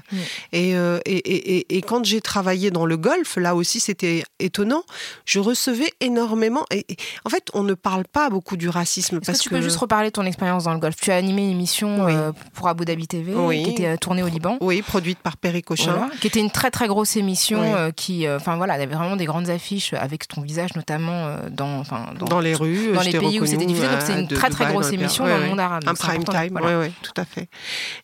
Et, 0.53 0.73
et, 1.07 1.77
et, 1.77 1.83
quand 1.83 2.05
j'ai 2.05 2.21
travaillé 2.21 2.71
dans 2.71 2.87
le 2.87 2.97
Golfe, 2.97 3.37
là 3.37 3.55
aussi, 3.55 3.81
c'était 3.81 4.23
étonnant. 4.39 4.85
Je 5.25 5.41
recevais 5.41 5.93
énormément. 6.01 6.65
Et, 6.71 6.85
en 7.25 7.31
fait, 7.31 7.49
on 7.55 7.63
ne 7.63 7.75
parle 7.75 8.05
pas 8.05 8.31
beaucoup 8.31 8.57
du 8.57 8.69
racisme. 8.69 9.19
Est-ce 9.27 9.39
que 9.39 9.43
tu 9.43 9.49
peux 9.51 9.61
juste 9.61 9.77
reparler 9.77 10.09
de 10.09 10.13
ton 10.13 10.25
expérience 10.25 10.65
dans 10.65 10.73
le 10.73 10.79
golf? 10.79 10.97
Tu 10.97 11.11
as 11.11 11.17
animé 11.17 11.43
une 11.43 11.51
émission 11.51 12.07
euh, 12.09 12.33
pour 12.55 12.69
Abu 12.69 12.85
Dhabi 12.85 13.07
TV 13.07 13.33
qui 13.63 13.71
était 13.71 13.87
euh, 13.87 13.97
tournée 13.97 14.23
au 14.23 14.29
Liban. 14.29 14.59
Oui, 14.61 14.83
produite 14.83 15.19
par 15.19 15.37
Perry 15.37 15.63
Cochin. 15.63 16.09
qui 16.21 16.27
était 16.27 16.41
une 16.41 16.51
très 16.51 16.71
très 16.71 16.89
grosse 16.89 17.17
émission 17.17 17.61
euh, 17.63 17.91
qui, 17.91 18.29
enfin 18.29 18.57
voilà, 18.57 18.77
il 18.77 18.81
y 18.81 18.83
avait 18.83 18.95
vraiment 18.95 19.17
des 19.17 19.25
grandes 19.25 19.51
affiches 19.51 19.93
avec 19.93 20.29
ton 20.29 20.41
visage 20.43 20.75
notamment 20.75 21.37
dans, 21.51 21.83
dans, 21.83 22.27
dans, 22.27 22.41
les 22.41 22.55
rues, 22.55 22.93
dans 22.93 23.01
les 23.01 23.13
pays 23.13 23.41
où 23.41 23.47
c'était 23.47 23.67
diffusé. 23.67 23.89
Donc 23.89 24.01
c'est 24.01 24.19
une 24.19 24.29
très 24.29 24.51
très 24.51 24.67
grosse 24.67 24.93
émission 24.93 25.27
dans 25.27 25.39
le 25.39 25.47
monde 25.47 25.61
arabe. 25.61 25.85
Un 25.87 25.95
prime 25.95 26.25
time, 26.25 26.59
oui, 26.63 26.73
oui, 26.81 26.93
tout 27.03 27.13
à 27.17 27.25
fait. 27.25 27.49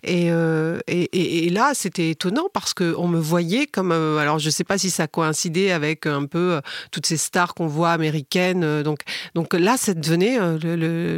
Et, 0.02 0.26
et, 0.88 1.46
et, 1.46 1.50
là, 1.50 1.72
c'était 1.74 2.10
étonnant 2.10 2.46
parce 2.52 2.74
qu'on 2.74 3.08
me 3.08 3.18
voyait 3.18 3.66
comme, 3.66 3.92
alors 3.92 4.38
je 4.38 4.46
ne 4.46 4.50
sais 4.50 4.64
pas 4.64 4.78
si 4.78 4.90
ça 4.90 5.06
coïncidait 5.06 5.70
avec 5.70 6.06
un 6.06 6.26
peu 6.26 6.60
toutes 6.90 7.06
ces 7.06 7.16
stars 7.16 7.54
qu'on 7.54 7.66
voit 7.66 7.90
américaines, 7.90 8.82
donc 8.82 8.93
donc 9.34 9.54
là, 9.54 9.76
ça 9.76 9.94
devenait 9.94 10.38
euh, 10.38 10.58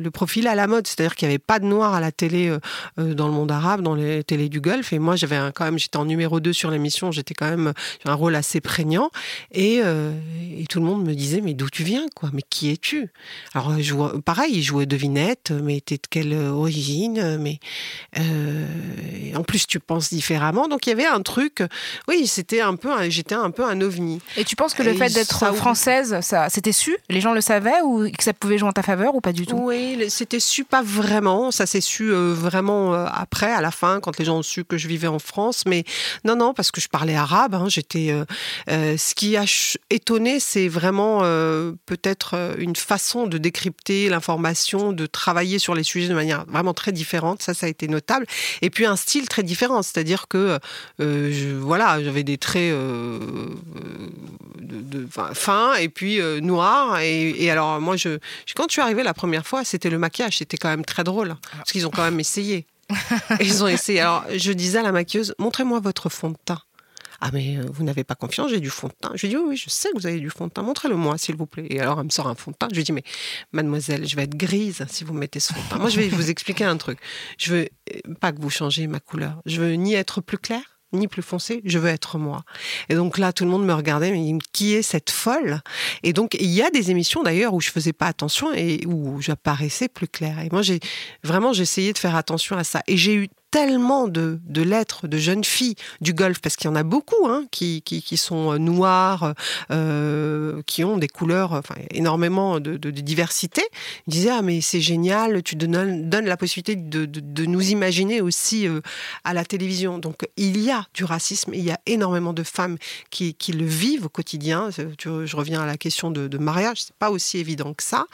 le, 0.01 0.11
profil 0.11 0.47
à 0.47 0.55
la 0.55 0.67
mode, 0.67 0.87
c'est-à-dire 0.87 1.15
qu'il 1.15 1.29
n'y 1.29 1.35
avait 1.35 1.39
pas 1.39 1.59
de 1.59 1.67
noir 1.67 1.95
à 1.95 2.01
la 2.01 2.12
télé 2.12 2.49
euh, 2.49 2.59
euh, 2.99 3.15
dans 3.15 3.27
le 3.27 3.35
monde 3.35 3.51
arabe, 3.51 3.83
dans 3.83 3.95
les 3.95 4.25
télés 4.25 4.49
du 4.49 4.61
Golfe. 4.61 4.93
Et 4.93 4.99
moi, 4.99 5.17
j'avais 5.17 5.39
quand 5.55 5.65
même, 5.65 5.79
j'étais 5.79 5.97
en 5.97 6.05
numéro 6.05 6.41
2 6.41 6.53
sur 6.53 6.71
l'émission, 6.71 7.12
j'étais 7.12 7.35
quand 7.35 7.49
même 7.49 7.73
un 8.05 8.15
rôle 8.15 8.35
assez 8.35 8.61
prégnant. 8.61 9.11
Et, 9.53 9.83
tout 10.69 10.81
le 10.81 10.87
monde 10.87 11.07
me 11.07 11.15
disait, 11.15 11.41
mais 11.41 11.55
d'où 11.55 11.71
tu 11.71 11.85
viens, 11.85 12.07
quoi? 12.15 12.31
Mais 12.33 12.43
qui 12.49 12.71
es-tu? 12.71 13.09
Alors, 13.55 13.73
pareil, 14.25 14.53
ils 14.57 14.62
jouaient 14.62 14.87
devinette, 14.87 15.53
mais 15.53 15.81
t'es 15.81 15.97
de 15.97 16.07
quelle 16.11 16.35
origine? 16.35 17.39
Mais 17.39 17.61
en 19.37 19.42
plus, 19.42 19.66
tu 19.66 19.81
penses 19.81 20.11
différemment. 20.11 20.68
Donc, 20.68 20.87
il 20.87 20.90
y 20.90 20.92
avait 20.92 21.07
un 21.07 21.22
truc. 21.22 21.62
Oui, 22.09 22.27
c'était 22.27 22.61
un 22.61 22.77
peu, 22.77 22.90
j'étais 23.09 23.35
un 23.35 23.51
peu 23.51 23.64
un 23.64 23.81
ovni. 23.81 24.20
Et 24.37 24.44
tu 24.44 24.57
penses 24.57 24.75
que 24.75 24.83
le 24.83 24.94
fait 24.94 25.12
d'être 25.12 25.55
française, 25.55 26.20
ça, 26.20 26.49
c'était 26.49 26.72
su? 26.72 26.96
Les 27.09 27.20
gens 27.20 27.33
le 27.33 27.40
savaient 27.40 27.81
ou 27.85 28.11
que 28.11 28.22
ça 28.22 28.33
pouvait 28.33 28.59
jouer 28.59 28.68
en 28.68 28.72
ta 28.72 28.83
faveur 28.83 29.14
ou 29.14 29.20
pas 29.20 29.33
du 29.33 29.46
tout? 29.46 29.57
Oui, 29.57 30.05
c'était 30.09 30.40
su 30.40 30.64
pas 30.64 30.83
vraiment. 30.83 31.51
Ça 31.51 31.66
s'est 31.66 31.81
su 31.81 32.12
euh, 32.12 32.33
vraiment 32.35 32.94
euh, 32.94 33.07
après, 33.12 33.53
à 33.53 33.61
la 33.61 33.70
fin, 33.70 34.01
quand 34.01 34.18
les 34.18 34.25
gens 34.25 34.38
ont 34.38 34.42
su 34.42 34.64
que 34.64 34.79
je 34.79 34.88
vivais 34.88 35.07
en 35.07 35.18
France. 35.18 35.64
Mais 35.66 35.85
non, 36.25 36.37
non, 36.37 36.55
parce 36.55 36.70
que 36.70 36.81
je 36.81 36.88
parlais 36.88 37.14
arabe. 37.14 37.55
Hein, 37.55 37.66
j'étais. 37.68 38.11
Euh, 38.68 38.96
ce 38.96 39.14
qui 39.14 39.37
a 39.37 39.44
étonné, 39.90 40.40
c'est 40.40 40.68
vraiment 40.68 41.20
peut-être 41.87 42.55
une 42.59 42.77
façon 42.77 43.27
de 43.27 43.38
décrypter 43.38 44.09
l'information, 44.09 44.92
de 44.92 45.07
travailler 45.07 45.59
sur 45.59 45.75
les 45.75 45.83
sujets 45.83 46.09
de 46.09 46.14
manière 46.14 46.44
vraiment 46.46 46.75
très 46.75 46.92
différente. 46.92 47.42
Ça, 47.42 47.55
ça 47.55 47.66
a 47.66 47.68
été 47.68 47.88
notable. 47.88 48.27
Et 48.62 48.70
puis 48.70 48.87
un 48.87 48.96
style 48.96 49.26
très 49.27 49.43
différent, 49.43 49.83
c'est-à-dire 49.83 50.29
que 50.29 50.59
je, 50.99 51.57
voilà, 51.57 52.03
j'avais 52.03 52.25
des 52.25 52.39
traits 52.39 52.75
de, 54.61 55.07
fins 55.35 55.75
et 55.75 55.89
puis 55.89 56.21
noirs 56.41 56.99
et, 57.01 57.31
et 57.45 57.51
alors 57.51 57.81
moi, 57.81 57.97
je, 57.97 58.19
quand 58.55 58.65
je 58.69 58.73
suis 58.73 58.83
arrivée 58.83 59.03
la 59.03 59.15
première 59.15 59.47
fois, 59.47 59.65
c'était 59.65 59.91
le 59.91 59.99
maquillage. 59.99 60.39
C'était 60.39 60.57
quand 60.57 60.69
même 60.69 60.85
très 60.85 61.05
drôle. 61.05 61.37
Parce 61.57 61.73
qu'ils 61.73 61.87
ont 61.87 61.91
quand 61.91 62.05
même 62.05 62.21
essayé. 62.21 62.67
Ils 63.41 63.65
ont 63.65 63.69
essayé. 63.69 64.01
Alors, 64.01 64.25
je 64.35 64.53
disais 64.53 64.79
à 64.79 64.83
la 64.83 64.93
maquilleuse, 64.93 65.35
montrez-moi 65.39 65.81
votre 65.81 66.09
fond 66.09 66.31
de 66.31 66.37
teint. 66.45 66.62
Ah, 67.20 67.31
mais 67.33 67.57
euh, 67.57 67.66
vous 67.72 67.85
n'avez 67.85 68.05
pas 68.05 68.14
confiance, 68.14 68.50
j'ai 68.50 68.61
du 68.61 68.70
fond 68.70 68.88
de 68.88 68.92
teint. 68.92 69.12
Je 69.14 69.22
lui 69.22 69.29
dis, 69.29 69.37
oui, 69.37 69.44
oui, 69.48 69.57
je 69.57 69.70
sais 69.70 69.90
que 69.90 69.98
vous 69.98 70.07
avez 70.07 70.18
du 70.18 70.31
fond 70.31 70.46
de 70.46 70.52
teint, 70.52 70.62
montrez-le-moi, 70.62 71.18
s'il 71.18 71.37
vous 71.37 71.46
plaît. 71.46 71.66
Et 71.70 71.81
alors, 71.81 71.98
elle 71.98 72.07
me 72.07 72.11
sort 72.11 72.29
un 72.29 72.35
fond 72.35 72.50
de 72.50 72.57
teint. 72.57 72.68
Je 72.70 72.76
lui 72.76 72.85
dis, 72.85 72.92
mais 72.92 73.05
mademoiselle, 73.52 74.07
je 74.07 74.16
vais 74.16 74.22
être 74.22 74.37
grise 74.37 74.85
si 74.88 75.05
vous 75.05 75.14
mettez 75.14 75.40
ce 75.40 75.52
fond 75.52 75.61
de 75.62 75.68
teint. 75.68 75.79
Moi, 75.79 75.88
je 75.88 76.00
vais 76.00 76.09
vous 76.09 76.31
expliquer 76.31 76.64
un 76.64 76.76
truc. 76.76 76.98
Je 77.38 77.52
veux 77.52 77.68
euh, 77.94 78.14
pas 78.20 78.33
que 78.33 78.40
vous 78.40 78.50
changiez 78.50 78.87
ma 78.87 79.00
couleur. 79.00 79.40
Je 79.46 79.61
veux 79.61 79.72
ni 79.72 79.94
être 79.94 80.20
plus 80.20 80.38
claire, 80.38 80.76
ni 80.92 81.09
plus 81.09 81.22
foncé, 81.22 81.61
je 81.64 81.79
veux 81.79 81.88
être 81.88 82.18
moi. 82.18 82.44
Et 82.88 82.94
donc 82.94 83.18
là, 83.18 83.33
tout 83.33 83.44
le 83.44 83.50
monde 83.50 83.64
me 83.64 83.74
regardait, 83.74 84.11
mais 84.11 84.38
qui 84.52 84.74
est 84.74 84.83
cette 84.83 85.11
folle 85.11 85.61
Et 86.02 86.12
donc, 86.12 86.37
il 86.38 86.50
y 86.50 86.62
a 86.62 86.70
des 86.70 86.90
émissions 86.90 87.22
d'ailleurs 87.22 87.55
où 87.55 87.61
je 87.61 87.70
faisais 87.70 87.92
pas 87.92 88.07
attention 88.07 88.52
et 88.55 88.85
où 88.87 89.20
j'apparaissais 89.20 89.88
plus 89.88 90.09
clair. 90.09 90.38
Et 90.40 90.48
moi, 90.50 90.62
j'ai 90.62 90.81
vraiment, 91.22 91.52
essayé 91.52 91.92
de 91.92 91.98
faire 91.98 92.16
attention 92.16 92.57
à 92.57 92.64
ça. 92.64 92.83
Et 92.87 92.96
j'ai 92.96 93.14
eu 93.14 93.29
tellement 93.51 94.09
de, 94.09 94.41
lettres 94.55 95.07
de 95.07 95.19
jeunes 95.19 95.45
filles 95.45 95.77
du 96.01 96.15
Golfe, 96.15 96.41
parce 96.41 96.57
qu'il 96.57 96.69
y 96.69 96.73
en 96.73 96.77
a 96.77 96.83
beaucoup 96.83 97.27
hein, 97.27 97.45
qui, 97.51 97.83
sont 98.17 98.53
euh, 98.53 98.59
noires, 98.59 99.35
euh, 99.71 100.63
qui 100.67 100.85
ont 100.85 100.97
des 100.97 101.09
couleurs, 101.09 101.53
enfin, 101.53 101.77
énormément 101.91 102.61
de, 102.61 102.77
diversité. 102.91 103.63
Ils 104.07 104.13
disaient 104.13 104.31
Ah, 104.31 104.43
mais 104.43 104.61
c'est 104.61 104.81
génial, 104.81 105.43
tu 105.43 105.57
donnes, 105.57 106.09
la 106.11 106.37
possibilité 106.37 106.77
de, 106.77 107.47
nous 107.47 107.71
imaginer 107.71 108.21
aussi 108.21 108.67
euh, 108.67 108.81
à 109.25 109.33
la 109.33 109.45
télévision. 109.45 109.99
Donc, 109.99 110.27
il 110.37 110.61
y 110.61 110.71
a 110.71 110.87
du 110.95 111.05
racisme, 111.05 111.53
il 111.55 111.65
y 111.65 111.71
a 111.71 111.79
énormément 111.87 112.33
de 112.33 112.43
femmes 112.43 112.77
qui, 113.11 113.35
qui 113.35 113.53
le 113.53 113.65
vivent 113.65 114.07
au 114.07 114.09
quotidien. 114.09 114.71
Je 114.71 115.37
reviens 115.37 115.61
à 115.63 115.67
la 115.67 115.77
question 115.77 116.11
de, 116.11 116.27
de 116.29 116.39
mariage, 116.39 116.83
c'est 116.83 116.97
pas 116.97 117.11
aussi 117.11 117.39
évident 117.39 117.75
que 117.75 117.83
ça. 117.83 118.07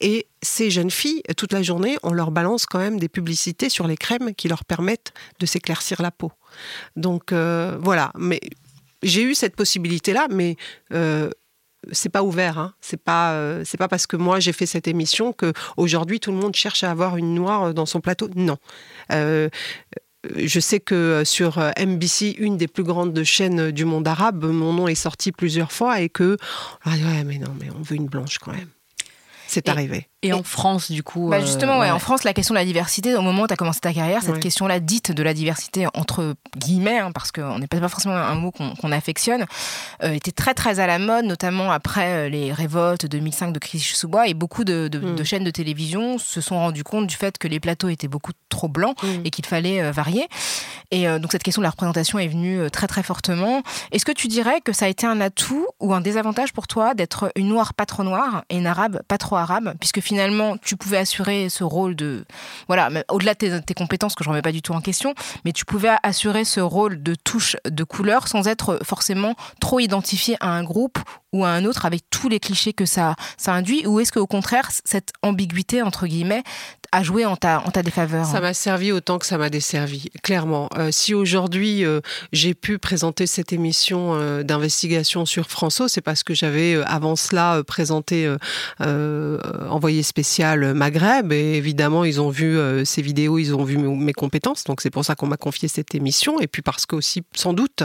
Et 0.00 0.26
ces 0.42 0.70
jeunes 0.70 0.90
filles, 0.90 1.22
toute 1.36 1.52
la 1.52 1.62
journée, 1.62 1.98
on 2.02 2.12
leur 2.12 2.30
balance 2.30 2.64
quand 2.64 2.78
même 2.78 2.98
des 2.98 3.08
publicités 3.08 3.68
sur 3.68 3.86
les 3.86 3.96
crèmes 3.96 4.34
qui 4.34 4.48
leur 4.48 4.64
permettent 4.64 4.77
de 4.82 5.46
s'éclaircir 5.46 6.00
la 6.02 6.10
peau. 6.10 6.32
Donc 6.96 7.32
euh, 7.32 7.76
voilà, 7.80 8.12
mais 8.18 8.40
j'ai 9.02 9.22
eu 9.22 9.34
cette 9.34 9.56
possibilité-là, 9.56 10.26
mais 10.30 10.56
euh, 10.92 11.30
c'est 11.92 12.08
pas 12.08 12.22
ouvert. 12.22 12.58
Hein. 12.58 12.74
C'est 12.80 13.02
pas 13.02 13.32
euh, 13.32 13.62
c'est 13.64 13.76
pas 13.78 13.88
parce 13.88 14.06
que 14.06 14.16
moi 14.16 14.40
j'ai 14.40 14.52
fait 14.52 14.66
cette 14.66 14.88
émission 14.88 15.32
que 15.32 15.52
aujourd'hui 15.76 16.20
tout 16.20 16.30
le 16.32 16.38
monde 16.38 16.54
cherche 16.54 16.82
à 16.84 16.90
avoir 16.90 17.16
une 17.16 17.34
noire 17.34 17.74
dans 17.74 17.86
son 17.86 18.00
plateau. 18.00 18.28
Non. 18.34 18.56
je 19.10 20.60
sais 20.60 20.80
que 20.80 21.22
sur 21.24 21.58
MBC, 21.78 22.36
une 22.38 22.56
des 22.56 22.66
plus 22.68 22.82
grandes 22.82 23.22
chaînes 23.22 23.70
du 23.70 23.84
monde 23.84 24.06
arabe, 24.08 24.44
mon 24.44 24.72
nom 24.72 24.88
est 24.88 24.94
sorti 24.96 25.30
plusieurs 25.32 25.70
fois 25.72 26.00
et 26.00 26.08
que 26.08 26.36
ah 26.84 26.90
ouais 26.90 27.24
mais 27.24 27.38
non 27.38 27.54
mais 27.60 27.68
on 27.78 27.82
veut 27.82 27.96
une 27.96 28.06
blanche 28.08 28.38
quand 28.38 28.52
même. 28.52 28.68
c'est 29.46 29.68
Et- 29.68 29.70
arrivé. 29.70 30.08
Et 30.22 30.32
en 30.32 30.42
France, 30.42 30.90
du 30.90 31.04
coup. 31.04 31.28
Bah 31.28 31.36
euh, 31.36 31.40
justement, 31.40 31.74
ouais, 31.78 31.86
ouais. 31.86 31.90
en 31.92 32.00
France, 32.00 32.24
la 32.24 32.32
question 32.34 32.52
de 32.52 32.58
la 32.58 32.64
diversité, 32.64 33.14
au 33.14 33.22
moment 33.22 33.42
où 33.42 33.46
tu 33.46 33.52
as 33.52 33.56
commencé 33.56 33.78
ta 33.78 33.92
carrière, 33.94 34.20
cette 34.22 34.34
Ouais. 34.34 34.40
question-là 34.40 34.80
dite 34.80 35.12
de 35.12 35.22
la 35.22 35.32
diversité 35.32 35.86
entre 35.94 36.34
guillemets, 36.56 36.98
hein, 36.98 37.12
parce 37.12 37.30
qu'on 37.30 37.60
n'est 37.60 37.68
pas 37.68 37.78
forcément 37.88 38.16
un 38.16 38.34
mot 38.34 38.50
qu'on 38.50 38.90
affectionne, 38.90 39.46
euh, 40.02 40.10
était 40.12 40.32
très 40.32 40.54
très 40.54 40.80
à 40.80 40.88
la 40.88 40.98
mode, 40.98 41.24
notamment 41.24 41.70
après 41.70 42.26
euh, 42.26 42.28
les 42.28 42.52
révoltes 42.52 43.06
2005 43.06 43.52
de 43.52 43.60
Clichy-sous-Bois, 43.60 44.26
et 44.26 44.34
beaucoup 44.34 44.64
de, 44.64 44.88
de- 44.88 44.98
Mm. 44.98 45.14
de 45.14 45.22
chaînes 45.24 45.44
de 45.44 45.50
télévision 45.52 46.18
se 46.18 46.40
sont 46.40 46.56
rendus 46.58 46.82
compte 46.82 47.06
du 47.06 47.14
fait 47.14 47.38
que 47.38 47.46
les 47.46 47.60
plateaux 47.60 47.88
étaient 47.88 48.08
beaucoup 48.08 48.32
trop 48.48 48.66
blancs 48.66 48.96
Mm. 49.04 49.06
et 49.24 49.30
qu'il 49.30 49.46
fallait 49.46 49.80
euh, 49.82 49.92
varier. 49.92 50.26
Et 50.90 51.06
donc 51.20 51.32
cette 51.32 51.42
question 51.42 51.60
de 51.60 51.64
la 51.64 51.70
représentation 51.70 52.18
est 52.18 52.28
venue 52.28 52.70
très 52.70 52.86
très 52.86 53.02
fortement. 53.02 53.62
Est-ce 53.92 54.06
que 54.06 54.12
tu 54.12 54.26
dirais 54.26 54.62
que 54.62 54.72
ça 54.72 54.86
a 54.86 54.88
été 54.88 55.06
un 55.06 55.20
atout 55.20 55.66
ou 55.80 55.92
un 55.92 56.00
désavantage 56.00 56.54
pour 56.54 56.66
toi 56.66 56.94
d'être 56.94 57.30
une 57.36 57.48
noire 57.48 57.74
pas 57.74 57.84
trop 57.84 58.04
noire 58.04 58.44
et 58.48 58.56
une 58.56 58.66
arabe 58.66 59.02
pas 59.06 59.18
trop 59.18 59.36
arabe, 59.36 59.74
puisque 59.80 60.00
finalement 60.08 60.56
tu 60.56 60.76
pouvais 60.76 60.96
assurer 60.96 61.50
ce 61.50 61.64
rôle 61.64 61.94
de 61.94 62.24
voilà, 62.66 62.88
au-delà 63.10 63.34
de 63.34 63.58
tes, 63.58 63.74
compétences 63.74 64.14
que 64.14 64.24
je 64.24 64.30
remets 64.30 64.42
pas 64.42 64.52
du 64.52 64.62
tout 64.62 64.72
en 64.72 64.80
question, 64.80 65.14
mais 65.44 65.52
tu 65.52 65.66
pouvais 65.66 65.90
assurer 66.02 66.44
ce 66.44 66.60
rôle 66.60 67.02
de 67.02 67.14
touche 67.14 67.56
de 67.66 67.84
couleur 67.84 68.26
sans 68.26 68.48
être 68.48 68.80
forcément 68.82 69.34
trop 69.60 69.80
identifié 69.80 70.36
à 70.40 70.48
un 70.48 70.64
groupe 70.64 70.98
ou 71.34 71.44
à 71.44 71.50
un 71.50 71.66
autre 71.66 71.84
avec 71.84 72.08
tous 72.08 72.30
les 72.30 72.40
clichés 72.40 72.72
que 72.72 72.86
ça, 72.86 73.16
ça 73.36 73.52
induit 73.52 73.86
Ou 73.86 74.00
est-ce 74.00 74.12
qu'au 74.12 74.26
contraire, 74.26 74.70
cette 74.84 75.12
ambiguïté, 75.22 75.82
entre 75.82 76.06
guillemets, 76.06 76.42
a 76.92 77.02
joué 77.02 77.26
en 77.26 77.36
ta, 77.36 77.62
en 77.66 77.70
ta 77.70 77.82
défaveur. 77.82 78.24
Ça 78.24 78.40
m'a 78.40 78.54
servi 78.54 78.92
autant 78.92 79.18
que 79.18 79.26
ça 79.26 79.36
m'a 79.36 79.50
desservi, 79.50 80.10
clairement. 80.22 80.68
Euh, 80.78 80.88
si 80.90 81.14
aujourd'hui 81.14 81.84
euh, 81.84 82.00
j'ai 82.32 82.54
pu 82.54 82.78
présenter 82.78 83.26
cette 83.26 83.52
émission 83.52 84.14
euh, 84.14 84.42
d'investigation 84.42 85.26
sur 85.26 85.50
François, 85.50 85.88
c'est 85.88 86.00
parce 86.00 86.22
que 86.22 86.34
j'avais 86.34 86.76
avant 86.86 87.16
cela 87.16 87.62
présenté 87.66 88.32
envoyé 88.80 90.02
spécial 90.02 90.74
Maghreb. 90.74 91.32
Et 91.32 91.56
évidemment 91.56 92.04
ils 92.04 92.20
ont 92.20 92.30
vu 92.30 92.58
ces 92.84 93.02
vidéos, 93.02 93.38
ils 93.38 93.54
ont 93.54 93.64
vu 93.64 93.76
mes, 93.76 94.12
compétences, 94.12 94.64
donc 94.64 94.80
c'est 94.80 94.90
pour 94.90 95.04
ça 95.04 95.14
qu'on 95.14 95.26
m'a 95.26 95.36
confié 95.36 95.68
cette 95.68 95.94
émission. 95.94 96.40
Et 96.40 96.46
puis 96.46 96.62
parce 96.62 96.86
que 96.86 96.96
aussi 96.96 97.22
sans 97.34 97.52
doute 97.52 97.82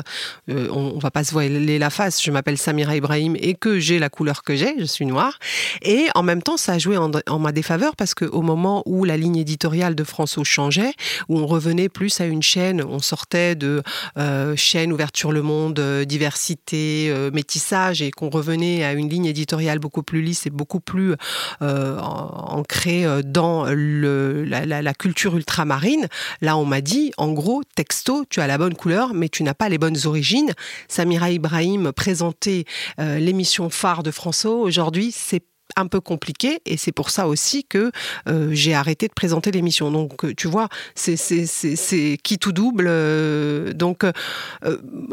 on, 0.50 0.94
on 0.96 1.00
va 1.00 1.12
pas 1.12 1.24
se 1.24 1.32
voiler 1.32 1.80
la 1.80 1.90
face, 1.90 2.22
je 2.22 2.32
m'appelle 2.32 2.58
Samira 2.58 2.96
Ibrahim 2.96 3.36
et 3.40 3.54
que 3.54 3.80
j'ai 3.80 4.00
la 4.00 4.10
couleur 4.10 4.44
que 4.44 4.56
j'ai, 4.56 4.76
je 4.80 4.86
suis 4.86 5.06
noire. 5.06 5.40
Et 5.82 6.08
en 6.16 6.24
même 6.24 6.42
temps 6.42 6.58
ça 6.58 6.74
a 6.74 6.78
joué 6.78 6.98
en, 6.98 7.12
en 7.28 7.40
ma 7.40 7.52
défaveur 7.52 7.96
parce 7.96 8.14
qu'au 8.14 8.42
moment 8.42 8.84
où 8.86 8.93
la 9.04 9.18
ligne 9.18 9.38
éditoriale 9.38 9.96
de 9.96 10.04
François 10.04 10.44
changeait, 10.44 10.94
où 11.28 11.40
on 11.40 11.48
revenait 11.48 11.90
plus 11.90 12.22
à 12.22 12.26
une 12.26 12.44
chaîne, 12.44 12.84
on 12.84 13.00
sortait 13.00 13.56
de 13.56 13.82
euh, 14.18 14.56
chaîne 14.56 14.94
ouverture 14.94 15.32
le 15.32 15.42
monde, 15.42 15.80
euh, 15.80 16.06
diversité, 16.06 17.10
euh, 17.10 17.32
métissage, 17.32 18.02
et 18.02 18.12
qu'on 18.12 18.30
revenait 18.30 18.84
à 18.84 18.94
une 18.94 19.10
ligne 19.10 19.26
éditoriale 19.26 19.80
beaucoup 19.80 20.04
plus 20.04 20.22
lisse 20.22 20.46
et 20.46 20.50
beaucoup 20.50 20.80
plus 20.80 21.16
ancrée 21.62 23.06
dans 23.24 23.66
la, 23.66 24.94
culture 24.94 25.36
ultramarine. 25.36 26.08
Là, 26.42 26.58
on 26.58 26.66
m'a 26.66 26.82
dit, 26.82 27.12
en 27.18 27.32
gros, 27.32 27.64
texto, 27.76 28.26
tu 28.30 28.42
as 28.42 28.48
la 28.48 28.58
bonne 28.58 28.76
couleur, 28.76 29.14
mais 29.14 29.30
tu 29.30 29.44
n'as 29.44 29.54
pas 29.54 29.70
les 29.70 29.78
bonnes 29.78 29.98
origines. 30.06 30.54
Samira 30.88 31.32
Ibrahim 31.32 31.92
présentait 31.92 32.66
l'émission 32.98 33.70
phare 33.70 34.04
de 34.04 34.12
François. 34.12 34.56
Aujourd'hui, 34.56 35.12
c'est 35.12 35.44
un 35.76 35.88
peu 35.88 36.02
compliqué 36.02 36.62
et 36.66 36.78
c'est 36.78 36.92
pour 36.92 37.10
ça 37.10 37.28
aussi 37.28 37.64
que 37.64 37.92
euh, 38.28 38.50
j'ai 38.52 38.74
arrêté 38.74 39.08
de 39.08 39.14
présenter 39.14 39.52
l'émission. 39.52 39.92
Donc, 39.92 40.24
euh, 40.24 40.34
tu 40.36 40.48
vois, 40.48 40.70
c'est 40.96 42.18
qui 42.24 42.38
tout 42.38 42.52
double. 42.52 42.86
euh, 42.88 43.74
donc, 43.74 44.06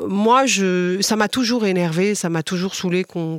moi, 0.06 0.46
je, 0.46 0.98
ça 1.00 1.16
m'a 1.16 1.28
toujours 1.28 1.66
énervé, 1.66 2.14
ça 2.14 2.28
m'a 2.28 2.42
toujours 2.42 2.74
saoulé 2.74 3.04
qu'on 3.04 3.38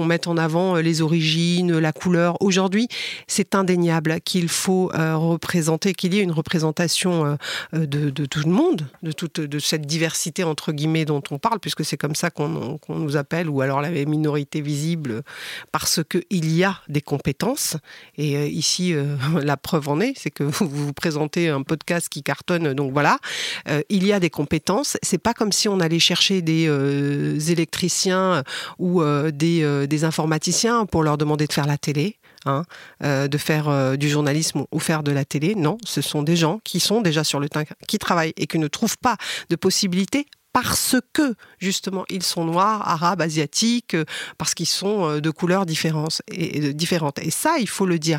mette 0.00 0.26
en 0.26 0.36
avant 0.36 0.76
les 0.76 1.02
origines, 1.02 1.78
la 1.78 1.92
couleur. 1.92 2.40
Aujourd'hui, 2.42 2.88
c'est 3.26 3.54
indéniable 3.54 4.20
qu'il 4.20 4.48
faut 4.48 4.90
représenter, 4.94 5.94
qu'il 5.94 6.14
y 6.14 6.18
ait 6.18 6.22
une 6.22 6.32
représentation 6.32 7.38
de, 7.72 8.10
tout 8.26 8.40
le 8.44 8.50
monde, 8.50 8.86
de 9.02 9.12
toute 9.12 9.40
de 9.40 9.58
cette 9.58 9.86
diversité 9.86 10.44
entre 10.44 10.72
guillemets 10.72 11.04
dont 11.04 11.22
on 11.30 11.38
parle, 11.38 11.60
puisque 11.60 11.84
c'est 11.84 11.96
comme 11.96 12.14
ça 12.14 12.30
qu'on 12.30 12.78
qu'on 12.78 12.96
nous 12.96 13.16
appelle, 13.16 13.48
ou 13.48 13.60
alors 13.60 13.80
la 13.80 13.90
minorité 13.90 14.60
visible, 14.60 15.22
parce 15.72 16.00
qu'il 16.08 16.47
y 16.50 16.64
a 16.64 16.80
des 16.88 17.00
compétences. 17.00 17.76
Et 18.16 18.36
euh, 18.36 18.46
ici, 18.46 18.94
euh, 18.94 19.16
la 19.42 19.56
preuve 19.56 19.88
en 19.88 20.00
est, 20.00 20.14
c'est 20.16 20.30
que 20.30 20.44
vous 20.60 20.68
vous 20.68 20.92
présentez 20.92 21.48
un 21.48 21.62
podcast 21.62 22.08
qui 22.08 22.22
cartonne, 22.22 22.74
donc 22.74 22.92
voilà. 22.92 23.18
Euh, 23.68 23.82
il 23.88 24.06
y 24.06 24.12
a 24.12 24.20
des 24.20 24.30
compétences. 24.30 24.96
C'est 25.02 25.18
pas 25.18 25.34
comme 25.34 25.52
si 25.52 25.68
on 25.68 25.80
allait 25.80 25.98
chercher 25.98 26.42
des 26.42 27.50
électriciens 27.50 28.42
ou 28.78 29.02
des, 29.32 30.04
informaticiens 30.04 30.86
pour 30.86 31.02
leur 31.02 31.18
demander 31.18 31.46
de 31.46 31.52
faire 31.52 31.66
la 31.66 31.78
télé. 31.78 32.16
hein, 32.46 32.62
de 33.00 33.38
faire 33.38 33.98
du 33.98 34.08
journalisme 34.08 34.64
ou 34.70 34.78
faire 34.78 35.02
de 35.02 35.10
la 35.10 35.24
télé. 35.24 35.54
Non, 35.54 35.76
ce 35.84 36.00
sont 36.00 36.22
des 36.22 36.36
gens 36.36 36.60
qui 36.64 36.80
sont 36.80 37.00
déjà 37.00 37.24
sur 37.24 37.40
le 37.40 37.48
terrain, 37.48 37.64
qui 37.86 37.98
travaillent 37.98 38.32
et 38.36 38.46
qui 38.46 38.58
ne 38.58 38.68
trouvent 38.68 38.98
pas 38.98 39.16
de 39.50 39.56
possibilités 39.56 40.26
parce 40.60 40.96
que 41.12 41.34
justement 41.60 42.04
ils 42.10 42.24
sont 42.24 42.44
noirs, 42.44 42.82
arabes, 42.88 43.22
asiatiques, 43.22 43.94
euh, 43.94 44.04
parce 44.38 44.54
qu'ils 44.54 44.66
sont 44.66 45.08
euh, 45.08 45.20
de 45.20 45.30
couleurs 45.30 45.66
différentes 45.66 46.20
et, 46.26 46.74
différentes. 46.74 47.20
Et 47.20 47.30
ça, 47.30 47.58
il 47.60 47.68
faut 47.68 47.86
le 47.86 48.00
dire. 48.00 48.18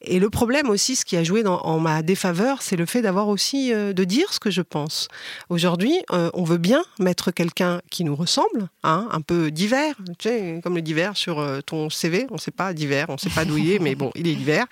Et 0.00 0.20
le 0.20 0.30
problème 0.30 0.70
aussi, 0.70 0.94
ce 0.94 1.04
qui 1.04 1.16
a 1.16 1.24
joué 1.24 1.44
en 1.44 1.80
ma 1.80 2.02
défaveur, 2.02 2.62
c'est 2.62 2.76
le 2.76 2.86
fait 2.86 3.02
d'avoir 3.02 3.26
aussi 3.26 3.72
euh, 3.72 3.92
de 3.92 4.04
dire 4.04 4.32
ce 4.32 4.38
que 4.38 4.52
je 4.52 4.62
pense. 4.62 5.08
Aujourd'hui, 5.48 5.98
on 6.10 6.44
veut 6.44 6.58
bien 6.58 6.84
mettre 7.00 7.32
quelqu'un 7.32 7.80
qui 7.90 8.04
nous 8.04 8.14
ressemble, 8.14 8.68
hein, 8.84 9.08
un 9.10 9.20
peu 9.20 9.50
divers, 9.50 9.96
tu 10.18 10.28
sais, 10.28 10.60
comme 10.62 10.76
le 10.76 10.82
divers 10.82 11.16
sur 11.16 11.44
ton 11.66 11.90
CV. 11.90 12.26
On 12.30 12.34
ne 12.34 12.38
sait 12.38 12.50
pas 12.52 12.72
divers, 12.72 13.06
on 13.08 13.14
ne 13.14 13.18
sait 13.18 13.30
pas 13.30 13.44
d'où 13.44 13.56
il 13.56 13.72
est, 13.72 13.78
mais 13.80 13.96
bon, 13.96 14.12
il 14.14 14.28
est 14.28 14.34
divers. 14.34 14.66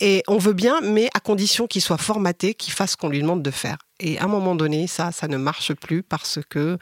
Et 0.00 0.22
on 0.28 0.38
veut 0.38 0.52
bien, 0.52 0.80
mais 0.80 1.08
à 1.14 1.20
condition 1.20 1.66
qu'il 1.66 1.82
soit 1.82 1.98
formaté, 1.98 2.54
qu'il 2.54 2.72
fasse 2.72 2.92
ce 2.92 2.96
qu'on 2.96 3.08
lui 3.08 3.20
demande 3.20 3.42
de 3.42 3.50
faire. 3.50 3.78
Et 4.00 4.18
à 4.18 4.24
un 4.24 4.28
moment 4.28 4.54
donné, 4.54 4.86
ça, 4.86 5.12
ça 5.12 5.28
ne 5.28 5.36
marche 5.36 5.72
plus 5.74 6.02
parce 6.02 6.40
que 6.48 6.78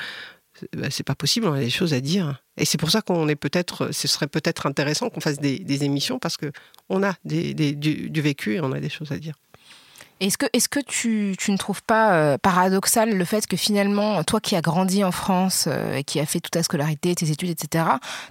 bah, 0.76 0.88
c'est 0.90 1.04
pas 1.04 1.14
possible, 1.14 1.46
on 1.46 1.52
a 1.52 1.60
des 1.60 1.70
choses 1.70 1.94
à 1.94 2.00
dire. 2.00 2.42
Et 2.56 2.64
c'est 2.64 2.78
pour 2.78 2.90
ça 2.90 3.02
qu'on 3.02 3.28
est 3.28 3.36
peut-être, 3.36 3.92
ce 3.92 4.08
serait 4.08 4.26
peut-être 4.26 4.66
intéressant 4.66 5.08
qu'on 5.10 5.20
fasse 5.20 5.38
des, 5.38 5.84
émissions 5.84 6.18
parce 6.18 6.36
que 6.36 6.52
on 6.88 7.02
a 7.02 7.14
des, 7.24 7.54
des- 7.54 7.74
du 7.74 8.20
vécu 8.20 8.54
et 8.54 8.60
on 8.60 8.72
a 8.72 8.80
des 8.80 8.90
choses 8.90 9.12
à 9.12 9.18
dire. 9.18 9.34
Est-ce 10.20 10.36
que, 10.38 10.46
est 10.52 10.68
que 10.68 10.80
tu, 10.80 11.34
tu 11.38 11.50
ne 11.50 11.56
trouves 11.56 11.82
pas 11.82 12.12
euh, 12.12 12.38
paradoxal 12.38 13.16
le 13.16 13.24
fait 13.24 13.46
que 13.46 13.56
finalement, 13.56 14.22
toi 14.24 14.40
qui 14.40 14.54
as 14.54 14.60
grandi 14.60 15.02
en 15.02 15.12
France 15.12 15.64
euh, 15.66 15.96
et 15.96 16.04
qui 16.04 16.20
as 16.20 16.26
fait 16.26 16.40
toute 16.40 16.52
ta 16.52 16.62
scolarité, 16.62 17.14
tes 17.14 17.30
études, 17.30 17.48
etc., 17.50 17.84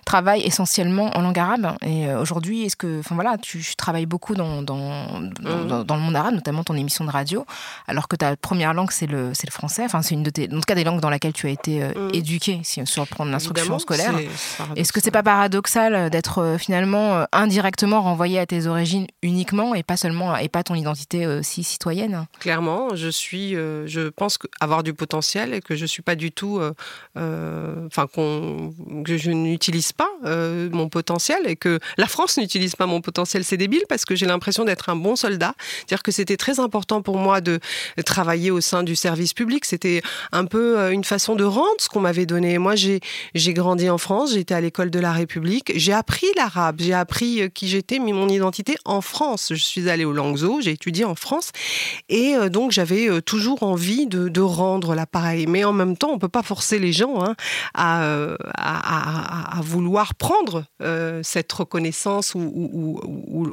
travailles 0.05 0.41
essentiellement 0.43 1.09
en 1.17 1.21
langue 1.21 1.39
arabe? 1.39 1.75
Et 1.81 2.07
euh, 2.07 2.21
aujourd'hui, 2.21 2.63
est-ce 2.65 2.75
que, 2.75 2.99
enfin 2.99 3.15
voilà, 3.15 3.37
tu, 3.37 3.59
tu 3.59 3.75
travailles 3.75 4.05
beaucoup 4.05 4.35
dans, 4.35 4.61
dans, 4.61 5.19
dans, 5.41 5.65
dans- 5.65 5.83
dans 5.83 5.95
le 5.95 6.01
monde 6.01 6.15
arabe, 6.15 6.33
notamment 6.35 6.63
ton 6.63 6.75
émission 6.75 7.05
de 7.05 7.09
radio, 7.11 7.45
alors 7.87 8.07
que 8.07 8.15
ta 8.15 8.35
première 8.37 8.73
langue, 8.73 8.91
c'est 8.91 9.07
le, 9.07 9.29
le 9.29 9.51
français, 9.51 9.83
enfin 9.85 10.01
c'est 10.01 10.13
une 10.15 10.23
de 10.23 10.29
tes, 10.29 10.45
en 10.51 10.55
tout 10.57 10.61
cas 10.67 10.75
des 10.75 10.83
langues 10.83 11.01
dans 11.01 11.09
laquelle 11.09 11.33
tu 11.33 11.47
as 11.47 11.51
été 11.51 11.81
euh, 11.83 11.89
Mm. 11.95 12.09
éduqué, 12.13 12.59
si, 12.63 12.85
sur 12.85 13.05
de 13.05 13.31
l'instruction 13.31 13.79
scolaire. 13.79 14.13
Est-ce 14.75 14.93
que 14.93 15.01
c'est 15.01 15.11
pas 15.11 15.23
paradoxal 15.23 16.09
d'être 16.11 16.55
finalement 16.59 17.25
indirectement 17.31 18.01
renvoyé 18.01 18.37
à 18.39 18.45
tes 18.45 18.67
origines 18.67 19.07
uniquement 19.23 19.73
et 19.73 19.81
pas 19.83 19.97
seulement 19.97 20.37
et 20.37 20.49
pas 20.49 20.63
ton 20.63 20.75
identité 20.75 21.25
aussi 21.25 21.63
Clairement, 22.39 22.95
je 22.95 23.07
suis, 23.07 23.55
euh, 23.55 23.87
je 23.87 24.09
pense 24.09 24.37
avoir 24.59 24.83
du 24.83 24.93
potentiel 24.93 25.53
et 25.53 25.61
que 25.61 25.75
je 25.75 25.85
suis 25.85 26.01
pas 26.01 26.15
du 26.15 26.31
tout, 26.31 26.59
euh, 26.59 26.73
euh, 27.17 27.87
enfin 27.87 28.05
que 29.05 29.17
je 29.17 29.31
n'utilise 29.31 29.93
pas 29.93 30.09
mon 30.23 30.89
potentiel 30.89 31.47
et 31.47 31.55
que 31.55 31.79
la 31.97 32.07
France 32.07 32.37
n'utilise 32.37 32.75
pas 32.75 32.85
mon 32.85 32.99
potentiel. 32.99 33.45
C'est 33.45 33.55
débile 33.57 33.83
parce 33.87 34.03
que 34.03 34.15
j'ai 34.15 34.25
l'impression 34.25 34.65
d'être 34.65 34.89
un 34.89 34.95
bon 34.95 35.15
soldat. 35.15 35.53
C'est-à-dire 35.77 36.03
que 36.03 36.11
c'était 36.11 36.35
très 36.35 36.59
important 36.59 37.01
pour 37.01 37.17
moi 37.17 37.39
de 37.39 37.59
travailler 38.05 38.51
au 38.51 38.59
sein 38.59 38.83
du 38.83 38.95
service 38.95 39.33
public. 39.33 39.63
C'était 39.63 40.01
un 40.33 40.45
peu 40.45 40.91
une 40.91 41.05
façon 41.05 41.35
de 41.35 41.45
rendre 41.45 41.79
ce 41.79 41.87
qu'on 41.87 42.01
m'avait 42.01 42.25
donné. 42.25 42.57
Moi, 42.57 42.75
j'ai 42.75 43.53
grandi 43.53 43.89
en 43.89 43.97
France, 43.97 44.33
j'étais 44.33 44.53
à 44.53 44.61
l'école 44.61 44.91
de 44.91 44.99
la 44.99 45.13
République, 45.13 45.71
j'ai 45.75 45.93
appris 45.93 46.27
l'arabe, 46.35 46.77
j'ai 46.79 46.93
appris 46.93 47.49
qui 47.53 47.67
j'étais, 47.69 47.99
mis 47.99 48.11
mon 48.11 48.27
identité 48.27 48.75
en 48.83 49.01
France. 49.01 49.47
Je 49.51 49.63
suis 49.63 49.89
allée 49.89 50.05
au 50.05 50.11
Langso, 50.13 50.59
j'ai 50.61 50.71
étudié 50.71 51.05
en 51.05 51.15
France 51.15 51.51
et 52.09 52.35
euh, 52.35 52.49
donc 52.49 52.71
j'avais 52.71 53.09
euh, 53.09 53.21
toujours 53.21 53.63
envie 53.63 54.07
de, 54.07 54.29
de 54.29 54.41
rendre 54.41 54.95
l'appareil. 54.95 55.45
Mais 55.47 55.63
en 55.63 55.73
même 55.73 55.97
temps, 55.97 56.09
on 56.11 56.19
peut 56.19 56.29
pas 56.29 56.43
forcer 56.43 56.79
les 56.79 56.91
gens 56.93 57.23
hein, 57.23 57.35
à, 57.73 58.03
euh, 58.03 58.35
à, 58.55 59.59
vouloir 59.61 60.15
prendre 60.15 60.65
cette 61.23 61.51
reconnaissance 61.51 62.33
ou, 62.33 62.39
ou, 62.39 62.99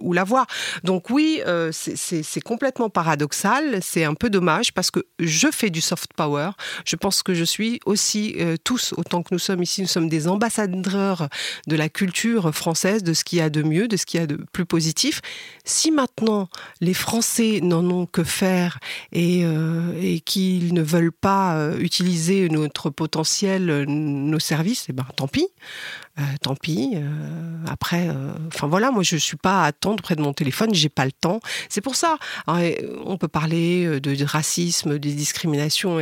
ou- 0.00 0.12
l'avoir. 0.12 0.46
Donc 0.85 1.11
oui, 1.11 1.40
c'est- 1.72 2.40
complètement 2.44 2.88
paradoxal, 2.90 3.81
c'est 3.83 4.05
un 4.05 4.14
peu 4.14 4.31
dommage 4.31 4.72
parce 4.72 4.90
que 4.90 5.00
je 5.18 5.48
fais 5.50 5.70
du 5.70 5.81
soft 5.81 6.12
power. 6.14 6.50
Je 6.85 6.96
pense 6.96 7.22
que 7.22 7.35
je 7.35 7.44
suis 7.44 7.81
aussi 7.87 8.37
tous, 8.64 8.94
autant 8.96 9.22
que 9.22 9.29
nous 9.33 9.38
sommes 9.38 9.62
ici, 9.62 9.83
nous 9.83 9.88
sommes 9.88 10.09
des 10.09 10.29
ambassadeurs 10.29 11.29
de 11.66 11.76
la 11.76 11.88
culture 11.88 12.55
française, 12.55 13.02
de 13.02 13.12
ce 13.14 13.24
qu'il 13.24 13.38
y 13.38 13.42
a 13.42 13.50
de 13.50 13.62
mieux, 13.62 13.88
de 13.88 13.96
ce 13.96 14.07
qu'il 14.07 14.20
y 14.20 14.22
a 14.22 14.26
de 14.26 14.38
plus 14.52 14.64
positif. 14.66 15.20
Si 15.64 15.90
maintenant 15.90 16.48
les 16.81 16.94
Français 16.94 17.61
n'en 17.62 17.85
ont 17.90 18.05
que 18.06 18.24
faire 18.24 18.78
et, 19.12 19.44
euh, 19.44 19.92
et 20.00 20.20
qu'ils 20.20 20.74
ne 20.74 20.82
veulent 20.82 21.12
pas 21.12 21.56
euh, 21.56 21.78
utiliser 21.78 22.48
notre 22.48 22.90
potentiel, 22.90 23.70
euh, 23.70 23.84
nos 23.86 24.38
services, 24.38 24.86
eh 24.88 24.92
ben 24.92 25.06
tant 25.16 25.28
pis. 25.28 25.48
Euh, 26.18 26.22
tant 26.40 26.55
pis. 26.55 26.92
euh, 26.96 27.64
après, 27.68 28.09
euh, 28.09 28.33
enfin 28.49 28.66
voilà, 28.66 28.90
moi 28.90 29.03
je 29.03 29.16
suis 29.16 29.36
pas 29.36 29.62
à 29.64 29.66
attendre 29.66 30.03
près 30.03 30.16
de 30.16 30.22
mon 30.22 30.32
téléphone, 30.32 30.74
j'ai 30.74 30.88
pas 30.88 31.05
le 31.05 31.12
temps. 31.12 31.40
C'est 31.68 31.80
pour 31.80 31.97
ça. 31.97 32.16
Euh, 32.49 32.72
on 33.05 33.18
peut 33.18 33.28
parler 33.28 34.01
de, 34.01 34.24
racisme, 34.24 34.99
de 34.99 35.11
discrimination, 35.11 35.99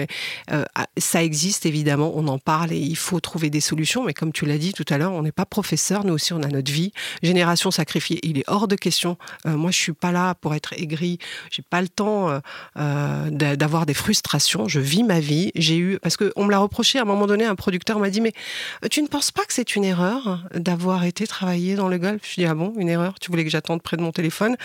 ah, 0.51 0.87
ça 0.99 1.23
existe 1.23 1.67
évidemment, 1.67 2.13
on 2.15 2.29
en 2.29 2.39
parle 2.39 2.73
et 2.73 2.79
il 2.79 2.97
faut 2.97 3.19
trouver 3.21 3.51
des 3.51 3.61
solutions. 3.61 4.05
Mais 4.05 4.15
comme 4.15 4.33
tu 4.33 4.47
l'as 4.47 4.59
dit 4.59 4.73
tout 4.73 4.85
à 4.89 4.99
l'heure, 4.99 5.13
on 5.13 5.23
n'est 5.23 5.33
pas 5.33 5.47
professeur, 5.47 6.05
nous 6.05 6.15
aussi 6.15 6.33
on 6.33 6.43
a 6.43 6.49
notre 6.49 6.71
vie. 6.71 6.93
Génération 7.23 7.71
sacrifiée, 7.71 8.21
il 8.23 8.39
est 8.39 8.45
hors 8.47 8.69
de 8.69 8.77
question. 8.77 9.17
Moi 9.45 9.71
je 9.71 9.79
suis 9.79 9.93
pas 9.93 10.13
là 10.13 10.35
pour 10.35 10.55
être 10.55 10.75
aigri, 10.75 11.19
j'ai 11.51 11.63
pas 11.63 11.81
le 11.83 11.89
temps 11.89 12.41
d'a- 12.77 13.57
d'avoir 13.57 13.87
des 13.87 13.95
frustrations. 13.95 14.69
Je 14.69 14.81
vis 14.81 15.03
ma 15.03 15.21
vie. 15.21 15.51
J'ai 15.55 15.79
eu 15.79 15.99
parce 16.01 16.17
que 16.17 16.33
on 16.37 16.45
me 16.45 16.51
l'a 16.51 16.59
reproché 16.59 16.99
à 16.99 17.03
un 17.03 17.07
moment 17.07 17.27
donné, 17.27 17.45
un 17.45 17.55
producteur 17.57 17.99
m'a 17.99 18.11
dit 18.11 18.21
mais 18.21 18.33
tu 18.91 19.03
ne 19.03 19.09
penses 19.09 19.31
pas 19.31 19.45
que 19.45 19.53
c'est 19.53 19.77
une 19.77 19.85
erreur? 19.85 20.04
D'avoir 20.55 21.05
été 21.05 21.27
travailler 21.27 21.75
dans 21.75 21.89
le 21.89 21.99
golf 21.99 22.23
Je 22.29 22.41
dis 22.41 22.47
ah 22.47 22.55
bon, 22.55 22.73
une 22.77 22.89
erreur? 22.89 23.19
Tu 23.21 23.31
voulais 23.31 23.45
que 23.45 23.51
j'attende 23.51 23.83
près 23.83 23.97
de 23.97 24.03
mon 24.03 24.13
téléphone? 24.13 24.57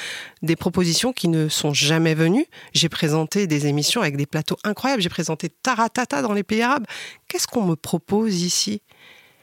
Des 0.41 0.55
propositions 0.55 1.13
qui 1.13 1.27
ne 1.27 1.49
sont 1.49 1.73
jamais 1.73 2.15
venues. 2.15 2.45
J'ai 2.73 2.89
présenté 2.89 3.47
des 3.47 3.67
émissions 3.67 4.01
avec 4.01 4.17
des 4.17 4.25
plateaux 4.25 4.57
incroyables. 4.63 5.01
J'ai 5.01 5.09
présenté 5.09 5.49
Taratata 5.49 6.21
dans 6.21 6.33
les 6.33 6.43
pays 6.43 6.61
arabes. 6.61 6.85
Qu'est-ce 7.27 7.47
qu'on 7.47 7.63
me 7.63 7.75
propose 7.75 8.41
ici? 8.41 8.81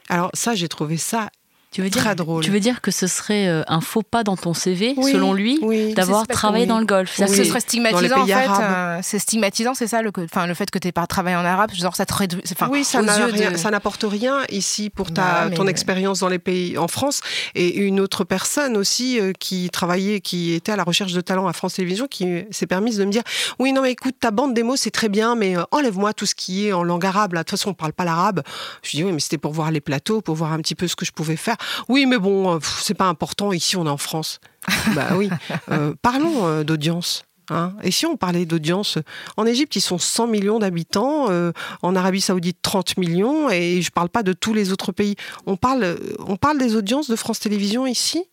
Alors 0.09 0.31
ça, 0.35 0.55
j'ai 0.55 0.69
trouvé 0.69 0.97
ça 0.97 1.31
Tu 1.77 1.83
veux 1.83 1.91
dire, 1.91 2.03
très 2.03 2.15
drôle. 2.15 2.43
Tu 2.43 2.51
veux 2.51 2.59
dire 2.61 2.81
que 2.81 2.91
ce 2.91 3.07
serait 3.07 3.49
euh, 3.49 3.63
un 3.69 3.83
faux 3.83 4.03
pas 4.03 4.25
dans 4.25 4.37
ton 4.37 4.55
CV, 4.55 4.95
Oui, 4.97 5.13
selon 5.13 5.35
lui, 5.35 5.59
oui. 5.61 5.93
d'avoir 5.93 6.27
travaillé 6.27 6.65
dans 6.65 6.79
le 6.79 6.87
golf? 6.87 7.15
Oui. 7.19 7.29
ce 7.29 7.45
serait 7.45 7.61
stigmatisant 7.61 8.23
en 8.23 8.27
fait. 8.27 8.49
euh, 8.63 8.99
c'est 9.03 9.19
stigmatisant, 9.19 9.75
c'est 9.75 9.87
ça, 9.87 10.01
le, 10.01 10.11
que- 10.11 10.23
enfin, 10.23 10.47
le 10.47 10.55
fait 10.55 10.71
que 10.71 10.79
tu 10.79 10.91
pas 10.93 11.07
travaillé 11.07 11.37
en 11.37 11.45
arabe, 11.45 11.73
genre 11.75 11.95
ça 11.95 12.07
te 12.07 12.15
réduit. 12.15 12.41
Oui, 12.71 12.83
ça 12.83 13.01
rien- 13.01 13.29
de- 13.29 13.71
n'apporte 13.71 14.05
rien 14.09 14.39
ici 14.49 14.89
pour 14.89 15.13
ta, 15.13 15.23
Bah, 15.23 15.47
mais- 15.51 15.57
ton 15.57 15.67
expérience 15.67 16.21
dans 16.21 16.29
les 16.29 16.39
pays 16.39 16.79
en 16.79 16.89
France. 16.89 17.21
Et 17.55 17.77
une 17.77 18.01
autre 18.01 18.25
personne 18.25 18.77
aussi 18.79 19.21
euh, 19.21 19.33
qui 19.39 19.69
travaillait, 19.69 20.21
qui 20.21 20.55
était 20.55 20.73
à 20.73 20.77
la 20.77 20.85
recherche 20.85 21.13
de 21.13 21.21
talent 21.21 21.47
à 21.47 21.53
France 21.53 21.75
Télévisions, 21.75 22.07
qui 22.07 22.45
s'est 22.53 22.67
permise 22.67 22.97
de 22.97 23.05
me 23.05 23.11
dire 23.11 23.23
Oui, 23.59 23.73
non, 23.75 23.83
mais 23.83 23.93
écoute, 23.93 24.15
ta 24.19 24.31
bande 24.31 24.55
démo, 24.55 24.77
c'est 24.77 24.91
très 24.91 25.11
bien, 25.11 25.35
mais 25.35 25.59
euh, 25.59 25.63
enlève-moi 25.73 26.15
tout 26.15 26.25
ce 26.25 26.35
qui 26.35 26.69
est 26.69 26.73
en 26.73 26.85
langue 26.85 27.05
arabe. 27.05 27.35
Là. 27.35 27.41
De 27.41 27.45
toute 27.45 27.59
façon, 27.59 27.71
on 27.71 27.75
parle 27.75 27.93
pas 27.93 28.05
l'arabe. 28.07 28.43
Je 28.83 28.97
dis 28.97 29.05
Oui, 29.05 29.13
mais 29.13 29.21
c'était 29.21 29.37
pour 29.39 29.53
voir 29.53 29.71
les 29.71 29.83
plateaux, 29.83 30.23
pour 30.23 30.37
voir 30.37 30.53
un 30.55 30.59
petit 30.61 30.75
peu 30.75 30.89
ce 30.89 30.97
que 30.97 31.05
je 31.05 31.13
pouvais 31.13 31.37
faire. 31.37 31.57
Oui, 31.89 32.07
mais 32.07 32.19
bon, 32.19 32.57
euh, 32.57 32.59
c'est 32.63 32.95
pas 32.95 33.07
important. 33.07 33.53
Ici, 33.53 33.77
on 33.77 33.87
est 33.87 33.91
en 33.91 33.97
France. 33.97 34.41
bah 34.95 35.09
oui. 35.17 35.31
Euh, 35.71 35.95
parlons 36.03 36.47
euh, 36.47 36.65
d'audience. 36.65 37.25
Hein. 37.51 37.73
Et 37.83 37.91
si 37.91 38.07
on 38.07 38.17
parlait 38.17 38.47
d'audience, 38.47 38.99
en 39.37 39.47
Égypte, 39.47 39.77
ils 39.77 39.81
sont 39.81 39.99
100 39.99 40.27
millions 40.27 40.59
d'habitants, 40.59 41.27
euh, 41.31 41.53
en 41.83 41.95
Arabie 41.95 42.21
Saoudite, 42.21 42.59
30 42.63 42.97
millions, 42.97 43.51
et 43.51 43.83
je 43.83 43.89
ne 43.89 43.93
parle 43.93 44.09
pas 44.09 44.23
de 44.23 44.33
tous 44.33 44.55
les 44.55 44.73
autres 44.73 44.93
pays. 44.93 45.17
On 45.47 45.57
parle, 45.57 45.97
on 46.19 46.37
parle 46.37 46.59
des 46.59 46.75
audiences 46.75 47.09
de 47.09 47.17
France 47.17 47.41
Télévisions 47.41 47.87
ici? 47.87 48.25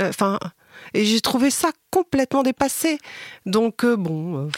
Euh, 0.00 0.08
Enfin, 0.08 0.38
et 0.94 1.04
j'ai 1.04 1.20
trouvé 1.20 1.50
ça 1.50 1.70
complètement 1.90 2.42
dépassé. 2.42 2.98
Donc, 3.46 3.84
euh, 3.84 3.96
bon. 3.96 4.48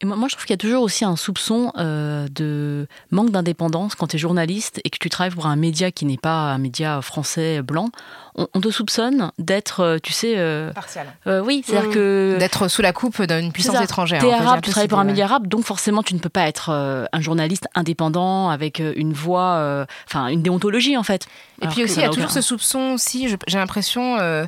Et 0.00 0.06
moi, 0.06 0.16
moi, 0.16 0.28
je 0.28 0.34
trouve 0.34 0.46
qu'il 0.46 0.54
y 0.54 0.58
a 0.58 0.58
toujours 0.58 0.82
aussi 0.82 1.04
un 1.04 1.14
soupçon 1.16 1.70
euh, 1.76 2.26
de 2.30 2.86
manque 3.10 3.30
d'indépendance 3.30 3.94
quand 3.94 4.06
tu 4.06 4.16
es 4.16 4.18
journaliste 4.18 4.80
et 4.82 4.88
que 4.88 4.96
tu 4.98 5.10
travailles 5.10 5.34
pour 5.34 5.46
un 5.46 5.56
média 5.56 5.90
qui 5.90 6.06
n'est 6.06 6.16
pas 6.16 6.52
un 6.52 6.58
média 6.58 7.02
français 7.02 7.60
blanc. 7.60 7.90
On, 8.36 8.48
on 8.54 8.60
te 8.60 8.70
soupçonne 8.70 9.30
d'être, 9.38 9.80
euh, 9.80 9.98
tu 10.02 10.12
sais, 10.14 10.34
euh, 10.38 10.72
partial. 10.72 11.06
euh, 11.26 11.42
oui, 11.44 11.62
c'est-à-dire 11.66 11.90
Mm. 11.90 11.94
que 11.94 12.36
D'être 12.40 12.68
sous 12.68 12.80
la 12.82 12.92
coupe 12.94 13.20
d'une 13.22 13.52
puissance 13.52 13.80
étrangère. 13.80 14.20
Peut 14.20 14.26
dire 14.26 14.36
arabe, 14.40 14.60
tu 14.62 14.70
travailles 14.70 14.88
pour 14.88 14.98
un 14.98 15.04
média 15.04 15.26
arabe, 15.26 15.46
donc 15.48 15.64
forcément 15.64 16.02
tu 16.02 16.14
ne 16.14 16.18
peux 16.18 16.28
pas 16.30 16.48
être 16.48 16.70
euh, 16.70 17.04
un 17.12 17.20
journaliste 17.20 17.68
indépendant 17.74 18.48
avec 18.48 18.80
une 18.96 19.12
voix, 19.12 19.56
euh, 19.56 19.84
enfin 20.08 20.28
une 20.28 20.42
déontologie 20.42 20.96
en 20.96 21.02
fait. 21.02 21.26
Et 21.60 21.64
Alors 21.64 21.74
puis 21.74 21.84
aussi, 21.84 21.96
il 21.96 22.00
y 22.00 22.04
a 22.04 22.08
toujours 22.08 22.24
aucun- 22.24 22.34
ce 22.34 22.40
soupçon 22.40 22.80
aussi, 22.94 23.28
j'ai 23.46 23.58
l'impression, 23.58 24.16
euh, 24.18 24.44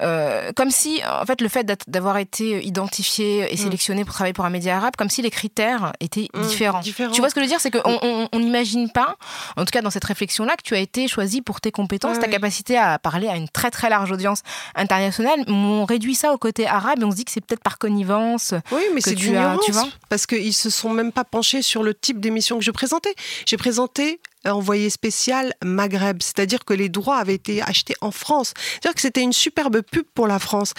euh, 0.00 0.52
comme 0.56 0.70
si, 0.70 1.02
en 1.20 1.26
fait, 1.26 1.42
le 1.42 1.48
fait 1.48 1.66
d'avoir 1.86 2.16
été 2.16 2.64
identifié 2.64 3.52
et 3.52 3.56
sélectionné 3.58 4.04
pour 4.06 4.14
travailler 4.14 4.32
pour 4.32 4.46
un 4.46 4.50
média 4.50 4.75
arabe, 4.76 4.94
comme 4.96 5.10
si 5.10 5.22
les 5.22 5.30
critères 5.30 5.92
étaient 6.00 6.28
Mm, 6.34 6.42
différents. 6.42 6.80
différents. 6.80 7.12
Tu 7.12 7.20
vois 7.20 7.30
ce 7.30 7.34
que 7.34 7.40
je 7.40 7.46
veux 7.46 7.50
dire? 7.50 7.60
C'est 7.60 7.70
qu'on 7.70 7.98
on- 8.02 8.28
on 8.32 8.38
n'imagine 8.38 8.90
pas, 8.90 9.16
en 9.56 9.64
tout 9.64 9.70
cas 9.72 9.82
dans 9.82 9.90
cette 9.90 10.04
réflexion-là, 10.04 10.54
que 10.56 10.62
tu 10.62 10.74
as 10.74 10.78
été 10.78 11.08
choisi 11.08 11.42
pour 11.42 11.60
tes 11.60 11.70
compétences, 11.72 12.18
ta 12.18 12.28
capacité 12.28 12.76
à 12.76 12.98
parler 12.98 13.28
à 13.28 13.36
une 13.36 13.48
très 13.48 13.70
très 13.70 13.88
large 13.90 14.10
audience 14.12 14.42
internationale. 14.74 15.44
On 15.48 15.84
réduit 15.84 16.14
ça 16.14 16.32
au 16.32 16.38
côté 16.38 16.66
arabe 16.66 17.00
et 17.00 17.04
on 17.04 17.10
se 17.10 17.16
dit 17.16 17.24
que 17.24 17.30
c'est 17.32 17.40
peut-être 17.44 17.62
par 17.62 17.78
connivence. 17.78 18.54
Oui, 18.70 18.82
mais 18.94 19.00
c'est 19.00 19.14
du 19.14 19.32
tu 19.64 19.72
vois? 19.72 19.88
Parce 20.08 20.26
qu'ils 20.26 20.54
se 20.54 20.70
sont 20.70 20.90
même 20.90 21.12
pas 21.12 21.24
penchés 21.24 21.62
sur 21.62 21.82
le 21.82 21.94
type 21.94 22.20
d'émission 22.20 22.58
que 22.58 22.64
je 22.64 22.70
présentais. 22.70 23.14
J'ai 23.46 23.56
présenté 23.56 24.20
envoyé 24.50 24.90
spécial 24.90 25.52
Maghreb, 25.64 26.22
c'est-à-dire 26.22 26.64
que 26.64 26.74
les 26.74 26.88
droits 26.88 27.16
avaient 27.16 27.34
été 27.34 27.62
achetés 27.62 27.94
en 28.00 28.10
France. 28.10 28.52
C'est-à-dire 28.56 28.94
que 28.94 29.00
c'était 29.00 29.22
une 29.22 29.32
superbe 29.32 29.80
pub 29.82 30.04
pour 30.14 30.26
la 30.26 30.38
France. 30.38 30.72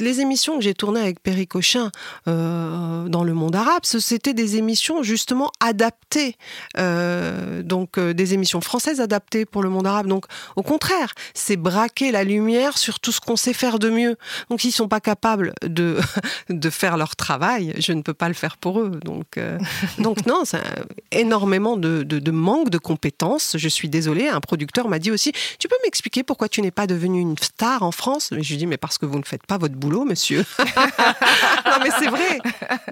Les 0.00 0.20
émissions 0.20 0.56
que 0.56 0.62
j'ai 0.64 0.74
tournées 0.74 1.00
avec 1.00 1.20
Perry 1.22 1.46
Cochin 1.46 1.90
euh, 2.28 3.08
dans 3.08 3.24
le 3.24 3.34
monde 3.34 3.54
arabe, 3.56 3.82
c'était 3.84 4.34
des 4.34 4.56
émissions 4.56 5.02
justement 5.02 5.50
adaptées, 5.60 6.36
euh, 6.78 7.62
donc 7.62 7.98
euh, 7.98 8.12
des 8.14 8.34
émissions 8.34 8.60
françaises 8.60 9.00
adaptées 9.00 9.44
pour 9.44 9.62
le 9.62 9.68
monde 9.70 9.86
arabe. 9.86 10.06
Donc 10.06 10.26
au 10.56 10.62
contraire, 10.62 11.12
c'est 11.34 11.56
braquer 11.56 12.10
la 12.10 12.24
lumière 12.24 12.78
sur 12.78 13.00
tout 13.00 13.12
ce 13.12 13.20
qu'on 13.20 13.36
sait 13.36 13.52
faire 13.52 13.78
de 13.78 13.90
mieux. 13.90 14.16
Donc 14.50 14.60
s'ils 14.60 14.72
sont 14.72 14.88
pas 14.88 15.00
capables 15.00 15.52
de 15.62 15.98
de 16.50 16.70
faire 16.70 16.96
leur 16.96 17.16
travail, 17.16 17.74
je 17.78 17.92
ne 17.92 18.02
peux 18.02 18.14
pas 18.14 18.28
le 18.28 18.34
faire 18.34 18.56
pour 18.56 18.80
eux. 18.80 18.98
Donc, 19.04 19.38
donc 19.98 20.26
non, 20.26 20.42
c'est 20.44 20.62
énormément 21.10 21.76
de, 21.76 22.02
de- 22.02 22.18
de 22.18 22.30
manque 22.30 22.70
de 22.70 22.78
compétences. 22.78 23.11
Je 23.56 23.68
suis 23.68 23.88
désolée. 23.88 24.28
Un 24.28 24.40
producteur 24.40 24.88
m'a 24.88 24.98
dit 24.98 25.10
aussi, 25.10 25.32
tu 25.58 25.68
peux 25.68 25.76
m'expliquer 25.84 26.22
pourquoi 26.22 26.48
tu 26.48 26.62
n'es 26.62 26.70
pas 26.70 26.86
devenu 26.86 27.20
une 27.20 27.38
star 27.38 27.82
en 27.82 27.92
France? 27.92 28.28
Je 28.30 28.36
lui 28.36 28.56
dis, 28.56 28.66
mais 28.66 28.76
parce 28.76 28.98
que 28.98 29.06
vous 29.06 29.18
ne 29.18 29.24
faites 29.24 29.46
pas 29.46 29.58
votre 29.58 29.74
boulot, 29.74 30.04
monsieur. 30.04 30.44
non, 30.58 31.78
mais 31.82 31.90
c'est 31.98 32.08
vrai. 32.08 32.38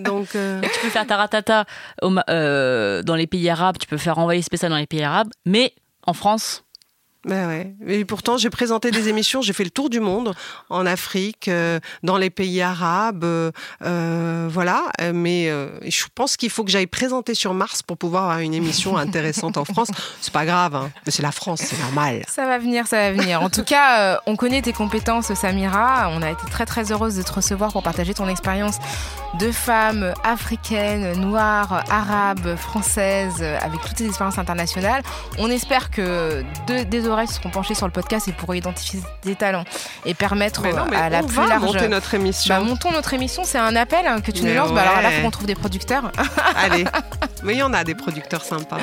Donc, 0.00 0.34
euh, 0.34 0.60
Tu 0.60 0.80
peux 0.80 0.90
faire 0.90 1.06
taratata 1.06 1.64
euh, 2.02 3.02
dans 3.02 3.16
les 3.16 3.26
pays 3.26 3.48
arabes, 3.48 3.76
tu 3.78 3.86
peux 3.86 3.96
faire 3.96 4.18
envoyer 4.18 4.42
spécial 4.42 4.70
dans 4.70 4.78
les 4.78 4.86
pays 4.86 5.02
arabes, 5.02 5.30
mais 5.44 5.74
en 6.06 6.12
France, 6.12 6.64
Ben 7.26 7.48
ouais. 7.48 7.74
Et 7.86 8.04
pourtant, 8.06 8.38
j'ai 8.38 8.48
présenté 8.48 8.90
des 8.90 9.08
émissions, 9.08 9.42
j'ai 9.42 9.52
fait 9.52 9.64
le 9.64 9.70
tour 9.70 9.90
du 9.90 10.00
monde, 10.00 10.34
en 10.70 10.86
Afrique, 10.86 11.48
euh, 11.48 11.78
dans 12.02 12.16
les 12.16 12.30
pays 12.30 12.62
arabes, 12.62 13.24
euh, 13.24 13.50
euh, 13.84 14.48
voilà. 14.50 14.84
Mais 15.12 15.50
euh, 15.50 15.68
je 15.86 16.06
pense 16.14 16.38
qu'il 16.38 16.48
faut 16.48 16.64
que 16.64 16.70
j'aille 16.70 16.86
présenter 16.86 17.34
sur 17.34 17.52
Mars 17.52 17.82
pour 17.82 17.98
pouvoir 17.98 18.24
avoir 18.24 18.38
une 18.38 18.54
émission 18.54 18.96
intéressante 18.96 19.58
en 19.58 19.66
France. 19.66 19.88
C'est 20.22 20.32
pas 20.32 20.46
grave, 20.46 20.74
hein, 20.74 20.90
mais 21.04 21.12
c'est 21.12 21.22
la 21.22 21.32
France, 21.32 21.60
c'est 21.62 21.78
normal. 21.78 22.22
Ça 22.26 22.46
va 22.46 22.58
venir, 22.58 22.86
ça 22.86 22.96
va 22.96 23.12
venir. 23.12 23.42
En 23.42 23.50
tout 23.50 23.64
cas, 23.64 24.22
on 24.24 24.36
connaît 24.36 24.62
tes 24.62 24.72
compétences, 24.72 25.34
Samira. 25.34 26.08
On 26.12 26.22
a 26.22 26.30
été 26.30 26.46
très 26.50 26.64
très 26.64 26.90
heureuse 26.90 27.16
de 27.16 27.22
te 27.22 27.32
recevoir 27.32 27.70
pour 27.72 27.82
partager 27.82 28.14
ton 28.14 28.28
expérience 28.28 28.78
de 29.38 29.52
femme 29.52 30.14
africaine, 30.24 31.20
noire, 31.20 31.84
arabe, 31.90 32.56
française, 32.56 33.42
avec 33.42 33.80
toutes 33.82 33.96
tes 33.96 34.06
expériences 34.06 34.38
internationales. 34.38 35.02
On 35.38 35.50
espère 35.50 35.90
que 35.90 36.42
des 36.66 37.09
oreilles 37.10 37.28
seront 37.28 37.50
penchées 37.50 37.74
sur 37.74 37.86
le 37.86 37.92
podcast 37.92 38.28
et 38.28 38.32
pourront 38.32 38.52
identifier 38.54 39.00
des 39.22 39.34
talents 39.34 39.64
et 40.04 40.14
permettre 40.14 40.62
Mais 40.62 40.72
non, 40.72 40.86
mais 40.90 40.96
à 40.96 41.08
la 41.10 41.22
plus 41.22 41.36
large. 41.36 41.62
monter 41.62 41.88
notre 41.88 42.14
émission. 42.14 42.54
Bah, 42.54 42.60
montons 42.60 42.90
notre 42.92 43.12
émission, 43.14 43.42
c'est 43.44 43.58
un 43.58 43.74
appel 43.76 44.06
hein, 44.06 44.20
que 44.20 44.30
tu 44.30 44.44
nous 44.44 44.54
lances. 44.54 44.72
Bah, 44.72 44.82
alors 44.82 45.02
là, 45.02 45.08
ouais. 45.08 45.16
faut 45.16 45.22
qu'on 45.24 45.30
trouve 45.30 45.46
des 45.46 45.54
producteurs. 45.54 46.10
Allez. 46.56 46.84
Mais 47.42 47.54
il 47.54 47.58
y 47.58 47.62
en 47.62 47.72
a 47.72 47.84
des 47.84 47.94
producteurs 47.94 48.44
sympas. 48.44 48.78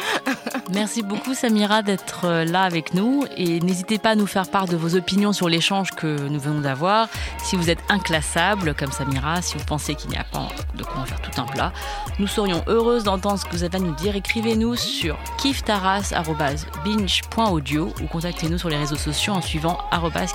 Merci 0.74 1.04
beaucoup 1.04 1.34
Samira 1.34 1.82
d'être 1.84 2.26
euh, 2.26 2.44
là 2.46 2.64
avec 2.64 2.94
nous 2.94 3.24
et 3.36 3.60
n'hésitez 3.62 4.00
pas 4.00 4.12
à 4.12 4.16
nous 4.16 4.28
faire 4.28 4.50
part 4.50 4.68
de 4.68 4.76
vos 4.76 4.96
opinions 4.96 5.32
sur 5.32 5.48
l'échange 5.48 5.92
que 5.92 6.28
nous 6.28 6.40
venons 6.40 6.62
d'avoir. 6.62 7.08
Si 7.44 7.56
vous 7.56 7.70
êtes 7.70 7.80
inclassable 7.90 8.74
comme 8.74 8.92
Samira, 8.92 9.42
si 9.42 9.58
vous 9.58 9.64
pensez 9.64 9.96
qu'il 9.96 10.10
n'y 10.10 10.18
a 10.18 10.24
pas 10.26 10.48
de 10.76 10.84
quoi 10.84 11.02
en 11.02 11.06
faire 11.06 11.22
tout 11.22 11.40
un 11.40 11.46
plat, 11.46 11.72
nous 12.20 12.28
serions 12.28 12.64
heureuses 12.68 13.04
d'entendre 13.04 13.40
ce 13.40 13.46
que 13.46 13.52
vous 13.52 13.64
avez 13.64 13.78
à 13.78 13.80
nous 13.80 13.94
dire. 13.96 14.16
Écrivez-nous 14.16 14.76
sur 14.76 15.18
kiftaras.binge.audio 15.38 17.94
ou 18.02 18.08
contactez-nous 18.18 18.58
sur 18.58 18.70
les 18.70 18.78
réseaux 18.78 18.96
sociaux 18.96 19.34
en 19.34 19.42
suivant 19.44 19.78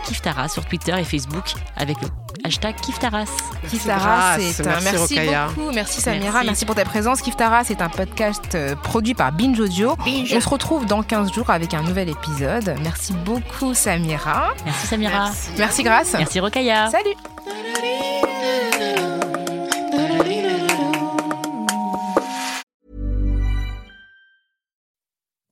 kiftaras 0.06 0.46
sur 0.46 0.64
Twitter 0.64 0.94
et 0.96 1.02
Facebook 1.02 1.54
avec 1.76 2.00
le 2.00 2.06
hashtag 2.44 2.76
kiftaras. 2.76 3.24
Kiftara, 3.68 4.36
Grace, 4.36 4.52
c'est 4.52 4.66
un 4.68 4.80
merci, 4.80 5.16
merci 5.16 5.18
beaucoup, 5.56 5.72
merci 5.72 6.00
Samira, 6.00 6.30
Merci. 6.32 6.46
merci. 6.46 6.64
pour 6.64 6.76
ta 6.76 6.84
présence. 6.84 7.20
Kiftara, 7.22 7.64
c'est 7.64 7.82
un 7.82 7.88
podcast 7.88 8.54
euh, 8.54 8.76
produit 8.76 9.14
par 9.14 9.32
Binge 9.32 9.58
Audio. 9.58 9.96
On 10.06 10.40
se 10.40 10.48
retrouve 10.48 10.86
dans 10.86 11.02
15 11.02 11.32
jours 11.32 11.50
avec 11.50 11.74
un 11.74 11.82
nouvel 11.82 12.08
épisode. 12.08 12.72
Merci 12.84 13.14
beaucoup 13.24 13.74
Samira. 13.74 14.54
Merci 14.64 14.86
Samira. 14.86 15.30
Merci 15.58 15.82
Grace. 15.82 16.14
Merci 16.16 16.38
Rokaya. 16.38 16.88
Salut. 16.88 17.16